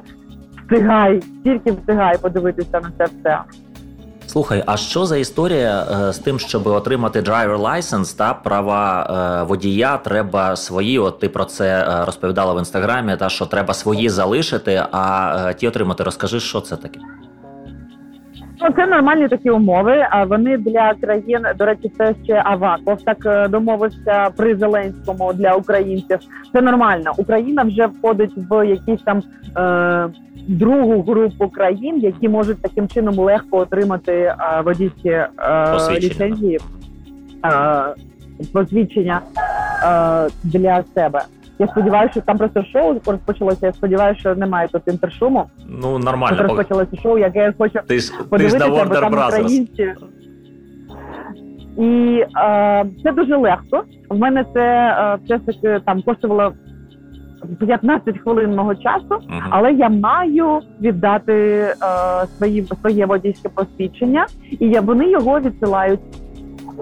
встигай, 0.69 1.23
тільки 1.43 1.71
встигай 1.71 2.17
подивитися 2.17 2.79
на 2.79 2.91
це 2.97 3.05
все. 3.19 3.39
Слухай, 4.27 4.63
а 4.65 4.77
що 4.77 5.05
за 5.05 5.17
історія 5.17 5.88
е, 6.10 6.13
з 6.13 6.19
тим, 6.19 6.39
щоб 6.39 6.67
отримати 6.67 7.21
driver 7.21 7.58
license 7.58 8.17
та 8.17 8.34
права 8.34 9.08
е, 9.41 9.43
водія, 9.43 9.97
треба 9.97 10.55
свої. 10.55 10.99
От 10.99 11.19
ти 11.19 11.29
про 11.29 11.45
це 11.45 11.79
е, 11.79 12.05
розповідала 12.05 12.53
в 12.53 12.60
інстаграмі, 12.60 13.17
та 13.17 13.29
що 13.29 13.45
треба 13.45 13.73
свої 13.73 14.10
залишити, 14.10 14.84
а 14.91 15.53
ті 15.58 15.67
отримати. 15.67 16.03
Розкажи, 16.03 16.39
що 16.39 16.62
це 16.62 16.75
таке. 16.75 16.99
Ну, 18.62 18.69
це 18.76 18.88
нормальні 18.88 19.28
такі 19.28 19.50
умови. 19.50 20.08
А 20.10 20.24
вони 20.24 20.58
для 20.58 20.93
країн, 20.93 21.41
до 21.58 21.65
речі, 21.65 21.91
це 21.98 22.15
ще 22.24 22.41
Аваков 22.45 23.02
так 23.02 23.26
е, 23.26 23.48
домовився 23.48 24.30
при 24.38 24.56
Зеленському 24.56 25.34
для 25.34 25.54
українців. 25.54 26.19
Це 26.54 26.62
нормально. 26.62 27.12
Україна 27.17 27.63
вже 27.63 27.86
входить 27.86 28.34
в 28.36 28.67
якісь 28.67 29.02
там 29.02 29.24
е, 29.58 30.10
другу 30.48 31.02
групу 31.02 31.50
країн, 31.50 32.00
які 32.00 32.30
можуть 32.30 32.62
таким 32.62 32.88
чином 32.88 33.19
легко 33.19 33.58
отримати 33.58 34.13
е, 34.13 34.36
водійські 34.65 35.10
е, 35.10 35.30
ліцензії 36.00 36.60
е, 37.45 37.84
посвідчення 38.54 39.22
е, 39.84 40.30
для 40.43 40.84
себе. 40.95 41.22
Я 41.60 41.67
сподіваюся, 41.67 42.12
що 42.12 42.22
там 42.22 42.38
просто 42.38 42.63
шоу 42.74 43.02
розпочалося. 43.06 43.65
Я 43.65 43.74
сподіваюся, 43.74 44.19
що 44.19 44.36
немає 44.36 44.67
тут 44.67 44.82
інтершуму. 44.88 45.50
Ну 45.67 46.00
нормально 46.00 46.38
Тут 46.38 46.48
розпочалося 46.48 46.98
шоу, 47.04 47.17
яке 47.17 47.39
я 47.39 47.54
хочу 47.58 47.80
ти 47.88 48.00
ж, 48.00 48.13
подивитися, 48.30 48.60
ти 48.60 48.65
ж 48.65 48.89
бо 48.89 48.95
там 48.95 49.13
українці. 49.13 49.93
І 51.78 52.26
е, 52.38 52.86
це 53.04 53.12
дуже 53.12 53.36
легко. 53.36 53.84
В 54.10 54.17
мене 54.17 54.45
це 54.54 54.62
е, 54.62 55.17
все 55.26 55.38
ж 55.38 55.45
таки 55.45 55.82
там 55.86 56.02
коштувало 56.02 56.54
15 57.60 58.19
хвилин 58.19 58.56
мого 58.56 58.76
часу, 58.76 59.19
Мгм. 59.30 59.48
але 59.50 59.74
я 59.74 59.89
маю 59.89 60.60
віддати 60.82 61.34
е, 61.34 61.76
свої 62.38 62.67
своє 62.82 63.06
водійське 63.06 63.50
посвідчення, 63.50 64.26
і 64.60 64.69
я, 64.69 64.82
вони 64.82 65.10
його 65.10 65.39
відсилають 65.39 66.00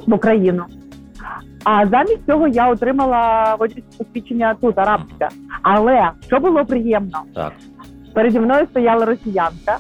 в 0.08 0.14
Україну. 0.14 0.64
А 1.64 1.88
замість 1.88 2.26
цього 2.26 2.48
я 2.48 2.70
отримала 2.70 3.56
водійське 3.60 3.82
посвідчення 3.98 4.56
тут, 4.62 4.78
арабське. 4.78 5.30
Але 5.62 6.10
що 6.28 6.40
було 6.40 6.66
приємно, 6.66 7.18
Так. 7.36 7.54
переді 8.14 8.40
мною 8.40 8.68
стояла 8.72 9.06
росіянка, 9.06 9.78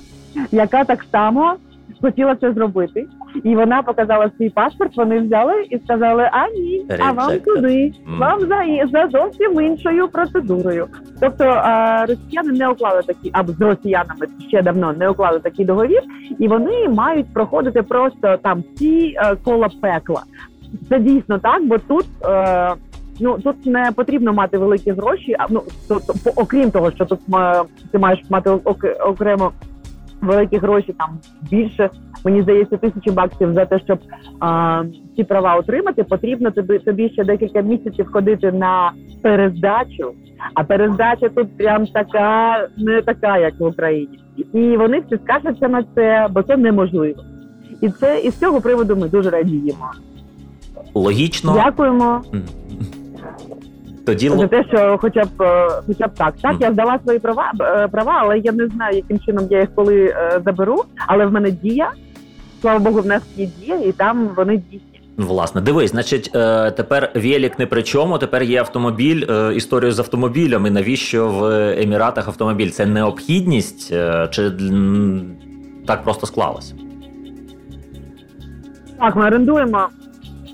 яка 0.51 0.83
так 0.83 1.05
само 1.11 1.57
хотіла 2.01 2.35
це 2.35 2.53
зробити. 2.53 3.05
І 3.43 3.55
вона 3.55 3.81
показала 3.81 4.31
свій 4.37 4.49
паспорт. 4.49 4.97
Вони 4.97 5.19
взяли 5.19 5.53
і 5.69 5.79
сказали: 5.79 6.29
а 6.31 6.49
ні, 6.49 6.85
а 6.99 7.11
вам 7.11 7.39
туди, 7.39 7.93
вам 8.19 8.39
за, 8.39 8.63
за 8.91 9.07
зовсім 9.11 9.61
іншою 9.61 10.07
процедурою. 10.07 10.87
Тобто 11.19 11.43
е, 11.43 12.05
росіяни 12.05 12.51
не 12.51 12.69
уклали 12.69 13.01
такі, 13.01 13.29
або 13.33 13.51
з 13.51 13.61
росіянами 13.61 14.27
ще 14.47 14.61
давно 14.61 14.93
не 14.93 15.09
уклали 15.09 15.39
такий 15.39 15.65
договір, 15.65 16.01
і 16.39 16.47
вони 16.47 16.89
мають 16.89 17.33
проходити 17.33 17.81
просто 17.81 18.37
там 18.37 18.63
всі 18.75 19.15
е, 19.17 19.35
кола 19.43 19.69
пекла. 19.81 20.23
Це 20.89 20.99
дійсно 20.99 21.39
так, 21.39 21.65
бо 21.67 21.77
тут. 21.77 22.05
Е, 22.25 22.73
Ну 23.19 23.37
тут 23.43 23.65
не 23.65 23.91
потрібно 23.95 24.33
мати 24.33 24.57
великі 24.57 24.91
гроші. 24.91 25.35
А 25.39 25.45
ну 25.49 25.61
то, 25.87 25.99
то, 25.99 26.31
окрім 26.35 26.71
того, 26.71 26.91
що 26.91 27.05
тут 27.05 27.19
ма, 27.27 27.63
ти 27.91 27.99
маєш 27.99 28.19
мати 28.29 28.49
ок- 28.49 29.07
окремо 29.09 29.51
великі 30.21 30.57
гроші, 30.57 30.95
там 30.99 31.09
більше 31.51 31.89
мені 32.25 32.41
здається 32.41 32.77
тисячі 32.77 33.11
баксів 33.11 33.53
за 33.53 33.65
те, 33.65 33.79
щоб 33.79 33.99
а, 34.39 34.83
ці 35.15 35.23
права 35.23 35.55
отримати. 35.55 36.03
Потрібно 36.03 36.51
тобі 36.51 36.79
тобі 36.79 37.09
ще 37.09 37.23
декілька 37.23 37.61
місяців 37.61 38.11
ходити 38.11 38.51
на 38.51 38.91
перездачу. 39.21 40.11
А 40.53 40.63
перездача 40.63 41.29
тут 41.29 41.57
прям 41.57 41.87
така, 41.87 42.67
не 42.77 43.01
така, 43.01 43.37
як 43.37 43.59
в 43.59 43.63
Україні, 43.63 44.19
і 44.53 44.77
вони 44.77 44.99
всі 44.99 45.17
скажуться 45.23 45.67
на 45.67 45.83
це, 45.95 46.27
бо 46.31 46.43
це 46.43 46.57
неможливо. 46.57 47.23
І 47.81 47.89
це 47.89 48.19
і 48.19 48.29
з 48.31 48.39
цього 48.39 48.61
приводу 48.61 48.95
ми 48.95 49.09
дуже 49.09 49.29
радіємо. 49.29 49.91
Логічно. 50.97 51.53
Дякуємо. 51.65 52.21
Тоді 54.07 54.29
за 54.29 54.47
те, 54.47 54.65
що 54.69 54.97
хоча 55.01 55.23
б 55.23 55.41
е, 55.41 55.67
хоча 55.87 56.07
б 56.07 56.13
так. 56.13 56.33
Так, 56.41 56.51
Мгм. 56.51 56.61
я 56.61 56.71
здала 56.71 56.99
свої 57.03 57.19
права 57.19 57.51
е, 57.61 57.87
права, 57.87 58.17
але 58.21 58.39
я 58.39 58.51
не 58.51 58.67
знаю, 58.67 58.95
яким 58.95 59.19
чином 59.19 59.47
я 59.49 59.59
їх 59.59 59.69
коли 59.75 60.05
е, 60.05 60.41
заберу. 60.45 60.83
Але 61.07 61.25
в 61.25 61.31
мене 61.31 61.51
дія. 61.51 61.91
Слава 62.61 62.79
Богу, 62.79 63.01
в 63.01 63.05
нас 63.05 63.23
є 63.37 63.49
дія, 63.59 63.75
і 63.75 63.91
там 63.91 64.29
вони 64.37 64.57
дійсні. 64.57 65.01
Власне, 65.17 65.61
дивись, 65.61 65.91
значить, 65.91 66.31
тепер 66.77 67.11
Велік 67.15 67.59
не 67.59 67.65
при 67.65 67.83
чому, 67.83 68.17
тепер 68.17 68.43
є 68.43 68.59
автомобіль, 68.59 69.23
історію 69.55 69.91
з 69.91 69.99
автомобілями. 69.99 70.71
Навіщо 70.71 71.27
в 71.27 71.43
Еміратах 71.81 72.27
автомобіль? 72.27 72.69
Це 72.69 72.85
необхідність 72.85 73.89
чи 74.31 74.51
так 75.87 76.03
просто 76.03 76.27
склалось? 76.27 76.73
Так, 78.99 79.15
ми 79.15 79.27
орендуємо 79.27 79.87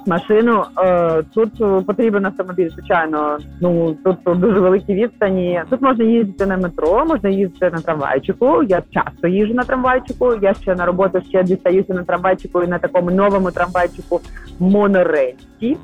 машину. 0.07 0.63
Е, 0.83 1.23
Тут 1.33 1.85
потрібен 1.85 2.25
автомобіль, 2.25 2.69
звичайно. 2.69 3.37
Ну 3.61 3.97
тут 4.03 4.39
дуже 4.39 4.59
великі 4.59 4.93
відстані. 4.93 5.61
Тут 5.69 5.81
можна 5.81 6.03
їздити 6.03 6.45
на 6.45 6.57
метро, 6.57 7.05
можна 7.05 7.29
їздити 7.29 7.69
на 7.75 7.81
трамвайчику. 7.81 8.63
Я 8.63 8.83
часто 8.91 9.27
їжджу 9.27 9.53
на 9.53 9.63
трамвайчику. 9.63 10.33
Я 10.41 10.53
ще 10.53 10.75
на 10.75 10.85
роботу 10.85 11.21
ще 11.29 11.43
дістаюся 11.43 11.93
на 11.93 12.03
трамвайчику 12.03 12.63
і 12.63 12.67
на 12.67 12.79
такому 12.79 13.11
новому 13.11 13.51
трамвайчику 13.51 14.21
монорельсі. 14.59 15.77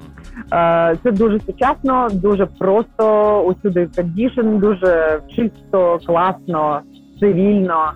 Е, 0.53 0.97
Це 1.03 1.11
дуже 1.11 1.39
сучасно, 1.39 2.07
дуже 2.13 2.45
просто. 2.45 3.41
Усюди 3.41 3.89
кондішн, 3.95 4.57
дуже 4.57 5.19
чисто, 5.35 5.99
класно, 6.05 6.81
цивільно. 7.19 7.91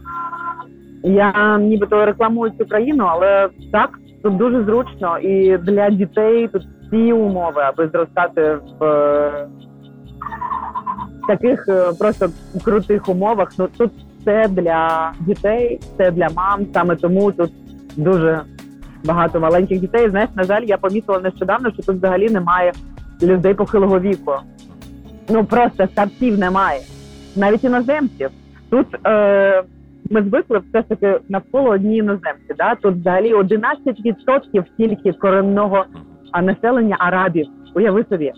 Я 1.03 1.57
нібито 1.57 2.05
рекламую 2.05 2.51
цю 2.59 2.65
країну, 2.65 3.05
але 3.09 3.49
так 3.71 3.89
тут 4.23 4.37
дуже 4.37 4.63
зручно 4.63 5.19
і 5.19 5.57
для 5.57 5.89
дітей 5.89 6.47
тут 6.47 6.63
всі 6.87 7.13
умови, 7.13 7.61
аби 7.61 7.87
зростати 7.87 8.57
в 8.79 8.83
е, 8.83 9.47
таких 11.27 11.65
е, 11.69 11.85
просто 11.99 12.29
крутих 12.63 13.09
умовах. 13.09 13.49
Ну 13.57 13.67
тут 13.77 13.91
все 14.21 14.47
для 14.47 15.11
дітей, 15.19 15.79
все 15.93 16.11
для 16.11 16.27
мам. 16.35 16.65
Саме 16.73 16.95
тому 16.95 17.31
тут 17.31 17.51
дуже 17.97 18.41
багато 19.05 19.39
маленьких 19.39 19.79
дітей. 19.79 20.09
Знаєш, 20.09 20.29
на 20.35 20.43
жаль, 20.43 20.63
я 20.63 20.77
помітила 20.77 21.19
нещодавно, 21.19 21.71
що 21.71 21.83
тут 21.83 21.95
взагалі 21.95 22.29
немає 22.29 22.73
людей 23.21 23.53
похилого 23.53 23.99
віку. 23.99 24.33
Ну 25.29 25.45
просто 25.45 25.87
старців 25.87 26.39
немає, 26.39 26.79
навіть 27.35 27.63
іноземців. 27.63 28.29
Тут 28.69 28.87
е, 29.07 29.63
ми 30.09 30.23
звикли 30.23 30.61
все 30.69 30.81
ж 30.81 30.87
таки 30.87 31.19
навколо 31.29 31.69
одні 31.69 31.97
іноземці. 31.97 32.53
Да? 32.57 32.75
Тут 32.75 32.95
взагалі 32.95 33.33
11% 33.33 34.63
тільки 34.77 35.11
коренного 35.11 35.85
населення 36.43 36.95
арабів. 36.99 37.47
Уяви 37.75 38.05
собі. 38.09 38.31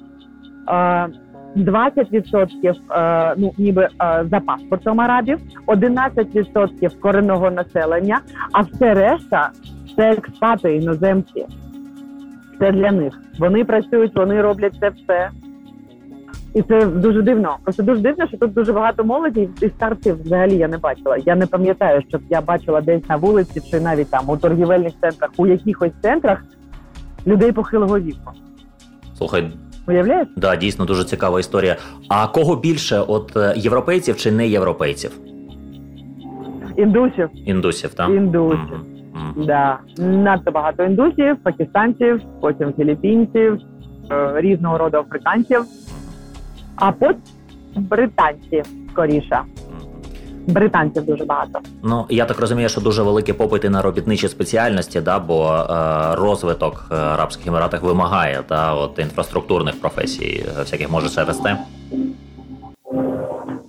Е, 0.69 1.07
20% 1.55 2.73
е, 2.91 3.33
ну, 3.37 3.53
ніби 3.57 3.87
за 4.31 4.39
паспортом 4.39 5.01
арабів, 5.01 5.39
11% 5.67 6.99
коренного 6.99 7.51
населення, 7.51 8.19
а 8.51 8.61
все 8.61 8.93
решта 8.93 9.49
це 9.95 10.11
експати, 10.11 10.75
іноземці. 10.75 11.45
Це 12.59 12.71
для 12.71 12.91
них. 12.91 13.21
Вони 13.39 13.65
працюють, 13.65 14.15
вони 14.15 14.41
роблять 14.41 14.75
це 14.79 14.89
все. 14.89 15.29
І 16.55 16.61
це 16.61 16.85
дуже 16.85 17.21
дивно. 17.21 17.57
Просто 17.63 17.83
дуже 17.83 18.01
дивно, 18.01 18.27
що 18.27 18.37
тут 18.37 18.53
дуже 18.53 18.73
багато 18.73 19.03
молоді 19.03 19.49
і 19.61 19.69
старців 19.69 20.21
взагалі 20.23 20.55
я 20.55 20.67
не 20.67 20.77
бачила. 20.77 21.17
Я 21.25 21.35
не 21.35 21.45
пам'ятаю, 21.47 22.01
щоб 22.09 22.21
я 22.29 22.41
бачила 22.41 22.81
десь 22.81 23.09
на 23.09 23.15
вулиці 23.15 23.61
чи 23.71 23.79
навіть 23.79 24.09
там 24.09 24.29
у 24.29 24.37
торгівельних 24.37 24.93
центрах, 25.01 25.29
у 25.37 25.47
якихось 25.47 25.91
центрах 26.01 26.43
людей 27.27 27.51
похилого 27.51 27.99
віку. 27.99 28.31
Слухай, 29.17 29.51
Уявляєш? 29.87 30.27
да, 30.35 30.55
дійсно 30.55 30.85
дуже 30.85 31.03
цікава 31.03 31.39
історія. 31.39 31.75
А 32.09 32.27
кого 32.27 32.55
більше, 32.55 32.99
от 33.07 33.37
е, 33.37 33.53
європейців 33.57 34.17
чи 34.17 34.31
не 34.31 34.47
європейців? 34.47 35.11
Індусів, 36.77 37.29
Індусів, 37.45 37.93
так? 37.93 38.09
індусів. 38.09 38.59
Мгм. 38.59 39.33
Мгм. 39.35 39.45
Да, 39.45 39.79
надто 39.97 40.51
багато 40.51 40.83
індусів, 40.83 41.37
пакистанців, 41.43 42.21
потім 42.41 42.73
філіппінців, 42.73 43.59
е, 44.11 44.33
різного 44.35 44.77
роду 44.77 44.97
африканців, 44.97 45.61
а 46.75 46.91
потім 46.91 47.21
британці 47.75 48.63
скоріше. 48.91 49.39
Британців 50.47 51.05
дуже 51.05 51.25
багато. 51.25 51.59
Ну 51.83 52.05
я 52.09 52.25
так 52.25 52.39
розумію, 52.39 52.69
що 52.69 52.81
дуже 52.81 53.03
великі 53.03 53.33
попити 53.33 53.69
на 53.69 53.81
робітничі 53.81 54.27
спеціальності, 54.27 55.01
да, 55.01 55.19
бо 55.19 55.53
е, 55.53 55.65
розвиток 56.15 56.87
е, 56.91 56.95
Арабських 56.95 57.47
Еміратах 57.47 57.83
вимагає 57.83 58.43
та 58.47 58.73
от 58.73 58.99
інфраструктурних 58.99 59.81
професій, 59.81 60.45
е, 60.47 60.61
всяких 60.61 60.91
може 60.91 61.09
через 61.09 61.37
те. 61.37 61.57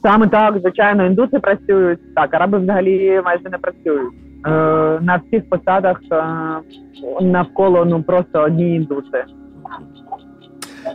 Саме 0.02 0.28
так, 0.28 0.58
звичайно, 0.58 1.06
індуси 1.06 1.38
працюють. 1.38 2.14
Так, 2.14 2.34
араби 2.34 2.58
взагалі 2.58 3.20
майже 3.24 3.50
не 3.50 3.58
працюють. 3.58 4.14
Е, 4.46 4.50
на 5.00 5.20
всіх 5.26 5.48
посадах 5.48 6.00
е, 6.12 6.24
навколо 7.20 7.84
ну 7.84 8.02
просто 8.02 8.42
одні 8.42 8.74
індуси. 8.74 9.24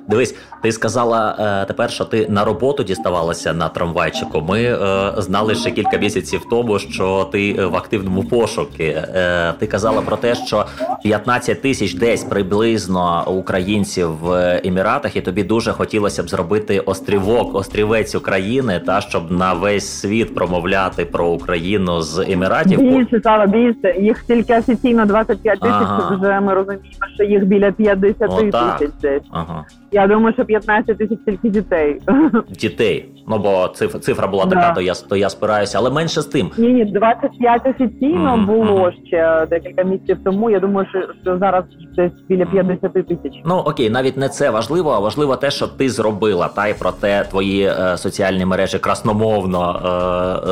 Дивись, 0.07 0.35
ти 0.63 0.71
сказала 0.71 1.35
е, 1.63 1.65
тепер, 1.65 1.91
що 1.91 2.05
ти 2.05 2.27
на 2.29 2.45
роботу 2.45 2.83
діставалася 2.83 3.53
на 3.53 3.69
трамвайчику. 3.69 4.41
Ми 4.41 4.63
е, 4.63 4.77
знали 5.17 5.55
ще 5.55 5.71
кілька 5.71 5.97
місяців 5.97 6.41
тому, 6.49 6.79
що 6.79 7.29
ти 7.31 7.65
в 7.65 7.75
активному 7.75 8.23
пошукі. 8.23 8.83
Е, 8.83 9.53
Ти 9.59 9.67
казала 9.67 10.01
про 10.01 10.17
те, 10.17 10.35
що 10.35 10.65
15 11.03 11.61
тисяч 11.61 11.93
десь 11.93 12.23
приблизно 12.23 13.23
українців 13.27 14.09
в 14.21 14.59
Еміратах, 14.63 15.15
і 15.15 15.21
тобі 15.21 15.43
дуже 15.43 15.71
хотілося 15.71 16.23
б 16.23 16.29
зробити 16.29 16.79
острівок, 16.79 17.55
острівець 17.55 18.15
України, 18.15 18.81
та 18.85 19.01
щоб 19.01 19.31
на 19.31 19.53
весь 19.53 19.87
світ 19.87 20.35
промовляти 20.35 21.05
про 21.05 21.27
Україну 21.27 22.01
з 22.01 22.19
Еміратів. 22.19 22.79
Більше 22.79 23.19
стало 23.19 23.47
більше. 23.47 23.95
Їх 23.99 24.23
тільки 24.23 24.57
офіційно 24.59 25.05
25 25.05 25.59
тисяч. 25.59 25.75
Ага. 25.75 26.17
Вже 26.21 26.39
ми 26.39 26.53
розуміємо, 26.53 26.85
що 27.15 27.23
їх 27.23 27.45
біля 27.45 27.71
50 27.71 28.29
Отак. 28.29 28.77
тисяч 28.77 28.93
десь. 29.01 29.23
Ага. 29.31 29.65
Я 29.93 30.07
думаю, 30.07 30.33
що 30.33 30.45
15 30.45 30.97
тисяч 30.97 31.19
тільки 31.25 31.49
дітей. 31.49 32.01
Дітей. 32.49 33.05
Ну 33.27 33.37
бо 33.39 33.67
цифра, 33.67 33.99
цифра 33.99 34.27
була 34.27 34.45
така, 34.45 34.61
Да. 34.61 34.71
то 34.71 34.81
я 34.81 34.93
то 35.09 35.15
я 35.15 35.29
спираюся, 35.29 35.77
але 35.77 35.89
менше 35.89 36.21
з 36.21 36.25
тим. 36.25 36.51
Ні, 36.57 36.67
ні, 36.67 36.85
25 36.85 37.61
офіційно 37.67 38.37
Мгм, 38.37 38.45
було 38.45 38.91
ще 39.07 39.47
декілька 39.49 39.83
місяців 39.83 40.17
тому. 40.25 40.49
Я 40.49 40.59
думаю, 40.59 40.87
що, 40.89 40.99
що 41.21 41.37
зараз 41.37 41.63
десь 41.95 42.11
біля 42.29 42.45
50 42.45 42.93
тисяч. 42.93 43.41
Ну 43.45 43.55
окей, 43.55 43.89
навіть 43.89 44.17
не 44.17 44.29
це 44.29 44.49
важливо, 44.49 44.91
а 44.91 44.99
важливо 44.99 45.35
те, 45.35 45.51
що 45.51 45.67
ти 45.67 45.89
зробила, 45.89 46.47
та 46.47 46.67
й 46.67 46.73
про 46.73 46.91
те 46.91 47.23
твої 47.29 47.63
е, 47.63 47.97
соціальні 47.97 48.45
мережі 48.45 48.79
красномовно 48.79 49.75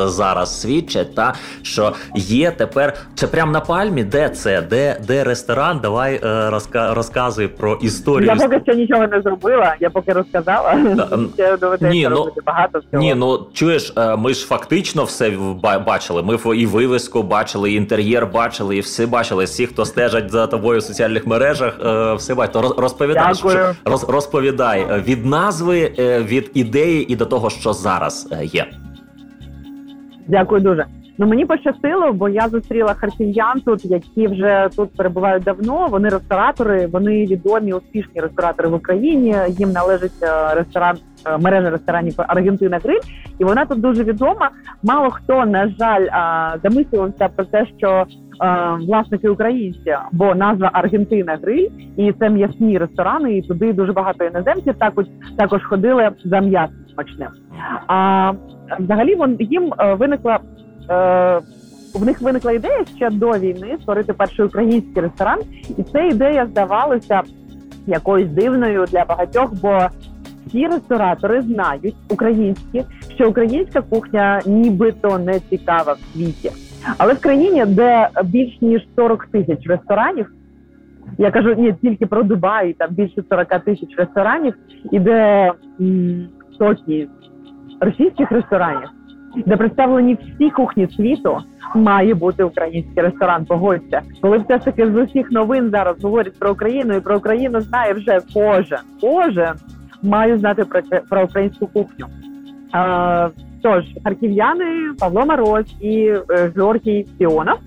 е, 0.04 0.08
зараз 0.08 0.60
свідчать. 0.60 1.14
Та 1.14 1.34
що 1.62 1.92
є 2.14 2.50
тепер 2.50 2.94
чи 3.14 3.26
прям 3.26 3.52
на 3.52 3.60
пальмі, 3.60 4.04
де 4.04 4.28
це? 4.28 4.62
Де, 4.62 4.96
де 5.06 5.24
ресторан? 5.24 5.78
Давай 5.82 6.14
е, 6.14 6.50
розка- 6.50 6.94
розказуй 6.94 7.48
про 7.48 7.74
історію. 7.82 8.26
Я 8.26 8.36
поки 8.48 8.60
що 8.64 8.74
нічого 8.74 9.00
не 9.06 9.08
зробила, 9.08 9.29
я 9.80 9.90
поки 9.90 10.12
розказала. 10.12 10.72
Ще 11.34 11.56
доведеться 11.56 11.88
ні, 11.88 12.08
ну, 12.10 12.28
багато 12.46 12.78
всього. 12.78 13.02
Ні, 13.02 13.14
ну 13.14 13.46
чуєш, 13.52 13.92
е, 13.96 14.16
ми 14.16 14.34
ж 14.34 14.46
фактично 14.46 15.04
все 15.04 15.32
бачили. 15.86 16.22
Ми 16.22 16.38
і 16.56 16.66
вивиску 16.66 17.22
бачили, 17.22 17.72
і 17.72 17.74
інтер'єр 17.74 18.26
бачили, 18.26 18.76
і 18.76 18.80
все 18.80 19.06
бачили. 19.06 19.44
Всі, 19.44 19.66
хто 19.66 19.84
стежать 19.84 20.30
за 20.30 20.46
тобою 20.46 20.80
в 20.80 20.82
соціальних 20.82 21.26
мережах, 21.26 21.78
е, 21.84 22.14
все 22.14 22.34
бачить. 22.34 22.56
Розповідай, 22.76 23.34
що- 23.34 23.74
роз, 23.84 24.08
розповідай 24.08 24.86
е, 24.90 25.00
від 25.06 25.26
назви, 25.26 25.92
від 26.28 26.50
ідеї 26.54 27.12
і 27.12 27.16
до 27.16 27.26
того, 27.26 27.50
що 27.50 27.72
зараз 27.72 28.28
є. 28.42 28.66
Дякую 30.28 30.60
дуже. 30.60 30.86
Ну 31.20 31.26
мені 31.26 31.46
пощастило, 31.46 32.12
бо 32.12 32.28
я 32.28 32.48
зустріла 32.48 32.94
харків'ян 32.94 33.60
тут, 33.60 33.84
які 33.84 34.26
вже 34.26 34.68
тут 34.76 34.96
перебувають 34.96 35.42
давно. 35.42 35.88
Вони 35.90 36.08
ресторатори, 36.08 36.86
вони 36.86 37.26
відомі, 37.26 37.72
успішні 37.72 38.20
ресторатори 38.20 38.68
в 38.68 38.74
Україні. 38.74 39.36
Їм 39.48 39.72
належить 39.72 40.22
е, 40.22 40.54
ресторан 40.54 40.96
е, 41.26 41.38
мережа 41.38 41.70
ресторанів 41.70 42.14
Аргентина 42.16 42.78
Гриль, 42.84 43.00
і 43.38 43.44
вона 43.44 43.64
тут 43.64 43.80
дуже 43.80 44.04
відома. 44.04 44.50
Мало 44.82 45.10
хто 45.10 45.46
на 45.46 45.68
жаль 45.68 46.02
е, 46.02 46.58
замислювався 46.62 47.28
про 47.28 47.44
те, 47.44 47.66
що 47.78 48.04
власники 48.80 49.28
українці, 49.28 49.96
бо 50.12 50.34
назва 50.34 50.70
Аргентина 50.72 51.38
Гриль, 51.42 51.68
і 51.96 52.12
це 52.12 52.30
м'ясні 52.30 52.78
ресторани, 52.78 53.38
і 53.38 53.42
туди 53.42 53.72
дуже 53.72 53.92
багато 53.92 54.24
іноземців 54.24 54.74
також 54.78 55.04
також 55.38 55.64
ходили 55.64 56.10
за 56.24 56.40
м'ясом 56.40 56.76
смачним. 56.94 57.28
А 57.86 58.32
взагалі 58.78 59.14
вон 59.14 59.36
їм 59.40 59.72
виникла 59.98 60.38
е, 60.90 61.40
в 61.94 62.04
них 62.04 62.20
виникла 62.20 62.52
ідея 62.52 62.84
ще 62.96 63.10
до 63.10 63.30
війни 63.30 63.78
створити 63.82 64.12
перший 64.12 64.44
український 64.44 65.02
ресторан, 65.02 65.38
і 65.78 65.82
ця 65.82 66.02
ідея 66.02 66.46
здавалася 66.46 67.22
якоюсь 67.86 68.30
дивною 68.30 68.84
для 68.84 69.04
багатьох, 69.04 69.54
бо 69.62 69.88
всі 70.46 70.66
ресторатори 70.66 71.42
знають 71.42 71.94
українські, 72.10 72.84
що 73.14 73.28
українська 73.28 73.82
кухня 73.82 74.40
нібито 74.46 75.18
не 75.18 75.40
цікава 75.40 75.92
в 75.92 75.98
світі. 76.12 76.50
Але 76.98 77.14
в 77.14 77.20
країні, 77.20 77.64
де 77.66 78.08
більш 78.24 78.60
ніж 78.60 78.88
40 78.96 79.26
тисяч 79.26 79.66
ресторанів, 79.66 80.32
я 81.18 81.30
кажу 81.30 81.54
не 81.58 81.72
тільки 81.72 82.06
про 82.06 82.22
Дубай, 82.22 82.72
там 82.72 82.90
більше 82.90 83.22
40 83.30 83.64
тисяч 83.64 83.88
ресторанів, 83.96 84.54
і 84.92 84.98
де 84.98 85.52
сотні 86.58 87.08
російських 87.80 88.32
ресторанів, 88.32 88.88
де 89.36 89.56
представлені 89.56 90.14
всі 90.14 90.50
кухні 90.50 90.88
світу, 90.96 91.38
має 91.74 92.14
бути 92.14 92.44
український 92.44 93.02
ресторан. 93.02 93.44
Погодься, 93.44 94.02
коли 94.22 94.38
все 94.38 94.58
ж 94.58 94.64
таки 94.64 94.92
з 94.92 94.96
усіх 94.96 95.30
новин 95.30 95.70
зараз 95.70 96.02
говорять 96.02 96.38
про 96.38 96.52
Україну, 96.52 96.94
і 96.94 97.00
про 97.00 97.16
Україну 97.16 97.60
знає 97.60 97.92
вже 97.92 98.20
кожен. 98.34 98.78
Кожен 99.00 99.52
має 100.02 100.38
знати 100.38 100.64
про, 100.64 100.80
про 101.10 101.24
українську 101.24 101.66
кухню. 101.66 102.06
А, 102.72 103.28
тож 103.62 103.84
харків'яни 104.04 104.64
Павло 104.98 105.26
Мороз 105.26 105.64
і 105.80 106.06
е, 106.06 106.52
Георгій 106.56 107.06
Фіонов, 107.18 107.58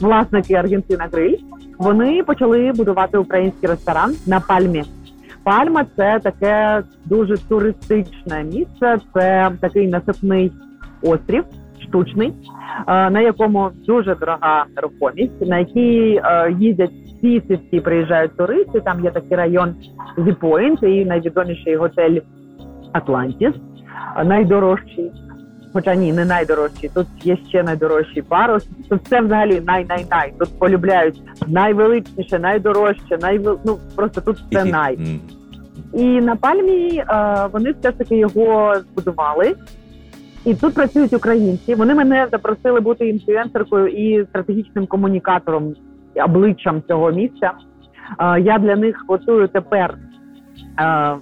власники 0.00 0.54
Аргентина 0.54 1.08
Гриль, 1.12 1.36
вони 1.78 2.22
почали 2.22 2.72
будувати 2.72 3.18
український 3.18 3.68
ресторан 3.68 4.14
на 4.26 4.40
пальмі. 4.40 4.84
Пальма 5.44 5.86
це 5.96 6.20
таке 6.22 6.82
дуже 7.04 7.36
туристичне 7.36 8.44
місце. 8.44 8.98
Це 9.14 9.50
такий 9.60 9.88
насипний 9.88 10.52
острів, 11.02 11.44
штучний, 11.82 12.32
е, 12.88 13.10
на 13.10 13.20
якому 13.20 13.70
дуже 13.86 14.14
дорога 14.14 14.64
нерухомість, 14.76 15.40
на 15.40 15.58
якій 15.58 16.20
е, 16.24 16.56
їздять 16.60 16.90
всі 16.90 17.38
всі 17.38 17.60
всі 17.66 17.80
приїжджають 17.80 18.36
туристи. 18.36 18.80
Там 18.80 19.04
є 19.04 19.10
такий 19.10 19.36
район 19.36 19.74
The 20.18 20.39
Pointe 20.39 20.82
і 20.82 21.04
найвідоміший 21.04 21.76
готель 21.76 22.20
Атлантіс, 22.92 23.54
е, 24.16 24.24
найдорожчий. 24.24 25.12
Хоча 25.72 25.94
ні, 25.94 26.12
не 26.12 26.24
найдорожчий. 26.24 26.90
Тут 26.94 27.06
є 27.22 27.36
ще 27.48 27.62
найдорожчий 27.62 28.22
парус. 28.22 28.68
Тут 28.88 29.00
це 29.06 29.20
взагалі 29.20 29.60
най-най-най. 29.66 30.32
Тут 30.38 30.58
полюбляють 30.58 31.22
найвеличніше, 31.46 32.38
найдорожче, 32.38 33.18
найвел... 33.22 33.58
ну 33.64 33.78
просто 33.96 34.20
тут 34.20 34.36
все 34.36 34.64
най. 34.64 34.98
І 35.92 36.04
на 36.20 36.36
пальмі 36.36 36.98
е, 36.98 37.04
вони 37.52 37.72
все 37.72 37.90
ж 37.90 37.98
таки 37.98 38.16
його 38.16 38.74
збудували. 38.74 39.54
І 40.46 40.54
тут 40.54 40.74
працюють 40.74 41.12
українці. 41.12 41.74
Вони 41.74 41.94
мене 41.94 42.28
запросили 42.30 42.80
бути 42.80 43.08
інфлюенсеркою 43.08 43.88
і 43.88 44.24
стратегічним 44.24 44.86
комунікатором, 44.86 45.74
обличчям 46.24 46.82
цього 46.88 47.10
місця. 47.10 47.52
Е, 48.20 48.40
я 48.40 48.58
для 48.58 48.76
них 48.76 49.04
готую 49.08 49.48
тепер 49.48 49.94
е, 50.80 51.16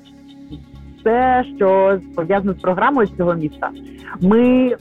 все, 0.99 1.45
що 1.57 1.99
пов'язано 2.17 2.53
з 2.53 2.61
програмою 2.61 3.09
цього 3.17 3.35
міста. 3.35 3.71
Ми 4.21 4.77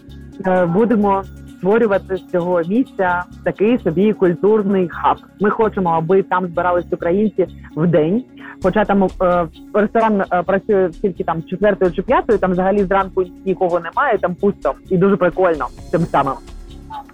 е, 0.48 0.66
будемо 0.66 1.24
створювати 1.58 2.18
з 2.18 2.28
цього 2.28 2.62
місця 2.68 3.24
такий 3.44 3.78
собі 3.78 4.14
культурний 4.14 4.90
хаб. 4.90 5.18
Ми 5.42 5.50
хочемо, 5.50 5.90
аби 5.90 6.24
там 6.24 6.48
збирались 6.48 6.94
українці 6.94 7.48
в 7.76 7.88
день. 7.88 8.24
Хоча 8.64 8.86
там 8.86 9.04
е, 9.04 9.48
ресторан 9.74 10.22
е, 10.22 10.44
працює 10.44 10.90
тільки 10.90 11.24
там 11.24 11.44
четвертої 11.44 11.92
чи 11.92 12.02
п'ятої, 12.02 12.40
там 12.40 12.52
взагалі 12.52 12.84
зранку 12.84 13.24
нікого 13.46 13.80
немає, 13.80 14.18
там 14.18 14.36
пусто 14.36 14.74
і 14.90 14.98
дуже 14.98 15.16
прикольно 15.16 15.66
тим 15.92 16.02
самим. 16.02 16.34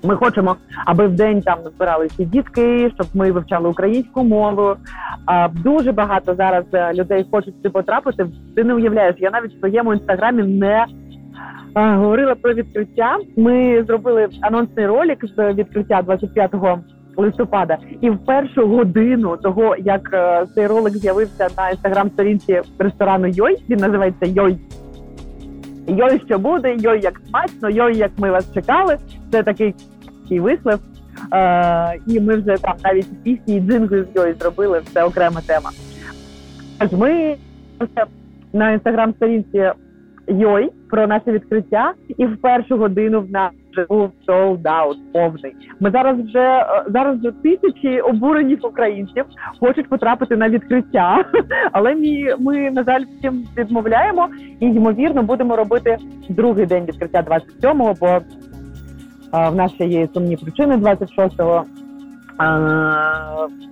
Ми 0.03 0.15
хочемо, 0.15 0.55
аби 0.85 1.07
в 1.07 1.13
день 1.13 1.41
там 1.41 1.57
збиралися 1.75 2.23
дітки, 2.23 2.91
щоб 2.95 3.07
ми 3.13 3.31
вивчали 3.31 3.69
українську 3.69 4.23
мову. 4.23 4.75
А, 5.25 5.47
дуже 5.47 5.91
багато 5.91 6.35
зараз 6.35 6.65
е, 6.73 6.93
людей 6.93 7.25
хочуть 7.31 7.55
сюди 7.55 7.69
потрапити. 7.69 8.25
Ти 8.55 8.63
не 8.63 8.73
уявляєш, 8.73 9.15
я 9.19 9.31
навіть 9.31 9.55
в 9.55 9.59
своєму 9.59 9.93
інстаграмі 9.93 10.43
не 10.43 10.85
говорила 11.75 12.35
про 12.35 12.53
відкриття. 12.53 13.17
Ми 13.37 13.83
зробили 13.87 14.27
анонсний 14.41 14.87
ролик 14.87 15.25
з 15.37 15.53
відкриття 15.53 16.01
25 16.01 16.51
листопада, 17.19 17.77
і 18.01 18.09
в 18.09 18.17
першу 18.25 18.67
годину 18.67 19.37
того, 19.37 19.75
як 19.79 20.09
е, 20.13 20.45
цей 20.55 20.67
ролик 20.67 20.93
з'явився 20.97 21.47
на 21.57 21.69
інстаграм-сторінці 21.69 22.61
ресторану 22.79 23.27
Йой, 23.27 23.57
він 23.69 23.79
називається 23.79 24.25
Йой. 24.25 24.57
Йой, 25.87 26.21
що 26.25 26.39
буде, 26.39 26.75
йой, 26.75 27.01
як 27.01 27.21
смачно, 27.29 27.69
йой, 27.69 27.97
як 27.97 28.11
ми 28.17 28.31
вас 28.31 28.53
чекали. 28.53 28.97
Це 29.31 29.43
такий, 29.43 29.75
вислів. 30.29 30.79
Е, 31.33 31.99
і 32.07 32.19
ми 32.19 32.35
вже 32.37 32.57
там 32.57 32.75
навіть 32.83 33.23
пісні 33.23 33.55
і 33.55 33.59
джингли 33.59 34.03
з 34.03 34.15
Йой 34.15 34.33
зробили, 34.39 34.81
це 34.93 35.03
окрема 35.03 35.41
тема. 35.47 35.69
Ми 36.91 37.35
на 38.53 38.71
інстаграм-сторінці 38.71 39.71
Йой 40.29 40.69
про 40.89 41.07
наше 41.07 41.31
відкриття, 41.31 41.93
і 42.17 42.25
в 42.25 42.37
першу 42.41 42.77
годину 42.77 43.21
в 43.21 43.31
нас 43.31 43.51
вже 43.71 43.85
був 43.89 44.11
out 44.27 44.95
повний. 45.13 45.55
Ми 45.79 45.91
зараз 45.91 46.19
вже 46.19 46.39
е, 46.39 46.83
зараз 46.87 47.19
вже 47.19 47.31
тисячі 47.31 47.99
обурених 47.99 48.59
українців 48.63 49.25
хочуть 49.59 49.89
потрапити 49.89 50.37
на 50.37 50.49
відкриття, 50.49 51.25
але 51.71 51.95
ми, 51.95 52.35
ми 52.39 52.71
на 52.71 52.83
жаль 52.83 53.03
всім 53.17 53.47
відмовляємо 53.57 54.29
і 54.59 54.65
ймовірно 54.65 55.23
будемо 55.23 55.55
робити 55.55 55.97
другий 56.29 56.65
день 56.65 56.85
відкриття 56.85 57.21
27-го, 57.21 57.93
бо 57.99 58.07
е, 58.07 58.21
в 59.49 59.55
нас 59.55 59.73
ще 59.73 59.85
є 59.85 60.07
сумні 60.13 60.37
причини 60.37 60.75
26-го. 60.75 61.65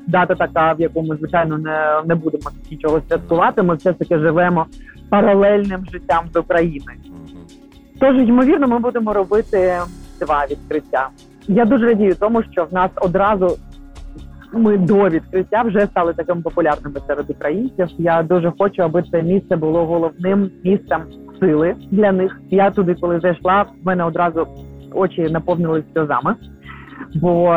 дата 0.07 0.35
така, 0.35 0.73
в 0.73 0.81
якому 0.81 1.07
ми, 1.07 1.15
звичайно 1.15 1.57
не 1.57 2.01
не 2.05 2.15
будемо 2.15 2.49
нічого 2.71 3.01
святкувати. 3.09 3.63
Ми 3.63 3.75
все 3.75 3.93
таки 3.93 4.19
живемо 4.19 4.65
паралельним 5.09 5.85
життям 5.91 6.25
з 6.33 6.39
України. 6.39 6.93
Тож, 7.99 8.15
ймовірно, 8.15 8.67
ми 8.67 8.79
будемо 8.79 9.13
робити 9.13 9.79
два 10.19 10.45
відкриття. 10.51 11.09
Я 11.47 11.65
дуже 11.65 11.85
радію 11.85 12.15
тому, 12.15 12.43
що 12.43 12.65
в 12.65 12.73
нас 12.73 12.91
одразу 12.95 13.57
ми 14.53 14.77
до 14.77 15.09
відкриття 15.09 15.61
вже 15.61 15.85
стали 15.85 16.13
такими 16.13 16.41
популярними 16.41 16.99
серед 17.07 17.29
українців. 17.29 17.87
Я 17.97 18.23
дуже 18.23 18.53
хочу, 18.59 18.83
аби 18.83 19.03
це 19.11 19.21
місце 19.23 19.55
було 19.55 19.85
головним 19.85 20.51
місцем 20.63 21.01
сили 21.39 21.75
для 21.91 22.11
них. 22.11 22.41
Я 22.49 22.71
туди, 22.71 22.95
коли 23.01 23.19
зайшла, 23.19 23.61
в 23.61 23.87
мене 23.87 24.03
одразу 24.03 24.47
очі 24.93 25.21
наповнились 25.21 25.83
сльозами, 25.93 26.35
бо 27.15 27.55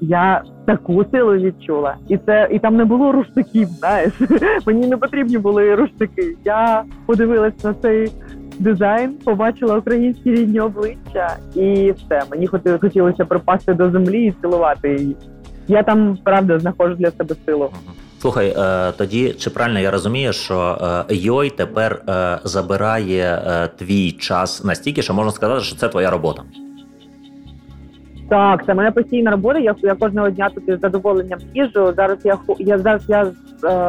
я 0.00 0.42
таку 0.66 1.04
силу 1.04 1.32
відчула, 1.32 1.96
і 2.08 2.18
це 2.18 2.48
і 2.50 2.58
там 2.58 2.76
не 2.76 2.84
було 2.84 3.12
руштиків. 3.12 3.68
Знаєш, 3.68 4.12
мені 4.66 4.86
не 4.86 4.96
потрібні 4.96 5.38
були 5.38 5.74
руштики. 5.74 6.36
Я 6.44 6.82
подивилась 7.06 7.64
на 7.64 7.74
цей. 7.74 8.12
Дизайн 8.58 9.12
побачила 9.24 9.76
українські 9.76 10.30
рідні 10.30 10.60
обличчя, 10.60 11.36
і 11.54 11.92
все 11.92 12.22
мені 12.30 12.46
хотілося 12.80 13.24
припасти 13.24 13.74
до 13.74 13.90
землі 13.90 14.26
і 14.26 14.34
цілувати 14.40 14.94
її. 14.94 15.16
Я 15.68 15.82
там 15.82 16.18
правда 16.24 16.58
знаходжу 16.58 16.94
для 16.94 17.10
себе 17.10 17.34
силу. 17.46 17.70
Слухай, 18.20 18.54
е, 18.58 18.92
тоді 18.92 19.34
чи 19.38 19.50
правильно 19.50 19.80
я 19.80 19.90
розумію, 19.90 20.32
що 20.32 20.78
е, 21.10 21.14
Йой 21.14 21.50
тепер 21.50 22.02
е, 22.08 22.38
забирає 22.44 23.42
твій 23.78 24.12
час 24.12 24.64
настільки, 24.64 25.02
що 25.02 25.14
можна 25.14 25.32
сказати, 25.32 25.64
що 25.64 25.76
це 25.76 25.88
твоя 25.88 26.10
робота? 26.10 26.42
Так, 28.32 28.66
це 28.66 28.74
моя 28.74 28.90
постійна 28.90 29.30
робота. 29.30 29.58
Я 29.58 29.74
я 29.82 29.94
кожного 29.94 30.30
дня 30.30 30.50
тут 30.54 30.68
із 30.68 30.80
задоволенням 30.80 31.38
їжу. 31.54 31.92
Зараз 31.96 32.18
я 32.24 32.38
я 32.58 32.78
зараз 32.78 33.04
я 33.08 33.22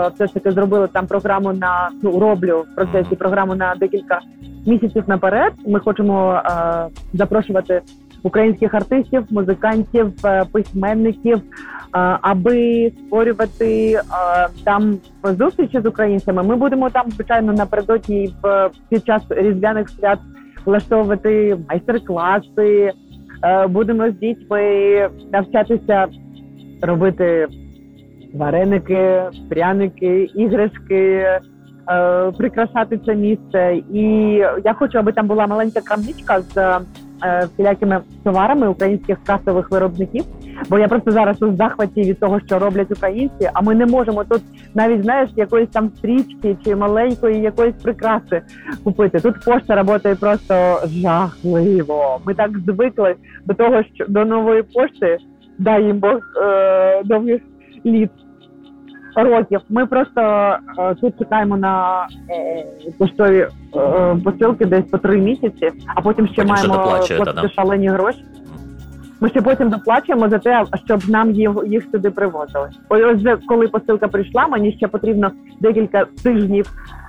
все 0.10 0.28
ж 0.28 0.34
таки 0.34 0.52
зробила 0.52 0.88
там 0.88 1.08
програму 1.08 1.54
на 1.54 1.90
ну 2.02 2.20
роблю 2.20 2.66
в 2.72 2.76
процесі 2.76 3.16
програму 3.16 3.56
на 3.56 3.76
декілька 3.76 4.20
місяців 4.66 5.04
наперед. 5.08 5.54
Ми 5.68 5.80
хочемо 5.80 6.42
е, 6.46 6.88
запрошувати 7.14 7.82
українських 8.24 8.74
артистів, 8.74 9.24
музикантів, 9.30 10.14
письменників 10.52 11.42
аби 12.22 12.92
створювати 13.06 14.00
там 14.64 14.98
зустрічі 15.24 15.80
з 15.82 15.86
українцями. 15.86 16.44
Ми 16.44 16.56
будемо 16.56 16.90
там 16.90 17.12
звичайно 17.12 17.54
напередодні 17.54 18.34
в 18.44 18.70
під 18.90 19.06
час 19.06 19.24
різдвяних 19.30 19.90
свят 19.90 20.20
влаштовувати 20.66 21.58
майстер-класи. 21.70 22.94
Будемо 23.70 24.10
з 24.10 24.14
дітьми 24.14 25.10
навчатися 25.34 26.08
робити 26.82 27.48
вареники, 28.34 29.24
пряники, 29.50 30.24
іграшки. 30.24 31.26
Прикрашати 32.38 33.00
це 33.06 33.16
місце, 33.16 33.82
і 33.94 34.04
я 34.66 34.74
хочу, 34.74 34.98
аби 34.98 35.12
там 35.12 35.28
була 35.28 35.48
маленька 35.48 35.82
крамничка 35.82 36.42
з 36.42 36.80
всілякими 37.54 38.02
товарами 38.24 38.68
українських 38.68 39.18
касових 39.24 39.72
виробників. 39.72 40.24
Бо 40.70 40.80
я 40.80 40.88
просто 40.88 41.12
зараз 41.12 41.42
у 41.42 41.56
захваті 41.56 42.02
від 42.02 42.20
того, 42.20 42.40
що 42.46 42.60
роблять 42.60 42.92
українці, 42.92 43.50
а 43.54 43.62
ми 43.62 43.76
не 43.76 43.86
можемо 43.86 44.24
тут 44.24 44.42
навіть 44.76 45.04
знаєш 45.04 45.30
якоїсь 45.36 45.70
там 45.70 45.90
стрічки 45.98 46.58
чи 46.66 46.76
маленької 46.76 47.42
якоїсь 47.42 47.76
прикраси 47.84 48.42
купити. 48.84 49.20
Тут 49.20 49.46
пошта 49.46 49.84
працює 50.04 50.16
просто 50.16 50.80
жахливо. 50.88 52.20
Ми 52.26 52.34
так 52.34 52.52
звикли 52.60 53.16
до 53.46 53.54
того, 53.54 53.84
що 53.96 54.06
до 54.08 54.26
нової 54.26 54.64
пошти 54.64 55.18
дай 55.60 55.84
їм 55.84 56.00
Бог 56.00 56.20
е, 56.44 57.04
довгих 57.04 57.42
літ. 57.86 58.12
Років 59.16 59.62
ми 59.70 59.86
просто 59.86 60.22
е, 60.22 60.96
тут 61.02 61.20
чекаємо 61.20 61.58
на 61.58 62.08
е, 62.30 62.66
поштові 62.98 63.48
е, 63.76 64.18
посилки 64.24 64.66
десь 64.66 64.86
по 64.86 64.98
три 64.98 65.18
місяці, 65.18 65.72
а 65.96 66.02
потім 66.02 66.28
ще 66.28 66.36
потім 66.36 66.56
маємо 66.56 67.04
платити 67.14 67.50
шалені 67.50 67.90
гроші. 67.90 68.26
Ми 69.20 69.30
ще 69.30 69.42
потім 69.42 69.70
доплачуємо 69.70 70.30
за 70.30 70.40
те, 70.40 70.64
щоб 70.86 71.10
нам 71.10 71.32
їх, 71.32 71.52
їх 71.66 71.84
сюди 71.92 72.12
привозили. 72.12 72.70
Ось 72.90 73.16
вже 73.16 73.38
коли 73.48 73.68
посилка 73.68 74.08
прийшла, 74.08 74.48
мені 74.48 74.72
ще 74.72 74.88
потрібно 74.88 75.32
декілька 75.60 76.06
тижнів 76.24 76.66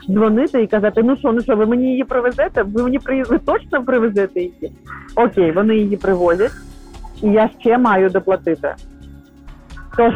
дзвонити 0.09 0.63
і 0.63 0.67
казати: 0.67 1.03
ну 1.03 1.17
що, 1.17 1.33
ну 1.33 1.41
що, 1.41 1.57
ви 1.57 1.67
мені 1.67 1.91
її 1.91 2.05
привезете? 2.05 2.63
Ви 2.63 2.83
мені 2.83 2.99
при... 2.99 3.23
ви 3.23 3.39
точно 3.39 3.85
привезете 3.85 4.41
її? 4.41 4.73
Окей, 5.17 5.53
вони 5.53 5.77
її 5.77 5.97
привозять, 5.97 6.53
і 7.23 7.29
я 7.29 7.51
ще 7.61 7.79
маю 7.79 8.11
доплатити. 8.11 8.75
Тож 9.97 10.15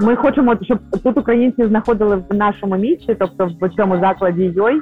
ми 0.00 0.16
хочемо, 0.16 0.56
щоб 0.62 0.78
тут 1.04 1.18
українці 1.18 1.66
знаходили 1.66 2.22
в 2.30 2.34
нашому 2.34 2.76
місці, 2.76 3.16
тобто 3.18 3.50
в 3.60 3.68
цьому 3.76 4.00
закладі 4.00 4.52
Йой, 4.56 4.80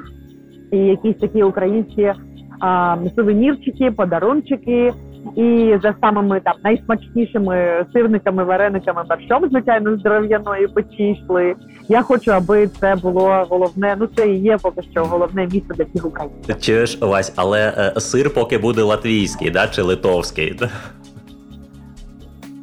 і 0.71 0.77
якісь 0.77 1.17
такі 1.17 1.43
українські 1.43 2.13
а, 2.59 2.97
сувенірчики, 3.15 3.91
подарунчики. 3.91 4.93
І 5.35 5.77
за 5.83 5.95
самими 6.01 6.39
там 6.39 6.53
найсмачнішими 6.63 7.85
сирниками, 7.93 8.43
варениками, 8.43 9.03
борщом, 9.09 9.49
звичайно, 9.49 9.97
з 9.97 10.01
дерев'яної 10.01 10.67
печі 10.67 11.03
йшли. 11.03 11.55
Я 11.89 12.01
хочу, 12.01 12.31
аби 12.31 12.67
це 12.67 12.95
було 12.95 13.45
головне. 13.49 13.95
Ну 13.99 14.07
це 14.15 14.27
і 14.29 14.39
є 14.39 14.57
поки 14.61 14.81
що 14.91 15.05
головне 15.05 15.43
місце 15.43 15.73
для 15.73 15.83
всіх 15.83 16.05
українців. 16.05 16.61
Чуєш, 16.61 17.01
Вась, 17.01 17.33
але 17.35 17.73
е, 17.77 17.99
сир 17.99 18.33
поки 18.33 18.57
буде 18.57 18.81
латвійський, 18.81 19.51
да 19.51 19.67
чи 19.67 19.81
литовський? 19.81 20.59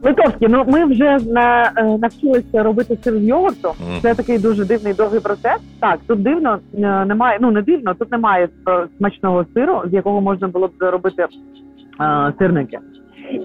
Литовський, 0.02 0.48
ну 0.48 0.64
ми 0.68 0.84
вже 0.84 1.18
на 1.26 1.72
е, 1.76 1.84
навчилися 1.84 2.62
робити 2.62 2.98
сир 3.04 3.14
з 3.14 3.22
йогурту. 3.22 3.68
Mm. 3.68 4.00
Це 4.02 4.14
такий 4.14 4.38
дуже 4.38 4.64
дивний 4.64 4.94
довгий 4.94 5.20
процес. 5.20 5.58
Так, 5.80 5.98
тут 6.06 6.22
дивно 6.22 6.58
е, 6.74 7.04
немає. 7.04 7.38
Ну 7.40 7.50
не 7.50 7.62
дивно, 7.62 7.94
тут 7.94 8.12
немає 8.12 8.48
е, 8.68 8.86
смачного 8.98 9.44
сиру, 9.54 9.82
з 9.86 9.92
якого 9.92 10.20
можна 10.20 10.48
було 10.48 10.66
б 10.66 10.72
робити 10.80 11.26
сирники. 12.38 12.78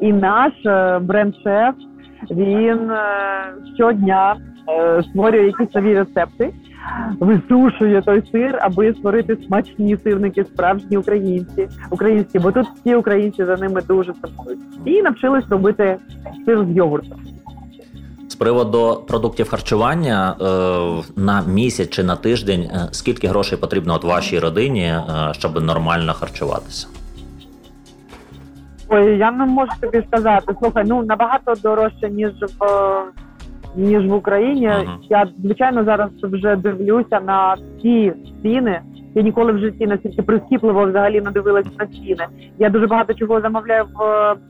І 0.02 0.14
наш 0.14 0.54
е, 0.66 1.00
бренд-шеф 1.00 1.76
він 2.32 2.92
е, 2.92 3.04
щодня 3.76 4.36
е, 4.70 5.04
створює 5.04 5.46
якісь 5.46 5.76
нові 5.76 5.96
рецепти, 5.96 6.54
висушує 7.20 8.02
той 8.02 8.24
сир, 8.32 8.60
аби 8.62 8.94
створити 8.94 9.38
смачні 9.48 9.98
сирники, 10.04 10.44
справжні 10.44 10.98
українці, 10.98 11.68
українські, 11.90 12.40
бо 12.40 12.52
тут 12.52 12.68
всі 12.76 12.96
українці 12.96 13.46
за 13.46 13.58
ними 13.58 13.82
дуже 13.82 14.14
сумують. 14.14 14.60
І 14.86 15.02
навчились 15.02 15.50
робити 15.50 15.98
сир 16.46 16.66
з 16.66 16.78
йогуртом. 16.78 17.20
З 18.28 18.36
приводу 18.36 19.04
продуктів 19.08 19.50
харчування 19.50 20.36
на 21.16 21.42
місяць 21.48 21.90
чи 21.90 22.04
на 22.04 22.16
тиждень, 22.16 22.70
скільки 22.92 23.28
грошей 23.28 23.58
потрібно 23.58 23.94
от 23.94 24.04
вашій 24.04 24.40
родині, 24.40 24.94
щоб 25.32 25.64
нормально 25.64 26.14
харчуватися? 26.14 26.88
Ой, 28.90 29.18
я 29.18 29.32
не 29.32 29.46
можу 29.46 29.72
тобі 29.82 30.04
сказати. 30.08 30.54
Слухай, 30.60 30.84
ну 30.88 31.04
набагато 31.04 31.54
дорожче, 31.64 32.10
ніж 32.10 32.32
в 32.60 33.04
ніж 33.76 34.08
в 34.08 34.14
Україні. 34.14 34.68
Uh-huh. 34.68 34.98
Я 35.10 35.28
звичайно 35.44 35.84
зараз 35.84 36.10
вже 36.24 36.56
дивлюся 36.56 37.20
на 37.20 37.56
ці 37.82 38.14
ціни. 38.42 38.82
Я 39.16 39.22
ніколи 39.22 39.52
в 39.52 39.58
житті 39.58 39.88
настільки 39.88 40.22
прискіпливо 40.22 40.86
взагалі 40.86 41.22
не 41.22 41.32
дивилася 41.32 41.70
на 41.80 41.88
ціни. 41.88 42.28
Я 42.60 42.70
дуже 42.70 42.88
багато 42.88 43.14
чого 43.14 43.42
замовляю 43.42 43.84
в 43.84 44.00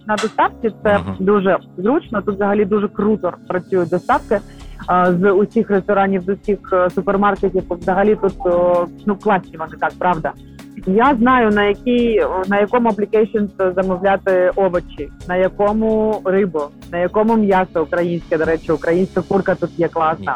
на 0.07 0.15
доставці. 0.15 0.69
Це 0.83 0.89
uh-huh. 0.89 1.15
дуже 1.19 1.57
зручно. 1.77 2.21
Тут 2.21 2.35
взагалі 2.35 2.65
дуже 2.65 2.87
круто 2.87 3.33
працюють 3.47 3.89
доставки 3.89 4.39
а, 4.87 5.11
з 5.11 5.31
усіх 5.31 5.69
ресторанів, 5.69 6.21
з 6.21 6.29
усіх 6.29 6.59
е, 6.73 6.89
супермаркетів. 6.89 7.63
Взагалі 7.69 8.15
тут 8.15 8.33
ну 9.05 9.15
класні 9.15 9.57
вони 9.57 9.77
так, 9.79 9.91
правда. 9.99 10.31
Я 10.87 11.15
знаю 11.15 11.49
на 11.49 11.63
якій 11.63 12.25
на 12.47 12.59
якому 12.59 12.89
application 12.89 13.45
замовляти 13.75 14.51
овочі, 14.55 15.09
на 15.27 15.35
якому 15.35 16.21
рибу, 16.25 16.61
на 16.91 16.97
якому 16.97 17.37
м'ясо 17.37 17.83
українське. 17.83 18.37
До 18.37 18.45
речі, 18.45 18.71
українська 18.71 19.21
курка 19.21 19.55
тут 19.55 19.79
є 19.79 19.87
класна. 19.87 20.35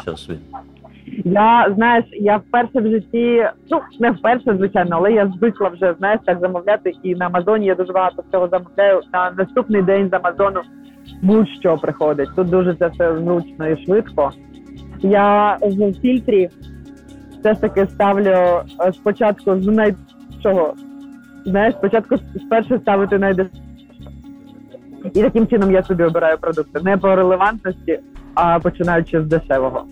Я 1.24 1.72
знаєш, 1.76 2.04
я 2.12 2.36
вперше 2.36 2.80
в 2.80 2.86
житті, 2.86 3.46
ну 3.70 3.80
не 4.00 4.10
вперше, 4.10 4.56
звичайно, 4.56 4.96
але 4.96 5.12
я 5.12 5.32
звикла 5.36 5.68
вже 5.68 5.94
знаєш 5.98 6.20
так 6.24 6.40
замовляти. 6.40 6.92
І 7.02 7.14
на 7.14 7.26
Амазоні 7.26 7.66
я 7.66 7.74
дуже 7.74 7.92
багато 7.92 8.24
всього 8.28 8.48
замовляю. 8.48 9.00
На 9.12 9.30
наступний 9.30 9.82
день 9.82 10.10
з 10.10 10.12
Амазону 10.12 10.60
будь-що 11.22 11.76
приходить. 11.76 12.28
Тут 12.36 12.48
дуже 12.48 12.74
це 12.74 12.88
все 12.88 13.16
зручно 13.16 13.68
і 13.68 13.84
швидко. 13.84 14.30
Я 15.00 15.58
в 15.62 15.92
фільтрі 15.92 16.48
все 17.40 17.54
ж 17.54 17.60
таки 17.60 17.86
ставлю 17.86 18.28
е, 18.28 18.92
спочатку 18.92 19.60
з 19.60 19.66
най 19.66 19.94
чого? 20.42 20.74
Знаєш, 21.46 21.74
спочатку 21.74 22.16
спершу 22.46 22.78
ставити 22.78 23.18
найдешевше. 23.18 23.62
І 25.14 25.22
таким 25.22 25.46
чином 25.46 25.72
я 25.72 25.82
собі 25.82 26.04
обираю 26.04 26.38
продукти. 26.38 26.80
Не 26.82 26.96
по 26.96 27.16
релевантності, 27.16 28.00
а 28.34 28.58
починаючи 28.58 29.22
з 29.22 29.26
дешевого. 29.26 29.84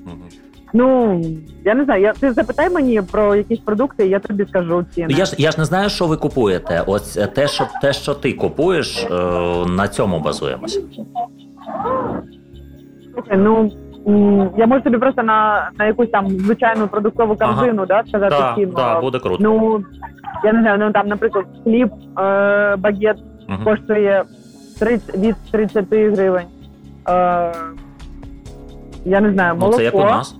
Ну 0.72 1.20
я 1.64 1.74
не 1.74 1.84
знаю. 1.84 2.02
Я 2.02 2.12
ти 2.12 2.32
запитай 2.32 2.70
мені 2.70 3.02
про 3.02 3.34
якісь 3.34 3.58
продукти, 3.58 4.06
і 4.06 4.10
я 4.10 4.18
тобі 4.18 4.46
скажу 4.48 4.84
ціни. 4.94 5.14
Я 5.14 5.24
ж 5.24 5.34
я 5.38 5.50
ж 5.50 5.58
не 5.58 5.64
знаю, 5.64 5.90
що 5.90 6.06
ви 6.06 6.16
купуєте. 6.16 6.84
Ось 6.86 7.18
те, 7.34 7.48
що 7.48 7.66
те, 7.82 7.92
що 7.92 8.14
ти 8.14 8.32
купуєш, 8.32 9.04
е, 9.04 9.08
на 9.68 9.88
цьому 9.88 10.20
базуємося. 10.20 10.80
Слухай, 13.14 13.38
ну 13.38 13.72
я 14.56 14.66
можу 14.66 14.80
тобі 14.82 14.98
просто 14.98 15.22
на 15.22 15.70
на 15.78 15.84
якусь 15.84 16.10
там 16.10 16.30
звичайну 16.30 16.88
продуктову 16.88 17.36
корзину 17.36 17.82
ага. 17.82 17.86
да, 17.86 18.08
сказати 18.08 18.36
да, 18.38 18.54
ціну. 18.54 18.72
Да, 18.76 19.00
буде 19.00 19.18
круто. 19.18 19.36
Ну 19.40 19.84
я 20.44 20.52
не 20.52 20.60
знаю, 20.60 20.78
ну 20.78 20.92
там, 20.92 21.08
наприклад, 21.08 21.44
хліб, 21.64 21.90
е, 22.18 22.76
багет 22.76 23.16
угу. 23.48 23.58
коштує 23.64 24.24
30, 24.80 25.16
від 25.16 25.36
30 25.52 25.86
гривень. 25.90 26.46
Е, 27.08 27.52
Я 29.04 29.20
не 29.20 29.32
знаю, 29.32 29.54
молоко. 29.54 29.70
Ну, 29.70 29.76
це 29.76 29.84
як 29.84 29.94
у 29.94 29.98
нас. 29.98 30.36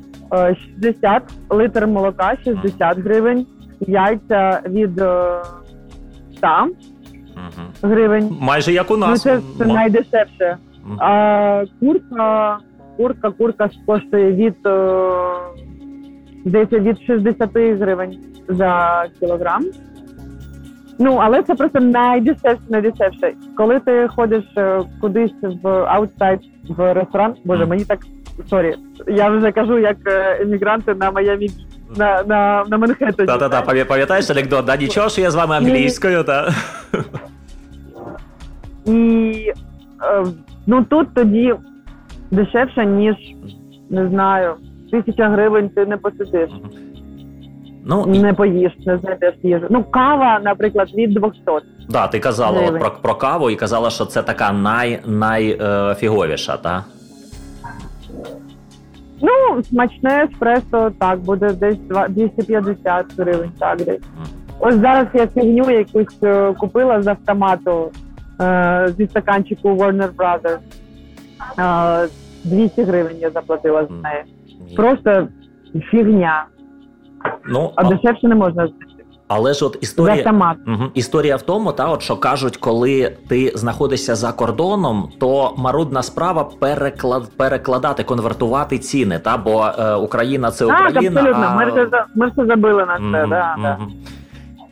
60 0.81 1.23
е, 1.23 1.55
литр 1.55 1.87
молока, 1.87 2.37
60 2.45 2.99
гривень, 2.99 3.47
яйця 3.81 4.61
від 4.67 4.93
100 4.93 6.47
е, 6.47 6.69
гривень. 7.83 8.37
Майже 8.41 8.73
як 8.73 8.91
у 8.91 8.97
нас. 8.97 9.11
Ну, 9.11 9.17
Це 9.17 9.41
це 9.59 9.65
найдешевше. 9.65 10.57
А 10.99 11.65
курка, 11.81 12.59
курка, 12.97 13.31
курка 13.31 13.71
коштує 13.87 14.33
від 14.33 14.55
здається, 16.45 16.79
від 16.79 17.01
60 17.07 17.51
гривень 17.55 18.19
за 18.49 19.05
кілограм. 19.21 19.65
Ну, 20.99 21.19
але 21.23 21.43
це 21.43 21.55
просто 21.55 21.81
найдешевше, 21.81 22.63
найдешевше. 22.69 23.33
Коли 23.57 23.81
ти 23.81 24.09
ходиш 24.09 24.45
е, 24.57 24.81
кудись 25.01 25.35
в 25.63 25.69
outside 25.69 26.41
в 26.69 26.95
ресторан, 26.95 27.35
боже, 27.45 27.67
мені 27.67 27.85
так 27.85 27.99
sorry, 28.51 28.75
я 29.07 29.31
вже 29.31 29.53
кажу, 29.53 29.79
як 29.79 29.97
е, 30.07 30.43
емігранти 30.43 30.95
на 30.95 31.11
Майамі 31.11 31.51
на 31.97 32.23
на, 32.23 32.65
на 32.69 32.79
Манхеттені. 32.79 33.27
Та, 33.27 33.39
та, 33.39 33.49
та, 33.49 33.85
пам'ятаєш 33.85 34.31
анекдот, 34.31 34.65
да? 34.65 34.77
Нічого, 34.77 35.09
що 35.09 35.21
я 35.21 35.31
з 35.31 35.35
вами 35.35 35.57
англійською, 35.57 36.25
так? 36.25 36.53
І 38.87 39.53
е, 40.03 40.25
ну 40.67 40.85
тут 40.85 41.15
тоді 41.15 41.55
дешевше, 42.31 42.87
ніж 42.87 43.17
не 43.91 44.09
знаю, 44.09 44.55
тисяча 44.91 45.29
гривень 45.29 45.69
ти 45.69 45.87
не 45.87 45.97
посидиш. 45.97 46.51
Ну, 47.87 48.07
Не 48.07 48.33
поїш, 48.33 48.73
не 48.87 48.99
знайдеш 48.99 49.35
їжу. 49.43 49.67
Ну, 49.71 49.85
кава, 49.85 50.41
наприклад, 50.45 50.89
від 50.95 51.15
200. 51.15 51.41
Да, 51.89 52.07
ти 52.07 52.21
казала 52.21 52.61
от 52.61 52.79
про 52.79 52.91
про 53.03 53.15
каву 53.15 53.51
і 53.51 53.57
казала, 53.57 53.91
що 53.91 54.05
це 54.05 54.23
така 54.23 54.53
най, 54.53 55.01
найфіговіша, 55.07 56.55
е, 56.55 56.59
так? 56.63 56.85
Ну, 59.23 59.63
смачне 59.63 60.25
еспресо, 60.25 60.91
так, 60.99 61.19
буде 61.19 61.53
десь 61.53 61.79
250 62.09 63.07
гривень, 63.19 63.51
так 63.59 63.79
десь. 63.79 64.03
Ось 64.61 64.75
зараз 64.75 65.07
я 65.15 65.27
фігню 65.27 65.71
якусь 65.71 66.23
е, 66.23 66.53
купила 66.53 67.03
з 67.03 67.07
автомату 67.07 67.91
е, 68.41 68.89
зі 68.97 69.07
стаканчику 69.07 69.69
Warner 69.69 70.11
Brothers. 70.15 70.59
Е, 71.59 72.09
200 72.45 72.83
гривень 72.83 73.17
я 73.21 73.31
заплатила 73.31 73.87
за 73.87 73.95
неї. 73.95 74.25
Просто 74.77 75.29
фігня. 75.91 76.45
Ну, 77.49 77.73
а 77.77 77.85
дешевше 77.85 78.29
не 78.29 78.35
можна 78.35 78.69
але 79.29 79.55
ж 79.55 79.65
от 79.65 79.79
історія 79.81 80.57
угу, 80.67 80.85
історія 80.95 81.37
в 81.37 81.43
тому, 81.43 81.73
та 81.73 81.89
от 81.89 82.03
що 82.03 82.17
кажуть, 82.17 82.57
коли 82.57 83.17
ти 83.29 83.53
знаходишся 83.55 84.15
за 84.15 84.33
кордоном, 84.33 85.09
то 85.21 85.55
марудна 85.59 86.03
справа 86.03 86.45
переклад 86.45 87.37
перекладати, 87.37 88.03
конвертувати 88.05 88.79
ціни. 88.79 89.19
Та 89.19 89.37
бо 89.37 89.67
е, 89.79 89.95
Україна 89.95 90.51
це 90.51 90.65
Україна. 90.65 90.93
Так, 90.93 91.07
абсолютно. 91.07 91.47
А... 91.47 91.55
Ми 91.55 91.71
вже 91.71 91.89
ми 92.15 92.27
вже 92.27 92.47
забили 92.47 92.87
на 92.87 92.97
це. 92.97 93.21
Угу, 93.23 93.31
да, 93.31 93.57
да. 93.63 93.79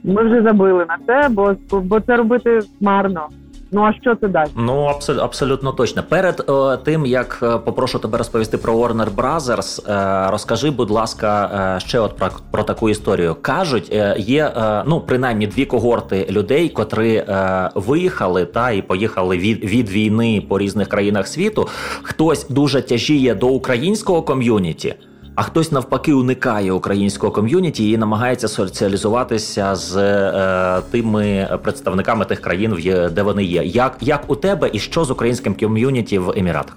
Ми 0.05 0.25
вже 0.25 0.43
забили 0.43 0.87
на 0.89 0.99
це, 1.07 1.29
бо 1.29 1.55
бо 1.71 2.01
це 2.01 2.17
робити 2.17 2.61
марно. 2.81 3.29
Ну 3.75 3.85
а 3.85 3.93
що 3.93 4.15
це 4.15 4.29
дасть? 4.29 4.53
Ну 4.57 4.85
абсолютно 4.85 5.25
абсолютно 5.25 5.73
точно. 5.73 6.03
Перед 6.03 6.45
о, 6.47 6.77
тим 6.77 7.07
як 7.07 7.39
е, 7.43 7.59
попрошу 7.59 7.99
тебе 7.99 8.19
розповісти 8.19 8.59
про 8.59 8.75
Warner 8.75 9.15
Brothers, 9.15 9.93
е, 9.93 10.31
розкажи, 10.31 10.71
будь 10.71 10.91
ласка, 10.91 11.51
е, 11.77 11.81
ще 11.81 11.99
от 11.99 12.17
про 12.17 12.31
про 12.51 12.63
таку 12.63 12.91
історію. 12.91 13.37
кажуть, 13.43 13.89
е, 13.93 14.17
є 14.19 14.45
е, 14.57 14.83
ну 14.87 15.01
принаймні 15.01 15.47
дві 15.47 15.65
когорти 15.65 16.27
людей, 16.31 16.69
котрі 16.69 17.15
е, 17.15 17.71
виїхали 17.75 18.45
та 18.45 18.71
і 18.71 18.83
поїхали 18.83 19.39
від 19.39 19.65
від 19.65 19.91
війни 19.91 20.43
по 20.49 20.59
різних 20.59 20.89
країнах 20.89 21.29
світу. 21.29 21.69
Хтось 22.03 22.49
дуже 22.49 22.83
тяжіє 22.83 23.35
до 23.35 23.49
українського 23.49 24.23
ком'юніті 24.23 24.95
а 25.35 25.43
хтось 25.43 25.73
навпаки 25.73 26.13
уникає 26.13 26.73
українського 26.73 27.33
ком'юніті 27.33 27.91
і 27.91 27.99
намагається 27.99 28.49
соціалізуватися 28.49 29.75
з 29.75 29.97
е, 29.97 30.83
тими 30.91 31.49
представниками 31.63 32.25
тих 32.25 32.41
країн, 32.41 32.77
де 33.13 33.23
вони 33.23 33.45
є. 33.45 33.63
Як 33.65 33.97
як 34.01 34.31
у 34.31 34.37
тебе 34.37 34.71
і 34.73 34.79
що 34.79 35.05
з 35.05 35.11
українським 35.11 35.55
ком'юніті 35.55 36.19
в 36.19 36.31
Еміратах? 36.37 36.77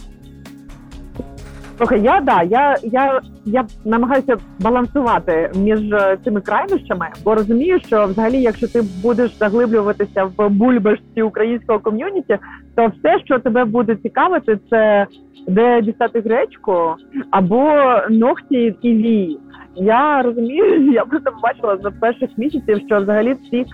Слухай, 1.77 2.01
я 2.01 2.21
да, 2.21 2.41
я 2.43 2.77
я 2.83 3.21
я 3.45 3.65
намагаюся 3.85 4.37
балансувати 4.59 5.51
між 5.55 5.93
е, 5.93 6.17
цими 6.23 6.41
крайнощами, 6.41 7.07
бо 7.25 7.35
розумію, 7.35 7.79
що 7.87 8.05
взагалі, 8.05 8.41
якщо 8.41 8.67
ти 8.67 8.81
будеш 9.03 9.37
заглиблюватися 9.37 10.23
в 10.37 10.49
бульбашці 10.49 11.21
українського 11.21 11.79
ком'юніті, 11.79 12.37
то 12.75 12.87
все, 12.87 13.19
що 13.25 13.39
тебе 13.39 13.65
буде 13.65 13.95
цікавити, 13.95 14.59
це 14.69 15.07
де 15.47 15.81
дістати 15.81 16.19
гречку 16.19 16.95
або 17.31 17.73
ногті 18.09 18.75
і 18.81 18.93
вії. 18.93 19.39
Я 19.75 20.21
розумію, 20.21 20.91
я 20.93 21.05
просто 21.05 21.31
побачила 21.31 21.77
за 21.77 21.91
перших 21.91 22.29
місяців, 22.37 22.81
що 22.87 22.99
взагалі 22.99 23.33
всі 23.33 23.65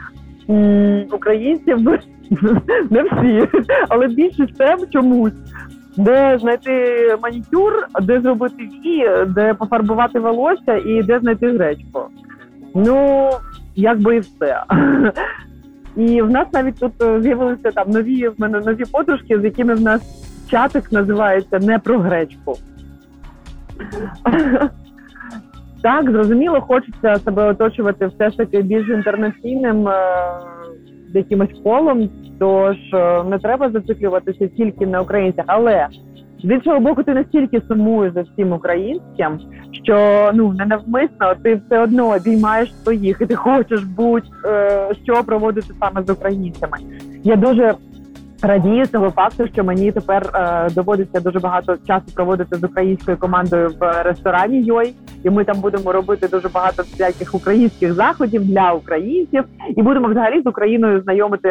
м, 0.50 1.06
українців 1.12 1.78
не 2.90 3.04
всі, 3.04 3.48
але 3.90 4.08
більшість 4.08 4.58
тем 4.58 4.80
чомусь 4.94 5.34
де 5.98 6.38
знайти 6.42 6.72
манікюр, 7.24 7.88
де 8.02 8.22
зробити 8.22 8.56
вії, 8.56 9.10
де 9.28 9.54
пофарбувати 9.54 10.20
волосся 10.20 10.76
і 10.86 11.04
де 11.04 11.20
знайти 11.20 11.52
гречку. 11.52 12.04
Ну, 12.76 13.30
якби 13.76 14.16
і 14.16 14.20
все. 14.20 14.64
І 15.96 16.22
в 16.22 16.32
нас 16.32 16.48
навіть 16.54 16.80
тут 16.80 17.04
е, 17.04 17.22
з'явилися 17.22 17.72
там 17.72 17.90
нові 17.90 18.28
в 18.28 18.34
мене 18.38 18.60
нові 18.60 18.84
подружки, 18.92 19.40
з 19.40 19.44
якими 19.44 19.76
в 19.76 19.82
нас 19.82 20.02
чатик 20.52 20.92
називається 20.92 21.60
не 21.60 21.80
про 21.80 22.00
гречку. 22.00 22.58
Так, 25.84 26.12
зрозуміло, 26.12 26.62
хочеться 26.62 27.16
себе 27.16 27.44
оточувати 27.44 28.08
все 28.08 28.30
ж 28.30 28.38
таки 28.38 28.62
більш 28.62 28.90
інтернаційним 28.90 29.88
е, 29.88 29.94
якимось 31.16 31.62
колом, 31.64 32.10
тож 32.40 32.78
е, 32.94 33.24
не 33.24 33.40
треба 33.40 33.70
зациклюватися 33.70 34.48
тільки 34.48 34.88
на 34.88 35.02
українцях, 35.02 35.46
але 35.48 35.88
з 36.44 36.52
іншого 36.52 36.80
боку, 36.80 37.04
ти 37.04 37.14
настільки 37.14 37.62
сумуєш 37.68 38.14
за 38.14 38.22
всім 38.22 38.54
українським, 38.54 39.40
що 39.84 40.30
ну 40.34 40.54
ненавмисно 40.54 41.36
ти 41.44 41.62
все 41.66 41.80
одно 41.80 42.10
обіймаєш 42.10 42.76
своїх, 42.84 43.22
і 43.22 43.26
ти 43.26 43.36
хочеш 43.36 43.84
будь-що 43.84 45.14
е, 45.14 45.24
проводити 45.26 45.74
саме 45.80 46.04
з 46.04 46.10
українцями. 46.10 46.78
Я 47.24 47.36
дуже 47.36 47.74
радію 48.42 48.88
того 48.88 49.10
факту, 49.10 49.48
що 49.54 49.64
мені 49.64 49.92
тепер 49.92 50.30
е, 50.34 50.70
доводиться 50.76 51.20
дуже 51.20 51.40
багато 51.40 51.78
часу 51.88 52.06
проводити 52.16 52.56
з 52.56 52.64
українською 52.64 53.18
командою 53.18 53.72
в 53.80 54.04
ресторані 54.04 54.62
Йой, 54.62 54.94
і 55.24 55.30
ми 55.30 55.44
там 55.44 55.62
будемо 55.62 55.92
робити 55.92 56.28
дуже 56.28 56.50
багато 56.50 56.84
всяких 56.84 57.36
українських 57.36 57.94
заходів 57.94 58.46
для 58.46 58.72
українців, 58.72 59.44
і 59.78 59.82
будемо 59.84 60.08
взагалі 60.08 60.42
з 60.42 60.48
Україною 60.48 61.02
знайомити 61.02 61.50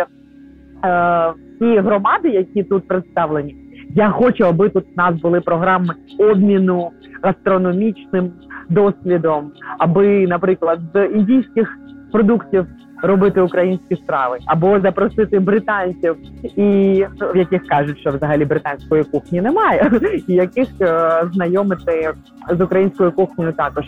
е, 0.85 1.33
ті 1.59 1.79
громади, 1.79 2.29
які 2.29 2.63
тут 2.63 2.89
представлені. 2.89 3.57
Я 3.95 4.11
хочу, 4.11 4.45
аби 4.45 4.69
тут 4.69 4.85
у 4.85 4.97
нас 4.97 5.21
були 5.21 5.41
програми 5.41 5.95
обміну 6.19 6.91
гастрономічним 7.23 8.33
досвідом, 8.69 9.53
аби, 9.79 10.27
наприклад, 10.27 10.81
з 10.95 11.07
індійських 11.07 11.79
продуктів 12.13 12.67
робити 13.03 13.41
українські 13.41 13.97
страви, 13.97 14.39
або 14.47 14.81
запросити 14.81 15.39
британців, 15.39 16.17
і 16.57 17.05
в 17.35 17.37
яких 17.37 17.67
кажуть, 17.67 17.99
що 17.99 18.11
взагалі 18.11 18.45
британської 18.45 19.05
кухні 19.05 19.41
немає, 19.41 19.91
і 20.27 20.35
яких 20.35 20.69
е, 20.81 21.23
знайомити 21.33 22.13
з 22.51 22.61
українською 22.61 23.13
кухнею 23.13 23.53
також. 23.53 23.85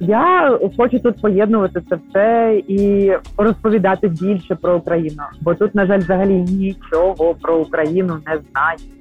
Я 0.00 0.58
хочу 0.76 0.98
тут 0.98 1.20
поєднувати 1.20 1.82
це 1.88 1.98
все 2.08 2.62
і 2.68 3.12
розповідати 3.38 4.08
більше 4.08 4.54
про 4.54 4.76
Україну, 4.76 5.22
бо 5.40 5.54
тут, 5.54 5.74
на 5.74 5.86
жаль, 5.86 5.98
взагалі 5.98 6.34
нічого 6.34 7.34
про 7.34 7.58
Україну 7.58 8.18
не 8.26 8.38
знають. 8.52 8.95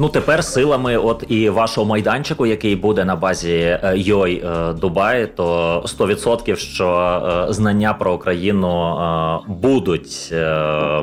Ну 0.00 0.08
тепер 0.08 0.44
силами, 0.44 0.96
от 0.96 1.24
і 1.28 1.50
вашого 1.50 1.86
майданчику, 1.86 2.46
який 2.46 2.76
буде 2.76 3.04
на 3.04 3.16
базі 3.16 3.52
е, 3.52 3.92
Йой 3.96 4.44
е, 4.44 4.72
Дубай, 4.72 5.26
то 5.36 5.82
100% 5.86 6.56
що 6.56 6.88
е, 7.48 7.52
знання 7.52 7.94
про 7.94 8.12
Україну 8.12 8.68
будуть 9.46 10.34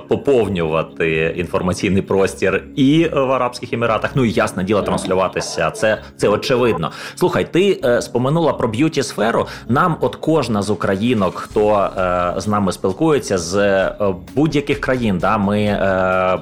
поповнювати 0.07 1.33
інформаційний 1.37 2.01
простір 2.01 2.63
і 2.75 3.09
в 3.13 3.31
Арабських 3.31 3.73
Еміратах. 3.73 4.11
Ну 4.15 4.25
і 4.25 4.31
ясне 4.31 4.63
діло 4.63 4.81
транслюватися. 4.81 5.71
Це 5.71 5.97
це 6.17 6.27
очевидно. 6.27 6.91
Слухай, 7.15 7.53
ти 7.53 7.79
споминула 8.01 8.53
про 8.53 8.67
beauty 8.67 9.03
сферу. 9.03 9.47
Нам, 9.69 9.97
от 10.01 10.15
кожна 10.15 10.61
з 10.61 10.69
українок, 10.69 11.35
хто 11.35 11.89
з 12.37 12.47
нами 12.47 12.71
спілкується 12.71 13.37
з 13.37 13.85
будь-яких 14.35 14.79
країн, 14.79 15.17
да 15.17 15.37
ми 15.37 15.79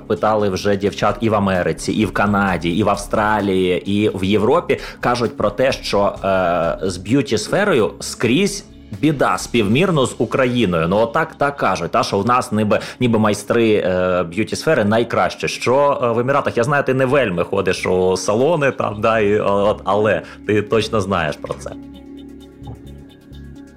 питали 0.08 0.50
вже 0.50 0.76
дівчат 0.76 1.16
і 1.22 1.30
в 1.30 1.36
Америці, 1.36 1.92
і 1.92 2.06
в 2.06 2.14
Канаді 2.14 2.43
Канаді, 2.44 2.78
і 2.78 2.84
в 2.84 2.90
Австралії, 2.90 3.92
і 3.92 4.10
в 4.10 4.24
Європі 4.24 4.80
кажуть 5.00 5.38
про 5.38 5.50
те, 5.50 5.72
що 5.72 6.16
е, 6.24 6.78
з 6.82 6.98
beauty 6.98 7.38
сферою 7.38 7.92
скрізь. 8.00 8.66
Біда 9.02 9.38
співмірно 9.38 10.06
з 10.06 10.16
Україною. 10.18 10.88
Ну 10.88 10.98
отак 10.98 11.36
так 11.36 11.58
кажуть. 11.58 11.92
Та 11.92 12.04
що 12.04 12.20
в 12.20 12.26
нас 12.26 12.52
ніби 12.52 12.80
ніби 13.00 13.20
майстри 13.20 13.74
е, 13.76 14.24
beauty 14.24 14.56
сфери 14.56 14.86
найкраще. 14.86 15.48
Що 15.48 16.00
е, 16.04 16.08
в 16.08 16.20
Еміратах 16.20 16.58
я 16.58 16.64
знаю, 16.64 16.84
ти 16.84 16.94
не 16.94 17.06
вельми 17.06 17.44
ходиш 17.44 17.86
у 17.86 18.18
салони 18.18 18.72
там, 18.72 19.02
да 19.02 19.20
і 19.20 19.40
от, 19.40 19.82
але 19.84 20.22
ти 20.48 20.62
точно 20.62 21.02
знаєш 21.02 21.36
про 21.36 21.54
це. 21.54 21.72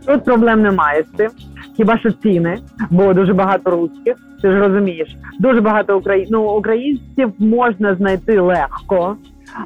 Тут 0.06 0.24
проблем 0.24 0.62
немає 0.62 1.04
з 1.12 1.16
цим. 1.16 1.30
Хіба 1.76 1.98
що 1.98 2.10
ціни, 2.10 2.58
бо 2.90 3.14
дуже 3.14 3.32
багато 3.32 3.70
русських, 3.70 4.16
ти 4.42 4.50
ж 4.50 4.58
розумієш, 4.58 5.16
дуже 5.40 5.60
багато 5.60 5.98
україн... 5.98 6.26
ну, 6.30 6.42
українців 6.42 7.32
можна 7.38 7.94
знайти 7.94 8.40
легко, 8.40 9.16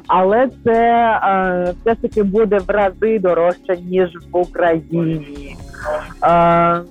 але 0.07 0.49
це 0.63 0.81
е, 1.23 1.73
все 1.81 1.93
ж 1.95 2.01
таки 2.01 2.23
буде 2.23 2.57
в 2.57 2.69
рази 2.69 3.19
дорожче, 3.19 3.77
ніж 3.77 4.09
в 4.31 4.37
Україні. 4.37 5.55
Е, 6.23 6.81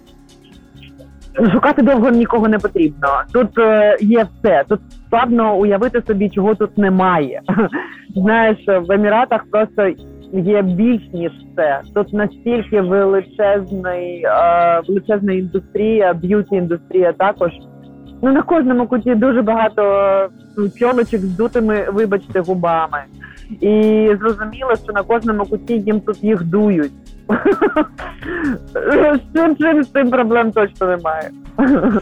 Шукати 1.53 1.83
довго 1.83 2.11
нікого 2.11 2.49
не 2.49 2.59
потрібно. 2.59 3.09
Тут 3.33 3.59
е, 3.59 3.97
є 4.01 4.27
все. 4.35 4.65
Тут 4.69 4.81
складно 5.07 5.57
уявити 5.57 6.03
собі, 6.07 6.31
чого 6.31 6.55
тут 6.55 6.79
немає. 6.79 7.41
Знаєш, 8.17 8.59
в 8.67 8.93
Еміратах 8.93 9.45
просто 9.51 9.91
є 10.33 10.63
більш 10.63 11.03
ніж 11.13 11.33
це. 11.57 11.81
Тут 11.95 12.13
настільки 12.13 12.81
величезний, 12.81 14.23
е, 14.25 14.81
величезна 14.89 15.33
індустрія, 15.33 16.13
beauty 16.13 16.57
індустрія 16.57 17.13
також. 17.13 17.51
Ну 18.23 18.33
на 18.33 18.43
кожному 18.43 18.87
куті 18.87 19.15
дуже 19.15 19.43
багато 19.43 19.83
ну, 20.59 20.69
з 20.69 21.37
дутими, 21.37 21.87
вибачте, 21.93 22.41
губами. 22.41 23.03
І 23.61 23.71
зрозуміло, 24.21 24.77
що 24.85 24.93
на 24.93 25.03
кожному 25.03 25.45
куті 25.45 25.79
їм 25.79 26.01
тут 26.01 26.25
їх 26.25 26.45
дують. 26.45 26.93
З 29.15 29.21
цим 29.35 29.85
з 29.85 29.89
цим 29.89 30.11
проблем 30.11 30.53
точно 30.53 30.87
немає. 30.87 31.31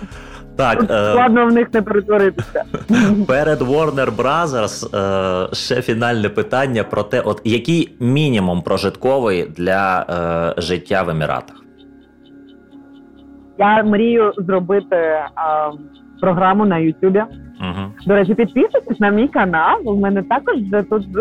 Так, 0.59 0.83
е, 0.83 1.11
Складно 1.11 1.47
в 1.47 1.53
них 1.53 1.75
не 1.75 1.83
перетворитися. 1.83 2.65
перед 3.29 3.63
Warner 3.63 4.17
Brothers 4.17 4.97
е, 4.97 5.55
ще 5.55 5.83
фінальне 5.83 6.29
питання 6.29 6.85
про 6.85 7.03
те, 7.03 7.21
от 7.21 7.41
який 7.45 7.97
мінімум 8.01 8.63
прожитковий 8.63 9.47
для 9.57 10.07
е, 10.59 10.63
життя 10.63 11.03
в 11.03 11.09
Еміратах? 11.09 11.57
Я 13.59 13.83
мрію 13.83 14.33
зробити 14.37 14.97
програму 16.21 16.67
на 16.67 16.79
Ютубі. 16.79 17.23
Угу. 17.61 17.93
До 18.07 18.15
речі, 18.15 18.35
підписуйтесь 18.35 19.01
на 19.01 19.11
мій 19.11 19.29
канал. 19.29 19.81
У 19.85 19.97
мене 19.97 20.23
також 20.23 20.55
вже 20.57 20.83
тут 20.83 21.07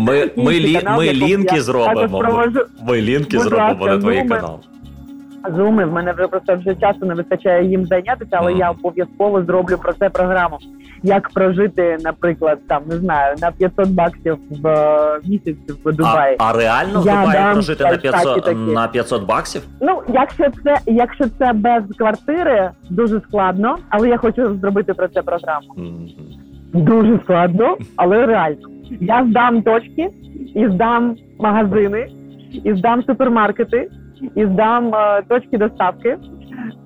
Ми, 0.00 0.30
ми, 0.36 0.72
канал, 0.72 0.98
ми 0.98 1.12
лінки 1.12 1.54
я 1.54 1.62
зробимо. 1.62 2.18
також 2.22 2.64
Ми 2.88 3.02
лінки 3.02 3.36
Будь 3.36 3.46
зробимо 3.46 3.84
ласка, 3.84 3.96
на 3.96 3.98
твій 3.98 4.28
канал. 4.28 4.60
Зуми. 5.56 5.84
В 5.84 5.92
мене 5.92 6.12
вже 6.12 6.26
просто 6.28 6.56
вже 6.56 6.74
часу 6.74 7.06
не 7.06 7.14
вистачає 7.14 7.64
їм 7.64 7.86
зайнятися, 7.86 8.30
але 8.40 8.50
Мгм. 8.50 8.60
я 8.60 8.70
обов'язково 8.70 9.42
зроблю 9.44 9.76
про 9.82 9.92
це 9.92 10.08
програму. 10.10 10.58
Як 11.02 11.28
прожити, 11.30 11.96
наприклад, 12.04 12.58
там 12.68 12.82
не 12.86 12.96
знаю, 12.96 13.36
на 13.42 13.50
500 13.50 13.88
баксів 13.88 14.38
в 14.62 14.66
е, 14.68 15.20
місяць 15.24 15.56
в 15.84 15.88
А, 15.88 15.92
Дубаї. 15.92 16.36
а 16.38 16.52
реально 16.52 17.00
в 17.00 17.06
Я 17.06 17.12
Дубаї 17.20 17.32
дам 17.38 17.52
прожити 17.52 17.84
на 17.84 17.90
лайфхаки 17.90 18.12
500, 18.18 18.44
такі. 18.44 18.56
на 18.58 18.88
500 18.88 19.26
баксів? 19.26 19.62
Ну, 19.80 20.02
якщо 20.08 20.44
це, 20.64 20.78
якщо 20.86 21.24
це 21.38 21.52
без 21.52 21.82
квартири, 21.98 22.70
дуже 22.90 23.20
складно, 23.20 23.76
але 23.88 24.08
я 24.08 24.16
хочу 24.16 24.54
зробити 24.58 24.94
про 24.94 25.08
це 25.08 25.22
програму. 25.22 25.66
Мгм. 25.76 26.08
Дуже 26.72 27.18
складно, 27.24 27.76
але 27.96 28.26
реально. 28.26 28.68
Я 29.00 29.26
здам 29.30 29.62
точки, 29.62 30.08
і 30.54 30.68
здам 30.68 31.16
магазини, 31.40 32.08
і 32.64 32.74
здам 32.74 33.02
супермаркети, 33.02 33.88
і 34.34 34.46
здам 34.46 34.94
е, 34.94 35.22
точки 35.28 35.58
доставки, 35.58 36.18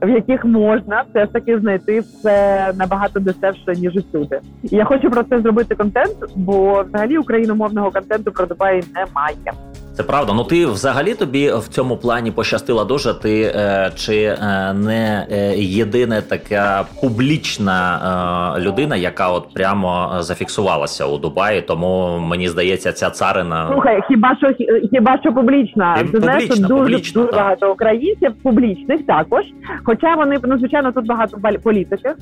в 0.02 0.08
яких 0.08 0.44
можна 0.44 1.04
все 1.10 1.26
ж 1.26 1.32
таки 1.32 1.58
знайти 1.58 2.00
все 2.00 2.72
набагато 2.76 3.20
дешевше, 3.20 3.72
ніж 3.76 3.96
усюди. 3.96 4.40
І 4.62 4.76
я 4.76 4.84
хочу 4.84 5.10
про 5.10 5.22
це 5.22 5.40
зробити 5.40 5.74
контент, 5.74 6.16
бо 6.36 6.82
взагалі 6.82 7.18
україномовного 7.18 7.90
контенту 7.90 8.32
про 8.32 8.46
Дубай 8.46 8.82
немає. 8.94 9.52
Це 9.94 10.02
правда. 10.02 10.32
Ну 10.32 10.44
ти 10.44 10.66
взагалі 10.66 11.14
тобі 11.14 11.52
в 11.52 11.68
цьому 11.68 11.96
плані 11.96 12.30
пощастила 12.30 12.84
дуже. 12.84 13.14
Ти 13.14 13.42
е, 13.42 13.90
чи 13.96 14.22
е, 14.22 14.72
не 14.72 15.26
е, 15.30 15.56
єдина 15.56 16.20
така 16.20 16.84
публічна 17.00 18.56
е, 18.56 18.60
людина, 18.60 18.96
яка 18.96 19.30
от 19.30 19.54
прямо 19.54 20.14
е, 20.18 20.22
зафіксувалася 20.22 21.06
у 21.06 21.18
Дубаї? 21.18 21.60
Тому 21.60 22.18
мені 22.18 22.48
здається, 22.48 22.92
ця 22.92 23.10
царина 23.10 23.68
Слухай, 23.72 24.00
хіба 24.08 24.36
що 24.36 24.66
хіба 24.92 25.18
що 25.20 25.32
публічна? 25.32 26.04
Ти 26.12 26.20
знаєш, 26.20 26.42
публічна, 26.42 26.68
тут 26.68 26.76
дуже, 26.76 26.82
публічна, 26.82 27.22
дуже 27.22 27.32
багато 27.32 27.72
українців, 27.72 28.32
публічних 28.42 29.06
також. 29.06 29.44
Хоча 29.84 30.14
вони 30.14 30.38
ну, 30.44 30.58
звичайно 30.58 30.92
тут 30.92 31.06
багато 31.06 31.38
політики. 31.62 32.14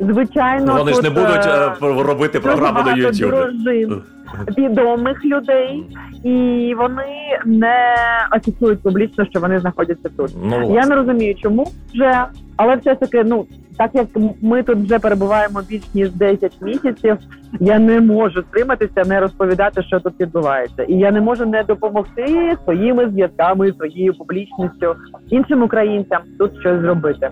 Звичайно, 0.00 0.76
вони 0.78 0.92
ж 0.92 1.02
не 1.02 1.10
будуть 1.10 1.46
е, 1.46 1.72
е, 1.82 2.02
робити 2.02 2.40
програму 2.40 2.78
на 2.78 2.84
багато 2.84 3.02
YouTube. 3.02 3.28
дружин, 3.28 4.02
відомих 4.58 5.24
людей, 5.24 5.84
і 6.26 6.74
вони 6.74 7.38
не 7.44 7.94
афішують 8.30 8.82
публічно, 8.82 9.26
що 9.30 9.40
вони 9.40 9.60
знаходяться 9.60 10.08
тут. 10.16 10.30
Ну, 10.44 10.74
Я 10.74 10.86
не 10.86 10.94
розумію, 10.94 11.34
чому 11.34 11.66
вже, 11.94 12.24
але 12.56 12.76
все 12.76 12.90
ж 12.90 12.96
таки, 12.96 13.24
ну 13.24 13.46
так 13.78 13.90
як 13.94 14.06
ми 14.42 14.62
тут 14.62 14.78
вже 14.78 14.98
перебуваємо 14.98 15.60
більш 15.68 15.94
ніж 15.94 16.10
10 16.10 16.52
місяців, 16.62 17.16
я 17.60 17.78
не 17.78 18.00
можу 18.00 18.42
стриматися, 18.42 19.02
не 19.06 19.20
розповідати, 19.20 19.82
що 19.82 20.00
тут 20.00 20.20
відбувається, 20.20 20.82
і 20.82 20.94
я 20.94 21.10
не 21.10 21.20
можу 21.20 21.46
не 21.46 21.62
допомогти 21.62 22.56
своїми 22.64 23.10
зв'язками, 23.10 23.72
своєю 23.72 24.14
публічністю 24.14 24.94
іншим 25.30 25.62
українцям 25.62 26.20
тут 26.38 26.60
щось 26.60 26.80
зробити. 26.80 27.30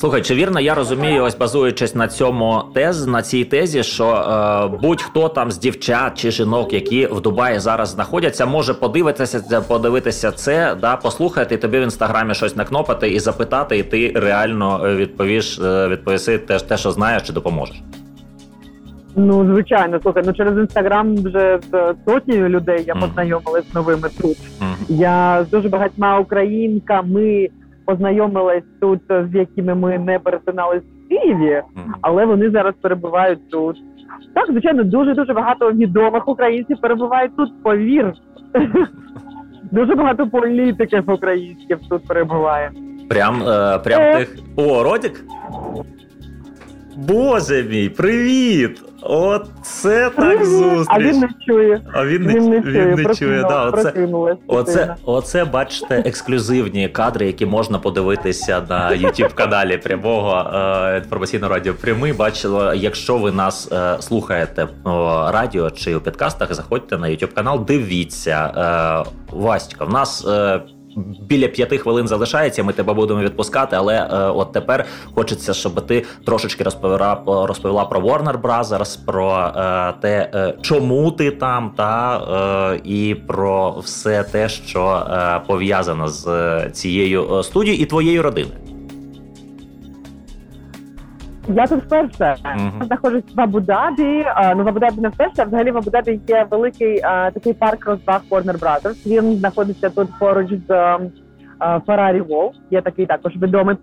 Слухай, 0.00 0.22
чи 0.22 0.34
вірно 0.34 0.60
я 0.60 0.74
розумію, 0.74 1.24
ось 1.24 1.38
базуючись 1.38 1.94
на 1.94 2.08
цьому 2.08 2.62
тез, 2.74 3.06
на 3.06 3.22
цій 3.22 3.44
тезі, 3.44 3.82
що 3.82 4.04
е, 4.74 4.78
будь-хто 4.82 5.28
там 5.28 5.50
з 5.50 5.58
дівчат 5.58 6.18
чи 6.18 6.30
жінок, 6.30 6.72
які 6.72 7.06
в 7.06 7.20
Дубаї 7.20 7.58
зараз 7.58 7.88
знаходяться, 7.88 8.46
може 8.46 8.74
подивитися 8.74 9.60
подивитися 9.68 10.32
це, 10.32 10.74
да, 10.80 10.96
послухати 10.96 11.54
і 11.54 11.58
тобі 11.58 11.78
в 11.78 11.82
інстаграмі 11.82 12.34
щось 12.34 12.56
накнопати 12.56 13.10
і 13.10 13.18
запитати, 13.20 13.78
і 13.78 13.82
ти 13.82 14.12
реально 14.16 14.80
е, 14.86 14.96
відповіш, 14.96 15.58
е, 15.58 15.88
відповіси 15.88 16.38
те, 16.38 16.58
те, 16.58 16.76
що 16.76 16.90
знаєш, 16.90 17.22
чи 17.22 17.32
допоможеш. 17.32 17.82
Ну 19.16 19.46
звичайно, 19.52 19.98
слухай, 20.02 20.22
ну 20.26 20.32
через 20.32 20.58
інстаграм 20.58 21.16
вже 21.16 21.58
з 21.72 21.94
сотнею 22.06 22.48
людей 22.48 22.84
я 22.86 22.94
Мгм. 22.94 23.02
познайомилась 23.04 23.64
з 23.72 23.74
новими 23.74 24.08
тут. 24.22 24.36
Я 24.88 25.44
з 25.48 25.50
дуже 25.50 25.68
багатьма 25.68 26.18
українками 26.18 27.48
познайомилась 27.88 28.64
тут, 28.80 29.00
з 29.08 29.34
якими 29.34 29.74
ми 29.74 29.98
не 29.98 30.18
перетинались 30.18 30.82
в 30.82 31.08
Києві, 31.08 31.62
але 32.00 32.24
вони 32.24 32.50
зараз 32.50 32.74
перебувають 32.82 33.50
тут. 33.50 33.76
Так, 34.34 34.46
звичайно, 34.50 34.84
дуже 34.84 35.14
дуже 35.14 35.32
багато 35.32 35.72
відомих 35.72 36.28
українців 36.28 36.76
перебувають 36.80 37.36
тут. 37.36 37.62
Повір. 37.62 38.12
Дуже 39.72 39.94
багато 39.94 40.26
політиків 40.26 41.10
українських 41.10 41.78
тут 41.90 42.06
перебуває. 42.08 42.72
Прям, 43.08 43.42
е, 43.42 43.78
прям 43.78 44.00
Е. 44.00 44.16
тих. 44.18 44.38
О, 44.56 44.82
Родік? 44.82 45.24
Боже 46.96 47.64
мій, 47.70 47.88
привіт! 47.88 48.82
От 49.02 49.46
це 49.62 50.10
так 50.10 50.44
зустріч. 50.44 50.86
А 50.88 50.98
він 50.98 51.18
не 51.20 51.28
чує. 51.46 51.80
А 51.92 52.06
він 52.06 52.22
не, 52.22 52.34
Він 52.34 52.48
не 52.50 52.60
він 52.60 52.62
чує. 52.64 52.96
не 52.96 53.14
чує. 53.14 53.42
Да, 53.42 53.64
оце, 53.64 54.08
Оце, 54.46 54.94
оце 55.04 55.44
бачите, 55.44 56.02
ексклюзивні 56.06 56.88
кадри, 56.88 57.26
які 57.26 57.46
можна 57.46 57.78
подивитися 57.78 58.62
на 58.68 58.90
youtube 58.90 59.34
каналі 59.34 59.76
прямого 59.76 60.50
е, 60.54 60.96
інформаційного 61.04 61.54
радіо 61.54 61.74
прямий. 61.74 62.12
Бачила, 62.12 62.74
якщо 62.74 63.18
ви 63.18 63.32
нас 63.32 63.72
е, 63.72 63.96
слухаєте 64.00 64.68
по 64.84 64.90
радіо 65.32 65.70
чи 65.70 65.94
у 65.96 66.00
підкастах, 66.00 66.54
заходьте 66.54 66.98
на 66.98 67.06
youtube 67.06 67.34
канал, 67.34 67.64
дивіться. 67.66 68.52
Е, 69.06 69.10
Васька, 69.32 69.84
в 69.84 69.92
нас. 69.92 70.26
Е, 70.28 70.60
Біля 71.20 71.48
п'яти 71.48 71.78
хвилин 71.78 72.08
залишається, 72.08 72.62
ми 72.62 72.72
тебе 72.72 72.94
будемо 72.94 73.20
відпускати, 73.20 73.76
але 73.76 73.94
е, 73.96 74.16
от 74.16 74.52
тепер 74.52 74.84
хочеться, 75.14 75.54
щоб 75.54 75.86
ти 75.86 76.04
трошечки 76.26 76.64
розповіла, 76.64 77.22
розповіла 77.26 77.84
про 77.84 78.00
Warner 78.00 78.40
Brothers, 78.40 78.98
про 79.06 79.52
е, 79.56 79.94
те, 80.00 80.30
е, 80.34 80.54
чому 80.62 81.10
ти 81.10 81.30
там, 81.30 81.72
та 81.76 82.18
е, 82.74 82.80
і 82.84 83.14
про 83.26 83.70
все 83.78 84.22
те, 84.22 84.48
що 84.48 85.06
е, 85.10 85.40
пов'язано 85.46 86.08
з 86.08 86.26
е, 86.26 86.70
цією 86.72 87.42
студією 87.42 87.82
і 87.82 87.86
твоєю 87.86 88.22
родиною. 88.22 88.58
Я 91.48 91.66
тут 91.66 91.84
вперше. 91.84 92.36
Я 92.44 92.84
знаходжусь 92.86 93.34
в 93.34 93.40
Абу-Дабі. 93.40 94.24
А, 94.34 94.54
Ну 94.54 94.64
в 94.64 94.68
Абу-Дабі 94.68 95.00
не 95.00 95.08
вперше. 95.08 95.34
а 95.38 95.44
Взагалі 95.44 95.70
в 95.70 95.76
Абу-Дабі 95.76 96.20
є 96.28 96.46
великий 96.50 97.00
а, 97.02 97.30
такий 97.30 97.52
парк 97.52 97.86
розваг 97.86 98.20
Warner 98.30 98.58
Brothers. 98.58 99.06
Він 99.06 99.36
знаходиться 99.36 99.90
тут 99.90 100.08
поруч 100.18 100.48
з 100.68 100.70
Ferrari 101.60 102.22
World. 102.26 102.52
Є 102.70 102.82
такий 102.82 103.06
також 103.06 103.36
відомий 103.36 103.76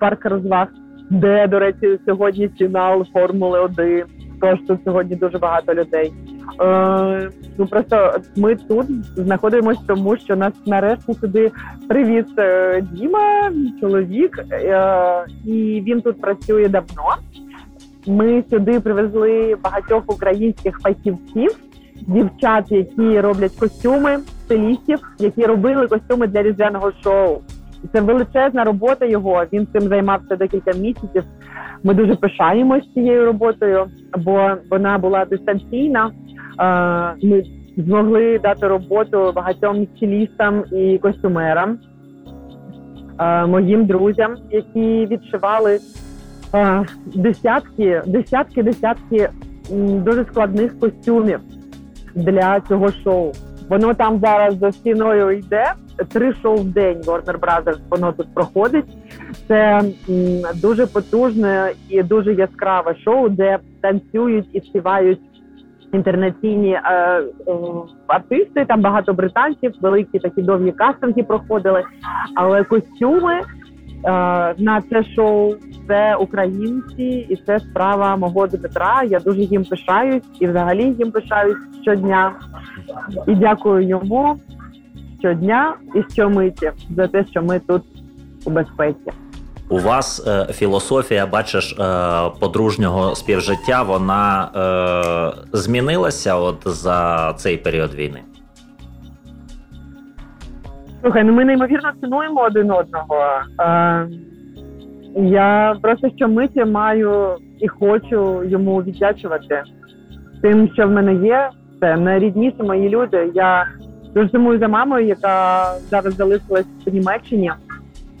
парк 0.00 0.24
розваг, 0.24 0.68
де, 1.10 1.46
до 1.46 1.58
речі, 1.58 1.98
сьогодні 2.06 2.48
фінал 2.48 3.04
Формули 3.12 3.60
1. 3.60 4.04
Тож 4.44 4.58
тут 4.68 4.78
сьогодні 4.84 5.16
дуже 5.16 5.38
багато 5.38 5.74
людей. 5.74 6.12
Е, 6.60 7.30
Ну 7.58 7.66
просто 7.66 8.12
ми 8.36 8.56
тут 8.56 8.86
знаходимося, 9.16 9.80
тому 9.86 10.16
що 10.16 10.36
нас 10.36 10.52
нарешті 10.66 11.14
сюди 11.14 11.50
привіз 11.88 12.24
е, 12.38 12.80
Діма, 12.92 13.52
чоловік, 13.80 14.38
е, 14.52 15.24
і 15.44 15.82
він 15.86 16.00
тут 16.00 16.20
працює 16.20 16.68
давно. 16.68 17.16
Ми 18.06 18.44
сюди 18.50 18.80
привезли 18.80 19.56
багатьох 19.64 20.02
українських 20.06 20.80
фахівців, 20.80 21.50
дівчат, 22.00 22.64
які 22.72 23.20
роблять 23.20 23.56
костюми, 23.60 24.18
стилістів, 24.44 24.98
які 25.18 25.46
робили 25.46 25.86
костюми 25.86 26.26
для 26.26 26.42
різдвяного 26.42 26.92
шоу. 27.04 27.38
Це 27.92 28.00
величезна 28.00 28.64
робота 28.64 29.06
його. 29.06 29.44
Він 29.52 29.66
цим 29.72 29.82
займався 29.82 30.36
декілька 30.36 30.72
місяців. 30.72 31.24
Ми 31.84 31.94
дуже 31.94 32.14
пишаємось 32.16 32.92
цією 32.94 33.26
роботою, 33.26 33.86
бо 34.18 34.50
вона 34.70 34.98
була 34.98 35.24
дистанційна. 35.24 36.10
Е, 36.60 37.26
Ми 37.26 37.44
змогли 37.76 38.38
дати 38.38 38.68
роботу 38.68 39.32
багатьом 39.34 39.86
стилістам 39.96 40.64
і 40.72 40.98
костюмерам, 40.98 41.78
е, 43.20 43.46
моїм 43.46 43.86
друзям, 43.86 44.36
які 44.50 45.06
відшивали 45.06 45.78
е, 46.54 46.84
десятки, 47.14 48.02
десятки, 48.06 48.62
десятки 48.62 49.28
дуже 50.04 50.24
складних 50.24 50.80
костюмів 50.80 51.40
для 52.14 52.60
цього 52.60 52.88
шоу. 52.92 53.32
Воно 53.68 53.94
там 53.94 54.18
зараз 54.18 54.58
за 54.58 54.72
стіною 54.72 55.30
йде. 55.30 55.72
Три 56.12 56.34
шоу 56.42 56.56
в 56.56 56.64
день 56.64 56.98
Warner 56.98 57.38
Brothers 57.40 57.78
воно 57.90 58.12
тут 58.12 58.34
проходить. 58.34 58.84
Це 59.48 59.82
дуже 60.62 60.86
потужне 60.86 61.72
і 61.88 62.02
дуже 62.02 62.34
яскраве 62.34 62.94
шоу, 63.04 63.28
де 63.28 63.58
танцюють 63.80 64.48
і 64.52 64.60
співають 64.60 65.20
інтернаційні 65.92 66.72
е, 66.72 66.80
артисти. 68.06 68.64
Там 68.64 68.80
багато 68.80 69.12
британців, 69.12 69.72
великі 69.80 70.18
такі 70.18 70.42
довгі 70.42 70.72
кастинги 70.72 71.22
проходили. 71.22 71.84
Але 72.34 72.64
костюми 72.64 73.34
е, 73.34 73.42
на 74.58 74.82
це 74.90 75.04
шоу 75.04 75.54
це 75.88 76.16
українці, 76.16 77.26
і 77.28 77.36
це 77.46 77.58
справа 77.58 78.16
мого 78.16 78.46
Дмитра. 78.46 79.02
Я 79.02 79.20
дуже 79.20 79.40
їм 79.40 79.64
пишаюсь 79.64 80.22
і 80.40 80.46
взагалі 80.46 80.84
їм 80.98 81.10
пишаюсь 81.10 81.56
щодня. 81.82 82.32
І 83.26 83.34
дякую 83.34 83.88
йому 83.88 84.36
щодня 85.18 85.74
і 85.94 86.12
щомиті 86.12 86.70
за 86.96 87.08
те, 87.08 87.24
що 87.24 87.42
ми 87.42 87.58
тут 87.58 87.82
у 88.44 88.50
безпеці. 88.50 89.12
У 89.68 89.78
вас 89.78 90.26
е, 90.26 90.52
філософія, 90.52 91.26
бачиш, 91.26 91.72
е, 91.72 91.76
подружнього 92.40 93.14
співжиття, 93.14 93.82
вона 93.82 94.48
е, 94.56 95.42
змінилася 95.52 96.36
от 96.36 96.58
за 96.64 97.32
цей 97.36 97.56
період 97.56 97.94
війни. 97.94 98.20
Слухай, 101.02 101.24
ну 101.24 101.32
ми 101.32 101.44
неймовірно 101.44 101.92
цінуємо 102.00 102.40
один 102.40 102.70
одного. 102.70 103.16
Е, 103.60 104.08
я 105.16 105.76
просто 105.82 106.10
щомиті 106.16 106.64
маю 106.64 107.36
і 107.60 107.68
хочу 107.68 108.44
йому 108.44 108.82
віддячувати 108.82 109.62
тим, 110.42 110.70
що 110.72 110.88
в 110.88 110.90
мене 110.90 111.14
є. 111.14 111.50
Це 111.80 111.96
найрідніші 111.96 112.62
мої 112.62 112.88
люди. 112.88 113.30
Я 113.34 113.66
дуже 114.14 114.28
сумую 114.28 114.58
за 114.58 114.68
мамою, 114.68 115.06
яка 115.06 115.64
зараз 115.90 116.14
залишилась 116.14 116.66
в 116.86 116.94
Німеччині. 116.94 117.52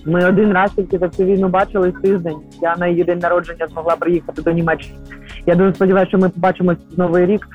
Ми 0.06 0.28
один 0.28 0.52
раз 0.52 0.72
тільки 0.72 0.98
за 0.98 1.08
цю 1.08 1.24
війну 1.24 1.48
бачили 1.48 1.92
тиждень. 1.92 2.36
Я 2.62 2.76
на 2.76 2.86
її 2.86 3.04
день 3.04 3.18
народження 3.18 3.66
змогла 3.66 3.96
приїхати 3.96 4.42
до 4.42 4.50
Німеччини. 4.50 4.98
Я 5.46 5.54
дуже 5.54 5.74
сподіваюся, 5.74 6.08
що 6.08 6.18
ми 6.18 6.28
побачимось 6.28 6.78
в 6.96 6.98
новий 6.98 7.26
рік. 7.26 7.46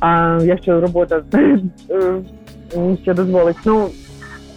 А 0.00 0.38
якщо 0.42 0.80
робота 0.80 1.22
е, 1.34 2.96
ще 3.02 3.14
дозволить. 3.14 3.56
Ну 3.66 3.88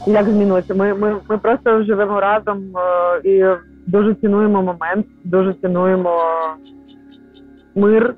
як 0.08 0.26
змінилося? 0.26 0.76
Ми, 0.76 0.94
ми, 0.94 1.16
ми 1.30 1.38
просто 1.38 1.84
живемо 1.84 2.20
разом 2.20 2.64
е, 2.78 3.30
і 3.30 3.46
дуже 3.88 4.14
цінуємо 4.14 4.62
момент, 4.62 5.06
дуже 5.24 5.54
цінуємо 5.54 6.20
мир, 7.76 8.16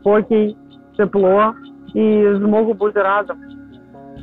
спокій, 0.00 0.56
тепло 0.96 1.52
і 1.94 2.26
змогу 2.34 2.74
бути 2.74 3.02
разом. 3.02 3.36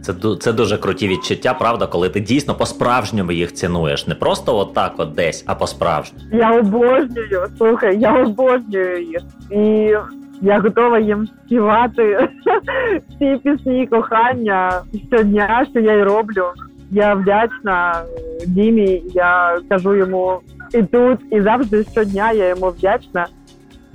Це 0.01 0.13
це 0.39 0.53
дуже 0.53 0.77
круті 0.77 1.07
відчуття, 1.07 1.53
правда, 1.53 1.87
коли 1.87 2.09
ти 2.09 2.19
дійсно 2.19 2.55
по-справжньому 2.55 3.31
їх 3.31 3.53
цінуєш. 3.53 4.07
Не 4.07 4.15
просто 4.15 4.57
от 4.57 4.73
так 4.73 4.93
от 4.97 5.13
десь, 5.13 5.43
а 5.47 5.55
по-справжньому. 5.55 6.25
Я 6.31 6.59
обожнюю, 6.59 7.45
слухай, 7.57 7.99
я 7.99 8.23
обожнюю 8.23 9.03
їх. 9.03 9.21
І 9.51 9.95
я 10.41 10.59
готова 10.59 10.99
їм 10.99 11.27
співати 11.45 12.29
ці 13.19 13.39
пісні 13.43 13.87
кохання 13.87 14.81
щодня, 15.07 15.65
що 15.71 15.79
я 15.79 15.93
й 15.93 16.03
роблю. 16.03 16.45
Я 16.91 17.13
вдячна 17.13 18.01
Дімі. 18.47 19.03
Я 19.13 19.59
кажу 19.69 19.95
йому 19.95 20.39
і 20.73 20.83
тут, 20.83 21.19
і 21.31 21.41
завжди 21.41 21.83
щодня 21.91 22.31
я 22.31 22.47
йому 22.47 22.69
вдячна. 22.69 23.27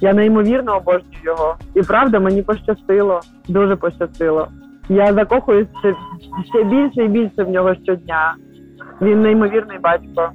Я 0.00 0.12
неймовірно 0.12 0.76
обожнюю 0.76 1.24
його. 1.24 1.56
І 1.74 1.82
правда, 1.82 2.20
мені 2.20 2.42
пощастило, 2.42 3.20
дуже 3.48 3.76
пощастило. 3.76 4.48
Я 4.88 5.12
закохуюсь 5.14 5.68
ще, 6.48 6.64
більше 6.64 7.04
і 7.04 7.08
більше 7.08 7.42
в 7.44 7.50
нього 7.50 7.74
щодня. 7.82 8.34
Він 9.00 9.22
неймовірний 9.22 9.78
батько. 9.78 10.30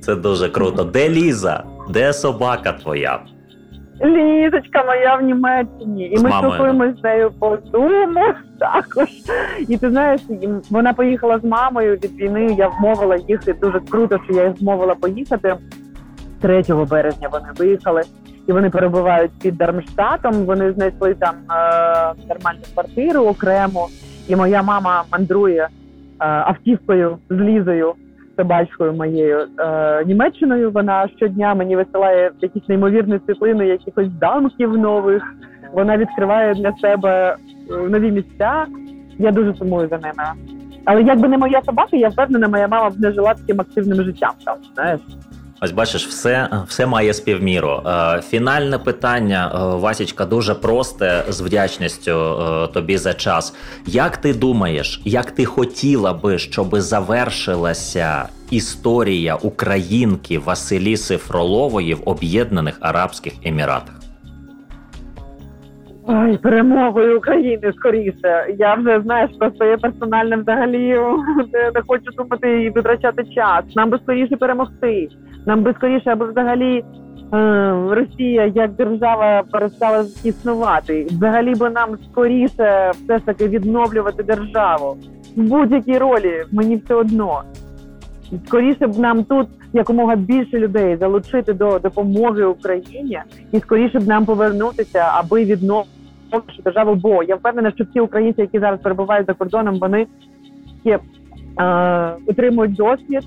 Це 0.00 0.14
дуже 0.14 0.48
круто. 0.48 0.84
Де 0.84 1.08
Ліза? 1.08 1.64
Де 1.90 2.12
собака 2.12 2.72
твоя? 2.72 3.20
Лізочка 4.04 4.84
моя 4.86 5.16
в 5.16 5.22
Німеччині, 5.22 6.06
і 6.06 6.16
З 6.16 6.22
ми 6.22 6.30
спілкуємося 6.30 6.94
з 7.00 7.04
нею 7.04 7.30
по 7.38 7.48
Zoom 7.48 8.14
також. 8.58 9.08
І 9.68 9.76
ти 9.78 9.90
знаєш, 9.90 10.20
вона 10.70 10.92
поїхала 10.92 11.38
з 11.38 11.44
мамою 11.44 11.94
від 11.94 12.12
війни. 12.20 12.54
Я 12.58 12.68
вмовила 12.68 13.16
їх, 13.28 13.48
і 13.48 13.52
дуже 13.52 13.80
круто, 13.80 14.20
що 14.24 14.34
я 14.34 14.46
їх 14.46 14.58
змовила 14.58 14.94
поїхати. 14.94 15.56
3 16.40 16.62
березня 16.90 17.28
вони 17.32 17.48
виїхали, 17.58 18.02
і 18.46 18.52
вони 18.52 18.70
перебувають 18.70 19.30
під 19.42 19.56
Дармштатом. 19.56 20.32
Вони 20.32 20.72
знайшли 20.72 21.14
там 21.14 21.34
е, 21.34 22.26
нормальну 22.28 22.60
квартиру 22.74 23.20
окремо. 23.20 23.88
І 24.28 24.36
моя 24.36 24.62
мама 24.62 25.04
мандрує 25.12 25.62
е, 25.62 25.68
автівкою 26.18 27.18
з 27.30 27.34
Лізою, 27.34 27.92
собачкою 28.36 28.92
моєю 28.92 29.46
е, 29.58 30.04
Німеччиною. 30.04 30.70
Вона 30.70 31.08
щодня 31.16 31.54
мені 31.54 31.76
висилає 31.76 32.30
якісь 32.40 32.68
неймовірні 32.68 33.20
світлини, 33.26 33.66
якихось 33.66 34.08
замків 34.20 34.78
нових. 34.78 35.22
Вона 35.72 35.96
відкриває 35.96 36.54
для 36.54 36.72
себе 36.72 37.36
е, 37.70 37.76
нові 37.76 38.10
місця. 38.10 38.66
Я 39.18 39.32
дуже 39.32 39.54
сумую 39.54 39.88
за 39.88 39.98
ними. 39.98 40.24
Але 40.84 41.02
якби 41.02 41.28
не 41.28 41.38
моя 41.38 41.62
собака, 41.62 41.96
я 41.96 42.08
впевнена, 42.08 42.48
моя 42.48 42.68
мама 42.68 42.90
б 42.90 43.00
не 43.00 43.12
жила 43.12 43.34
таким 43.34 43.60
активним 43.60 44.04
життям. 44.04 44.30
Там, 44.44 44.56
знаєш. 44.74 45.00
Ось 45.64 45.70
бачиш, 45.70 46.06
все, 46.06 46.48
все 46.68 46.86
має 46.86 47.14
співміру. 47.14 47.82
Е, 47.86 48.22
фінальне 48.30 48.78
питання, 48.78 49.52
е, 49.54 49.76
Васічка, 49.76 50.24
дуже 50.24 50.54
просте 50.54 51.24
з 51.28 51.40
вдячністю 51.40 52.10
е, 52.10 52.66
тобі 52.66 52.98
за 52.98 53.14
час. 53.14 53.54
Як 53.86 54.16
ти 54.16 54.34
думаєш, 54.34 55.00
як 55.04 55.30
ти 55.30 55.44
хотіла 55.44 56.12
би, 56.12 56.38
щоб 56.38 56.80
завершилася 56.80 58.28
історія 58.50 59.34
українки 59.34 60.38
Василіси 60.38 61.16
Фролової 61.16 61.94
в 61.94 62.02
Об'єднаних 62.04 62.76
Арабських 62.80 63.32
Еміратах? 63.44 64.01
Ой, 66.06 66.38
перемогою 66.38 67.18
України 67.18 67.72
скоріше. 67.76 68.54
Я 68.58 68.74
вже 68.74 69.00
знаєш 69.00 69.30
про 69.38 69.50
своє 69.50 69.76
персональне 69.76 70.36
взагалі 70.36 70.88
не, 71.52 71.70
не 71.74 71.82
хочу 71.86 72.10
думати 72.16 72.62
і 72.62 72.70
витрачати 72.70 73.24
час. 73.24 73.64
Нам 73.76 73.90
би 73.90 73.98
скоріше 74.02 74.36
перемогти. 74.36 75.08
Нам 75.46 75.62
би 75.62 75.74
скоріше, 75.78 76.10
аби 76.10 76.30
взагалі 76.30 76.84
е, 77.34 77.72
Росія 77.90 78.46
як 78.46 78.72
держава 78.72 79.42
перестала 79.52 80.04
існувати. 80.24 81.06
Взагалі 81.10 81.54
би 81.54 81.70
нам 81.70 81.98
скоріше 82.10 82.90
все 82.94 83.18
ж 83.18 83.26
таки 83.26 83.48
відновлювати 83.48 84.22
державу 84.22 84.96
в 85.36 85.42
будь-якій 85.42 85.98
ролі. 85.98 86.44
Мені 86.52 86.76
все 86.76 86.94
одно. 86.94 87.42
Скоріше 88.46 88.86
б 88.86 88.98
нам 88.98 89.24
тут 89.24 89.48
якомога 89.72 90.16
більше 90.16 90.58
людей 90.58 90.96
залучити 90.96 91.52
до 91.52 91.78
допомоги 91.78 92.44
Україні, 92.44 93.20
і 93.52 93.60
скоріше 93.60 93.98
б 93.98 94.08
нам 94.08 94.24
повернутися, 94.24 95.10
аби 95.12 95.44
відновити 95.44 95.88
державу. 96.64 96.94
Бо 96.94 97.22
я 97.22 97.36
впевнена, 97.36 97.72
що 97.74 97.84
всі 97.84 98.00
українці, 98.00 98.40
які 98.40 98.58
зараз 98.58 98.80
перебувають 98.80 99.26
за 99.26 99.34
кордоном, 99.34 99.78
вони 99.78 100.06
є, 100.84 100.98
е, 101.60 102.12
отримують 102.26 102.74
досвід, 102.74 103.22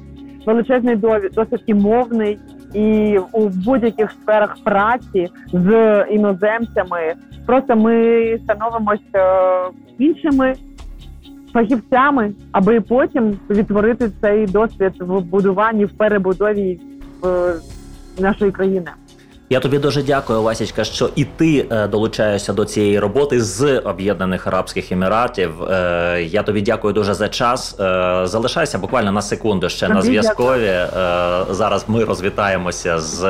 величезний 0.46 0.96
досвід 0.96 1.64
і 1.66 1.74
мовний, 1.74 2.40
і 2.74 3.18
у 3.32 3.50
будь-яких 3.50 4.12
сферах 4.12 4.58
праці 4.64 5.30
з 5.54 6.06
іноземцями. 6.12 7.14
Просто 7.46 7.76
ми 7.76 8.40
становимося 8.44 9.02
е, 9.16 9.70
іншими 10.00 10.54
фахівцями, 11.56 12.34
аби 12.52 12.82
потім 12.82 13.38
відтворити 13.50 14.12
цей 14.22 14.46
досвід 14.46 14.94
в 15.00 15.20
будуванні, 15.22 15.86
в 15.86 15.92
перебудові 15.92 16.80
в 17.22 17.54
нашої 18.20 18.52
країни. 18.52 18.92
Я 19.50 19.60
тобі 19.60 19.80
дуже 19.80 20.04
дякую, 20.04 20.42
Васічка, 20.42 20.84
що 20.84 21.10
і 21.16 21.26
ти 21.26 21.68
е, 21.72 21.88
долучаєшся 21.88 22.54
до 22.54 22.66
цієї 22.66 23.00
роботи 23.00 23.42
з 23.42 23.80
Об'єднаних 23.80 24.48
Арабських 24.48 24.92
Еміратів. 24.92 25.64
Е, 25.64 26.24
я 26.30 26.44
тобі 26.44 26.62
дякую 26.62 26.94
дуже 26.94 27.14
за 27.14 27.30
час. 27.30 27.80
Е, 27.80 28.22
залишайся 28.24 28.78
буквально 28.78 29.12
на 29.12 29.22
секунду 29.22 29.70
ще 29.70 29.90
на 29.90 30.02
зв'язкові. 30.02 30.80
Зараз 31.50 31.86
ми 31.88 32.04
розвітаємося 32.04 33.00
з 33.00 33.22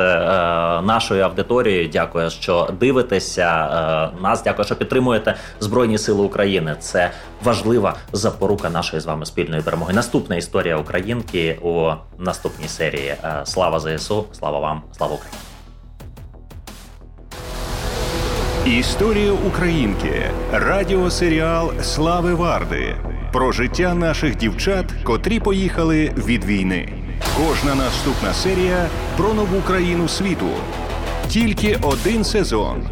нашою 0.82 1.24
аудиторією. 1.24 1.88
Дякую, 1.92 2.30
що 2.30 2.68
дивитеся 2.80 4.10
нас. 4.22 4.42
Дякую, 4.44 4.64
що 4.64 4.76
підтримуєте 4.76 5.34
Збройні 5.60 5.98
Сили 5.98 6.22
України. 6.22 6.76
Це 6.80 7.10
важлива 7.44 7.94
запорука 8.12 8.70
нашої 8.70 9.00
з 9.00 9.06
вами 9.06 9.26
спільної 9.26 9.62
перемоги. 9.62 9.92
Наступна 9.94 10.36
історія 10.36 10.76
українки 10.76 11.58
у 11.62 11.90
наступній 12.18 12.68
серії. 12.68 13.14
Слава 13.44 13.80
ЗСУ, 13.80 14.24
слава 14.32 14.58
вам, 14.58 14.82
слава 14.96 15.14
Україні. 15.14 15.55
Історія 18.66 19.32
українки 19.32 20.30
радіосеріал 20.52 21.72
Слави 21.82 22.34
Варди 22.34 22.96
про 23.32 23.52
життя 23.52 23.94
наших 23.94 24.36
дівчат, 24.36 24.84
котрі 25.04 25.40
поїхали 25.40 26.12
від 26.16 26.44
війни. 26.44 26.88
Кожна 27.36 27.74
наступна 27.74 28.32
серія 28.34 28.88
про 29.16 29.34
нову 29.34 29.60
країну 29.60 30.08
світу. 30.08 30.46
Тільки 31.28 31.78
один 31.82 32.24
сезон 32.24 32.82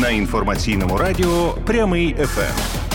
на 0.00 0.10
інформаційному 0.10 0.96
радіо 0.96 1.54
Прямий 1.66 2.14
ФМ. 2.14 2.87